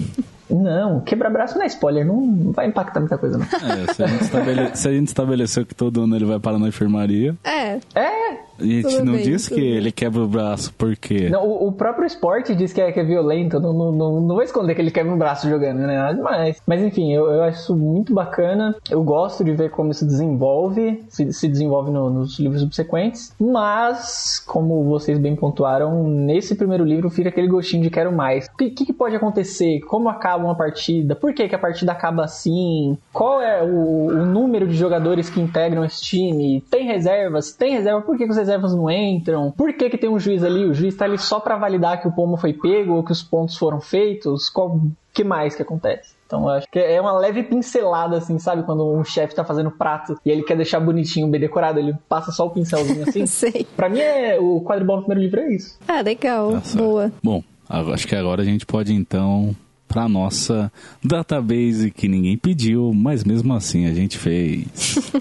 não, 0.51 1.01
quebrar 1.01 1.31
braço 1.31 1.57
não 1.57 1.63
é 1.63 1.67
spoiler, 1.67 2.05
não 2.05 2.51
vai 2.53 2.67
impactar 2.67 3.01
muita 3.01 3.17
coisa, 3.17 3.39
não. 3.39 3.45
É, 3.47 3.93
se 3.95 4.03
a, 4.03 4.07
gente 4.09 4.23
estabele- 4.25 4.71
se 4.77 4.89
a 4.89 4.93
gente 4.93 5.07
estabeleceu 5.09 5.65
que 5.65 5.75
todo 5.75 6.03
ano 6.03 6.17
ele 6.17 6.25
vai 6.25 6.39
parar 6.41 6.59
na 6.59 6.69
enfermaria, 6.69 7.35
É, 7.45 7.79
É, 7.95 8.41
A 8.63 8.67
gente 8.67 8.83
Tudo 8.97 9.05
não 9.05 9.13
bem, 9.15 9.23
disse 9.23 9.49
tudo 9.49 9.55
que 9.59 9.61
bem. 9.63 9.75
ele 9.77 9.93
quebra 9.93 10.23
o 10.23 10.29
braço 10.29 10.73
por 10.75 10.97
quê? 10.97 11.29
Não, 11.31 11.47
o, 11.47 11.69
o 11.69 11.73
próprio 11.73 12.07
esporte 12.07 12.55
diz 12.55 12.73
que 12.73 12.81
é, 12.81 12.93
que 12.93 13.01
é 13.01 13.05
violento, 13.05 13.59
não, 13.61 13.73
não, 13.73 13.93
não, 13.93 14.21
não 14.21 14.35
vou 14.35 14.43
esconder 14.43 14.75
que 14.75 14.81
ele 14.81 14.91
quebra 14.91 15.13
um 15.13 15.19
braço 15.19 15.49
jogando, 15.49 15.79
né? 15.79 15.97
Nada 15.97 16.15
demais. 16.15 16.61
Mas 16.67 16.83
enfim, 16.83 17.13
eu, 17.13 17.27
eu 17.31 17.43
acho 17.43 17.61
isso 17.61 17.77
muito 17.77 18.15
bacana. 18.15 18.75
Eu 18.91 19.03
gosto 19.03 19.43
de 19.45 19.53
ver 19.53 19.71
como 19.71 19.91
isso 19.91 20.07
desenvolve, 20.07 21.03
se, 21.09 21.33
se 21.33 21.49
desenvolve 21.49 21.91
no- 21.91 22.11
nos 22.11 22.39
livros 22.39 22.61
subsequentes. 22.63 23.35
Mas, 23.41 24.39
como 24.47 24.85
vocês 24.85 25.19
bem 25.19 25.35
pontuaram, 25.35 26.05
nesse 26.09 26.55
primeiro 26.55 26.85
livro 26.85 27.11
fica 27.11 27.29
aquele 27.29 27.49
gostinho 27.49 27.83
de 27.83 27.91
quero 27.91 28.13
mais. 28.13 28.47
O 28.47 28.57
que, 28.57 28.71
que, 28.71 28.93
pode 28.93 29.17
acontecer? 29.17 29.81
Como 29.81 30.09
acaba 30.09 30.45
uma 30.45 30.55
partida? 30.57 31.15
Por 31.17 31.33
que, 31.33 31.49
que 31.49 31.55
a 31.55 31.59
partida 31.59 31.93
acaba 31.93 32.25
assim? 32.25 32.97
Qual 33.13 33.41
é 33.41 33.63
o, 33.63 34.07
o 34.09 34.27
número 34.27 34.67
de 34.67 34.75
jogadores 34.75 35.31
que 35.31 35.41
integram 35.41 35.85
esse 35.85 36.03
time? 36.03 36.61
Tem 36.71 36.87
reservas? 36.87 37.47
Se 37.47 37.59
tem 37.59 37.73
reserva, 37.73 38.03
por 38.03 38.17
que, 38.17 38.25
que 38.25 38.31
os 38.31 38.37
reservas 38.37 38.52
não 38.59 38.91
entram? 38.91 39.51
Por 39.51 39.73
que, 39.73 39.89
que 39.91 39.99
tem 39.99 40.11
um 40.11 40.19
juiz 40.19 40.43
ali? 40.43 40.65
O 40.65 40.75
juiz 40.75 40.97
tá 40.97 41.05
ali 41.05 41.19
só 41.19 41.41
pra 41.41 41.57
validar 41.57 42.01
que 42.01 42.09
o 42.09 42.13
pomo 42.13 42.37
foi 42.37 42.53
pego 42.53 42.95
ou 42.95 43.05
que 43.05 43.13
os 43.13 43.23
pontos 43.23 43.57
foram 43.57 43.81
feitos? 43.81 44.49
Qual 44.49 44.81
que 45.13 45.25
mais 45.25 45.55
que 45.55 45.63
acontece? 45.63 46.15
Então 46.27 46.45
eu 46.45 46.51
acho 46.51 46.67
que 46.71 46.79
é 46.79 46.99
uma 46.99 47.13
leve 47.19 47.43
pincelada, 47.43 48.17
assim, 48.17 48.39
sabe? 48.39 48.63
Quando 48.63 48.91
um 48.91 49.05
chefe 49.05 49.35
tá 49.35 49.45
fazendo 49.45 49.71
prato 49.71 50.19
e 50.25 50.31
ele 50.31 50.43
quer 50.43 50.57
deixar 50.57 50.81
bonitinho, 50.81 51.29
bem 51.29 51.41
decorado, 51.41 51.79
ele 51.79 51.95
passa 52.09 52.33
só 52.33 52.47
o 52.47 52.51
pincelzinho 52.51 53.07
assim. 53.07 53.27
Sei. 53.27 53.67
pra 53.77 53.91
mim, 53.91 54.01
é, 54.01 54.39
o 54.41 54.63
quadribol 54.63 54.97
no 54.97 55.03
primeiro 55.03 55.23
livro 55.23 55.41
é 55.41 55.55
isso. 55.55 55.79
Ah, 55.87 56.01
legal. 56.01 56.53
Tá. 56.53 56.61
Boa. 56.75 57.13
Bom, 57.23 57.45
acho 57.69 58.09
que 58.09 58.17
agora 58.17 58.41
a 58.41 58.45
gente 58.47 58.65
pode 58.65 58.95
então 58.95 59.55
para 59.87 60.09
nossa 60.09 60.73
database 61.05 61.91
que 61.91 62.09
ninguém 62.09 62.39
pediu, 62.39 62.93
mas 62.95 63.25
mesmo 63.25 63.53
assim 63.53 63.87
a 63.87 63.93
gente 63.93 64.17
fez. 64.17 65.13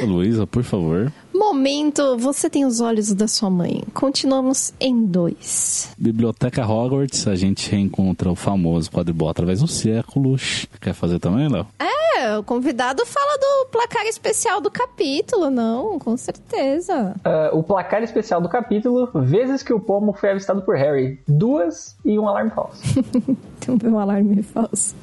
Ô, 0.00 0.06
Luísa, 0.06 0.46
por 0.46 0.62
favor. 0.62 1.12
Momento, 1.48 2.18
você 2.18 2.50
tem 2.50 2.66
os 2.66 2.78
olhos 2.78 3.10
da 3.14 3.26
sua 3.26 3.48
mãe. 3.48 3.82
Continuamos 3.94 4.74
em 4.78 5.06
dois. 5.06 5.88
Biblioteca 5.96 6.66
Hogwarts, 6.66 7.26
a 7.26 7.34
gente 7.34 7.70
reencontra 7.70 8.30
o 8.30 8.34
famoso 8.34 8.90
quadribol 8.90 9.30
através 9.30 9.60
dos 9.60 9.72
séculos. 9.72 10.66
Quer 10.78 10.92
fazer 10.92 11.18
também, 11.18 11.48
Léo? 11.48 11.66
É, 11.78 11.97
o 12.38 12.42
convidado 12.42 13.04
fala 13.06 13.38
do 13.38 13.68
placar 13.70 14.04
especial 14.06 14.60
do 14.60 14.70
capítulo, 14.70 15.50
não, 15.50 15.98
com 15.98 16.16
certeza. 16.16 17.14
Ah, 17.24 17.50
o 17.52 17.62
placar 17.62 18.02
especial 18.02 18.40
do 18.40 18.48
capítulo, 18.48 19.08
vezes 19.22 19.62
que 19.62 19.72
o 19.72 19.80
pomo 19.80 20.12
foi 20.12 20.30
avistado 20.30 20.62
por 20.62 20.76
Harry. 20.76 21.20
Duas 21.26 21.96
e 22.04 22.18
um 22.18 22.28
alarme 22.28 22.50
falso. 22.50 22.82
Tem 23.60 23.90
um 23.90 23.98
alarme 23.98 24.42
falso. 24.42 24.94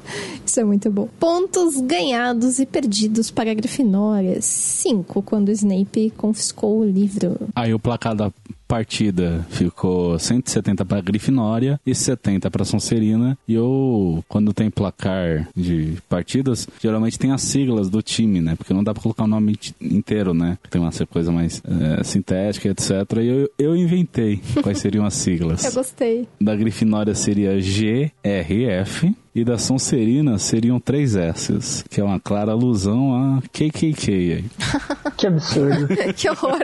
Isso 0.44 0.60
é 0.60 0.64
muito 0.64 0.90
bom. 0.90 1.08
Pontos 1.18 1.80
ganhados 1.80 2.58
e 2.58 2.66
perdidos 2.66 3.30
para 3.30 3.50
a 3.50 3.54
Grifinória. 3.54 4.38
Cinco, 4.40 5.22
quando 5.22 5.50
Snape 5.50 6.10
confiscou 6.16 6.80
o 6.80 6.84
livro. 6.84 7.36
Aí 7.54 7.72
o 7.72 7.78
placar 7.78 8.14
da 8.14 8.30
partida 8.66 9.46
ficou 9.50 10.18
170 10.18 10.84
para 10.84 11.00
Grifinória 11.00 11.80
e 11.86 11.94
70 11.94 12.50
para 12.50 12.64
Sonserina. 12.64 13.38
E 13.46 13.54
eu, 13.54 14.24
quando 14.28 14.52
tem 14.52 14.70
placar 14.70 15.48
de 15.54 15.96
partidas, 16.08 16.68
geralmente 16.80 17.18
tem 17.18 17.32
as 17.32 17.42
siglas 17.42 17.88
do 17.88 18.02
time, 18.02 18.40
né? 18.40 18.56
Porque 18.56 18.74
não 18.74 18.84
dá 18.84 18.92
para 18.92 19.02
colocar 19.02 19.24
o 19.24 19.28
nome 19.28 19.58
inteiro, 19.80 20.34
né? 20.34 20.58
Tem 20.70 20.80
uma 20.80 20.90
coisa 21.10 21.30
mais 21.30 21.62
é, 21.64 22.02
sintética, 22.04 22.68
etc. 22.68 22.90
E 23.20 23.26
eu, 23.26 23.50
eu 23.58 23.76
inventei 23.76 24.40
quais 24.62 24.78
seriam 24.78 25.04
as 25.04 25.14
siglas. 25.14 25.64
Eu 25.66 25.72
gostei. 25.72 26.28
Da 26.40 26.54
Grifinória 26.54 27.14
seria 27.14 27.54
GRF. 27.56 29.14
E 29.36 29.44
da 29.44 29.58
Sonserina 29.58 30.38
seriam 30.38 30.80
três 30.80 31.14
S's, 31.14 31.84
que 31.90 32.00
é 32.00 32.04
uma 32.04 32.18
clara 32.18 32.52
alusão 32.52 33.14
a 33.14 33.42
KKK 33.52 34.10
aí. 34.32 34.44
Que 35.16 35.26
absurdo. 35.26 35.88
que 36.16 36.28
horror. 36.28 36.58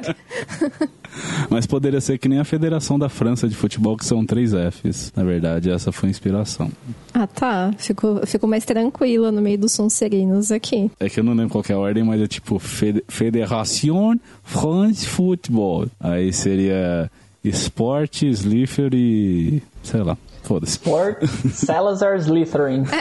Mas 1.51 1.66
poderia 1.66 2.01
ser 2.03 2.18
que 2.18 2.29
nem 2.29 2.39
a 2.39 2.45
Federação 2.45 2.99
da 2.99 3.09
França 3.09 3.49
de 3.49 3.55
Futebol, 3.55 3.97
que 3.97 4.05
são 4.05 4.25
três 4.27 4.53
Fs. 4.53 5.12
Na 5.16 5.23
verdade, 5.25 5.70
essa 5.70 5.91
foi 5.93 6.09
a 6.09 6.11
inspiração. 6.11 6.70
Ah, 7.14 7.27
tá. 7.27 7.73
Ficou, 7.79 8.27
ficou 8.27 8.49
mais 8.49 8.64
tranquila 8.66 9.31
no 9.33 9.41
meio 9.41 9.59
dos 9.59 9.73
sonserinos 9.73 10.51
aqui. 10.53 10.91
É 11.01 11.09
que 11.09 11.20
eu 11.20 11.25
não 11.25 11.33
lembro 11.35 11.51
qual 11.51 11.64
que 11.64 11.73
é 11.73 11.75
a 11.75 11.79
ordem, 11.79 12.05
mas 12.05 12.20
é 12.20 12.27
tipo 12.27 12.59
Fed- 12.59 13.03
Fédération 13.09 14.18
France 14.43 15.07
Football. 15.07 15.89
Aí 16.01 16.33
seria 16.33 17.11
Esporte, 17.45 18.27
Slipher 18.29 18.91
e. 18.95 19.62
sei 19.83 20.03
lá. 20.03 20.16
Foda-se. 20.43 20.72
Sport 20.72 21.24
Salazar 21.53 22.16
Slytherin. 22.16 22.84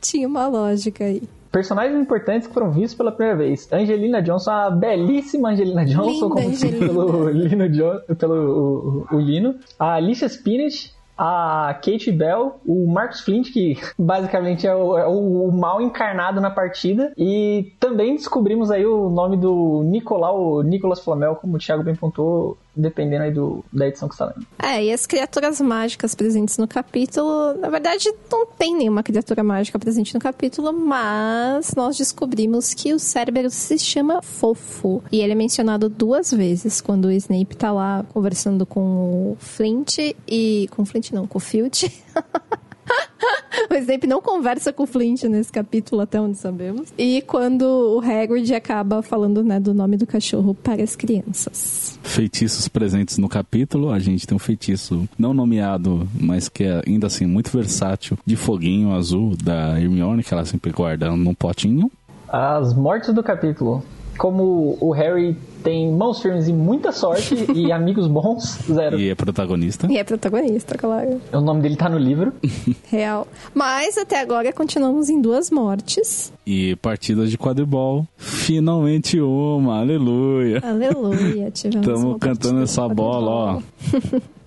Tinha 0.00 0.26
uma 0.28 0.46
lógica 0.48 1.04
aí. 1.04 1.22
Personagens 1.50 1.98
importantes 2.00 2.46
que 2.46 2.52
foram 2.54 2.70
vistos 2.70 2.94
pela 2.94 3.10
primeira 3.10 3.38
vez. 3.38 3.68
Angelina 3.72 4.20
Johnson, 4.22 4.50
a 4.50 4.70
belíssima 4.70 5.50
Angelina 5.50 5.84
Johnson, 5.84 6.10
Linda 6.10 6.28
conhecida 6.28 6.76
Angelina. 6.76 6.88
pelo 6.88 7.30
Lino, 7.30 7.68
Jo- 7.70 8.00
pelo 8.16 9.06
o, 9.10 9.16
o- 9.16 9.20
Lino. 9.20 9.54
A 9.78 9.94
Alicia 9.94 10.28
Spinach, 10.28 10.92
a 11.16 11.74
Kate 11.82 12.12
Bell, 12.12 12.60
o 12.66 12.86
Marcus 12.92 13.20
Flint, 13.22 13.50
que 13.50 13.78
basicamente 13.98 14.66
é 14.66 14.74
o, 14.74 14.98
é 14.98 15.06
o- 15.06 15.48
o 15.48 15.52
mal 15.52 15.80
encarnado 15.80 16.38
na 16.40 16.50
partida. 16.50 17.12
E 17.16 17.72
também 17.80 18.14
descobrimos 18.14 18.70
aí 18.70 18.84
o 18.84 19.08
nome 19.08 19.36
do 19.38 19.82
Nicolau, 19.84 20.62
Nicolas 20.62 21.00
Flamel, 21.00 21.34
como 21.36 21.56
o 21.56 21.58
Thiago 21.58 21.82
bem 21.82 21.94
pontuou, 21.96 22.58
dependendo 22.78 23.24
aí 23.24 23.32
do, 23.32 23.64
da 23.72 23.88
edição 23.88 24.08
que 24.08 24.14
está 24.14 24.26
lendo. 24.26 24.46
É, 24.58 24.84
e 24.84 24.92
as 24.92 25.04
criaturas 25.04 25.60
mágicas 25.60 26.14
presentes 26.14 26.56
no 26.56 26.68
capítulo, 26.68 27.54
na 27.54 27.68
verdade, 27.68 28.10
não 28.30 28.46
tem 28.46 28.76
nenhuma 28.76 29.02
criatura 29.02 29.42
mágica 29.42 29.78
presente 29.78 30.14
no 30.14 30.20
capítulo, 30.20 30.72
mas 30.72 31.74
nós 31.74 31.98
descobrimos 31.98 32.72
que 32.72 32.94
o 32.94 32.98
Cerberus 32.98 33.54
se 33.54 33.78
chama 33.78 34.22
Fofo. 34.22 35.02
E 35.10 35.20
ele 35.20 35.32
é 35.32 35.36
mencionado 35.36 35.88
duas 35.88 36.32
vezes, 36.32 36.80
quando 36.80 37.06
o 37.06 37.10
Snape 37.10 37.56
tá 37.56 37.72
lá 37.72 38.04
conversando 38.12 38.64
com 38.64 39.32
o 39.32 39.36
Flint 39.38 39.98
e... 40.26 40.68
Com 40.70 40.82
o 40.82 40.86
Flint 40.86 41.10
não, 41.10 41.26
com 41.26 41.38
o 41.38 41.40
Filch. 41.40 41.92
O 43.70 43.74
Snape 43.74 44.06
não 44.06 44.20
conversa 44.20 44.72
com 44.72 44.84
o 44.84 44.86
Flint 44.86 45.24
nesse 45.24 45.52
capítulo, 45.52 46.00
até 46.00 46.20
onde 46.20 46.38
sabemos. 46.38 46.92
E 46.96 47.22
quando 47.26 47.62
o 47.62 48.00
Hagrid 48.00 48.54
acaba 48.54 49.02
falando 49.02 49.42
né, 49.42 49.58
do 49.60 49.74
nome 49.74 49.96
do 49.96 50.06
cachorro 50.06 50.54
para 50.54 50.82
as 50.82 50.96
crianças. 50.96 51.98
Feitiços 52.02 52.68
presentes 52.68 53.18
no 53.18 53.28
capítulo. 53.28 53.90
A 53.90 53.98
gente 53.98 54.26
tem 54.26 54.36
um 54.36 54.38
feitiço 54.38 55.08
não 55.18 55.34
nomeado, 55.34 56.08
mas 56.18 56.48
que 56.48 56.64
é 56.64 56.82
ainda 56.86 57.08
assim 57.08 57.26
muito 57.26 57.50
versátil, 57.50 58.16
de 58.24 58.36
foguinho 58.36 58.94
azul 58.94 59.36
da 59.36 59.78
Hermione, 59.78 60.22
que 60.22 60.32
ela 60.32 60.44
sempre 60.44 60.70
guarda 60.70 61.10
num 61.10 61.34
potinho. 61.34 61.90
As 62.28 62.74
mortes 62.74 63.12
do 63.12 63.22
capítulo. 63.22 63.82
Como 64.18 64.76
o 64.80 64.90
Harry 64.92 65.36
tem 65.62 65.92
mãos 65.92 66.20
firmes 66.20 66.48
e 66.48 66.52
muita 66.52 66.92
sorte 66.92 67.34
e 67.54 67.70
amigos 67.72 68.06
bons, 68.06 68.58
zero. 68.70 68.98
E 68.98 69.10
é 69.10 69.14
protagonista. 69.14 69.86
E 69.90 69.96
é 69.96 70.04
protagonista, 70.04 70.76
claro. 70.76 71.20
O 71.32 71.40
nome 71.40 71.62
dele 71.62 71.76
tá 71.76 71.88
no 71.88 71.98
livro. 71.98 72.32
Real. 72.90 73.26
Mas 73.54 73.96
até 73.96 74.20
agora 74.20 74.52
continuamos 74.52 75.08
em 75.08 75.20
duas 75.20 75.50
mortes. 75.50 76.32
E 76.46 76.76
partidas 76.76 77.30
de 77.30 77.38
quadribol. 77.38 78.06
Finalmente 78.16 79.20
uma, 79.20 79.80
aleluia. 79.80 80.60
Aleluia. 80.62 81.50
Tivemos 81.54 81.86
Estamos 81.86 82.16
cantando 82.18 82.62
essa 82.62 82.88
bola, 82.88 83.30
ó. 83.30 83.62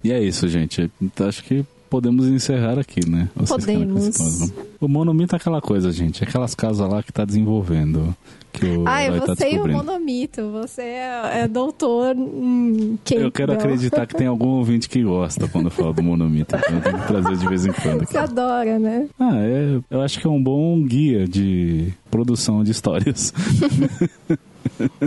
E 0.03 0.11
é 0.11 0.21
isso, 0.21 0.47
gente. 0.47 0.91
Então, 1.01 1.27
Acho 1.27 1.43
que 1.43 1.65
podemos 1.91 2.25
encerrar 2.25 2.79
aqui, 2.79 3.07
né? 3.07 3.29
Vocês 3.35 3.65
Podemos. 3.65 4.53
O 4.79 4.87
Monomito 4.87 5.35
é 5.35 5.37
aquela 5.37 5.61
coisa, 5.61 5.91
gente. 5.91 6.23
Aquelas 6.23 6.55
casas 6.55 6.89
lá 6.89 7.03
que 7.03 7.11
tá 7.11 7.25
desenvolvendo. 7.25 8.15
Que 8.53 8.65
o 8.65 8.87
Ai, 8.87 9.19
tá 9.19 9.35
você 9.35 9.51
e 9.51 9.59
o 9.59 9.67
monomito. 9.67 10.51
Você 10.51 10.81
é, 10.81 11.41
é 11.41 11.47
doutor 11.49 12.15
em 12.15 12.97
Campbell. 13.03 13.25
Eu 13.25 13.31
quero 13.31 13.51
acreditar 13.51 14.07
que 14.07 14.15
tem 14.15 14.25
algum 14.25 14.47
ouvinte 14.47 14.87
que 14.87 15.03
gosta 15.03 15.49
quando 15.49 15.65
eu 15.65 15.71
falo 15.71 15.91
do 15.91 16.01
Monomito. 16.01 16.55
Então 16.55 16.77
eu 16.77 16.81
tenho 16.81 16.99
que 16.99 17.07
trazer 17.07 17.35
de 17.35 17.47
vez 17.47 17.65
em 17.65 17.73
quando 17.73 18.03
aqui. 18.03 18.13
Você 18.13 18.17
adora, 18.17 18.79
né? 18.79 19.07
Ah, 19.19 19.35
é, 19.35 19.79
eu 19.89 20.01
acho 20.01 20.17
que 20.19 20.25
é 20.25 20.29
um 20.29 20.41
bom 20.41 20.81
guia 20.83 21.27
de 21.27 21.93
produção 22.09 22.63
de 22.63 22.71
histórias. 22.71 23.33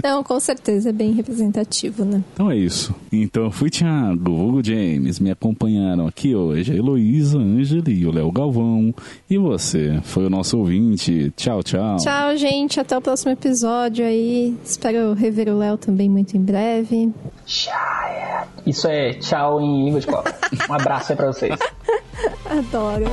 Não, 0.02 0.22
com 0.22 0.38
certeza. 0.38 0.90
É 0.90 0.92
bem 0.92 1.12
representativo, 1.12 2.04
né? 2.04 2.22
Então 2.32 2.50
é 2.50 2.56
isso. 2.56 2.94
Então 3.12 3.44
eu 3.44 3.50
fui 3.50 3.70
Thiago, 3.70 4.30
Hugo 4.30 4.64
James, 4.64 5.18
me 5.18 5.30
acompanharam 5.30 6.06
aqui 6.06 6.34
hoje 6.34 6.72
a 6.72 6.76
Heloísa, 6.76 7.38
Ângela 7.38 7.90
e 7.90 8.06
o 8.06 8.12
Léo 8.12 8.30
Galvão. 8.30 8.94
E 9.28 9.38
você 9.38 10.00
foi 10.04 10.26
o 10.26 10.30
nosso 10.30 10.58
ouvinte. 10.58 11.32
Tchau, 11.36 11.62
tchau. 11.62 11.96
Tchau, 11.96 12.36
gente. 12.36 12.78
Até 12.80 12.96
o 12.96 13.00
próximo 13.00 13.32
episódio 13.32 14.04
aí. 14.04 14.56
Espero 14.64 15.12
rever 15.14 15.48
o 15.48 15.58
Léo 15.58 15.76
também 15.76 16.08
muito 16.08 16.36
em 16.36 16.40
breve. 16.40 17.12
Isso 18.66 18.88
é 18.88 19.14
tchau 19.14 19.60
em 19.60 19.84
língua 19.84 20.00
de 20.00 20.06
cobra. 20.06 20.34
Um 20.68 20.72
abraço 20.74 21.12
aí 21.12 21.16
pra 21.16 21.26
vocês. 21.26 21.58
Adoro. 22.46 23.10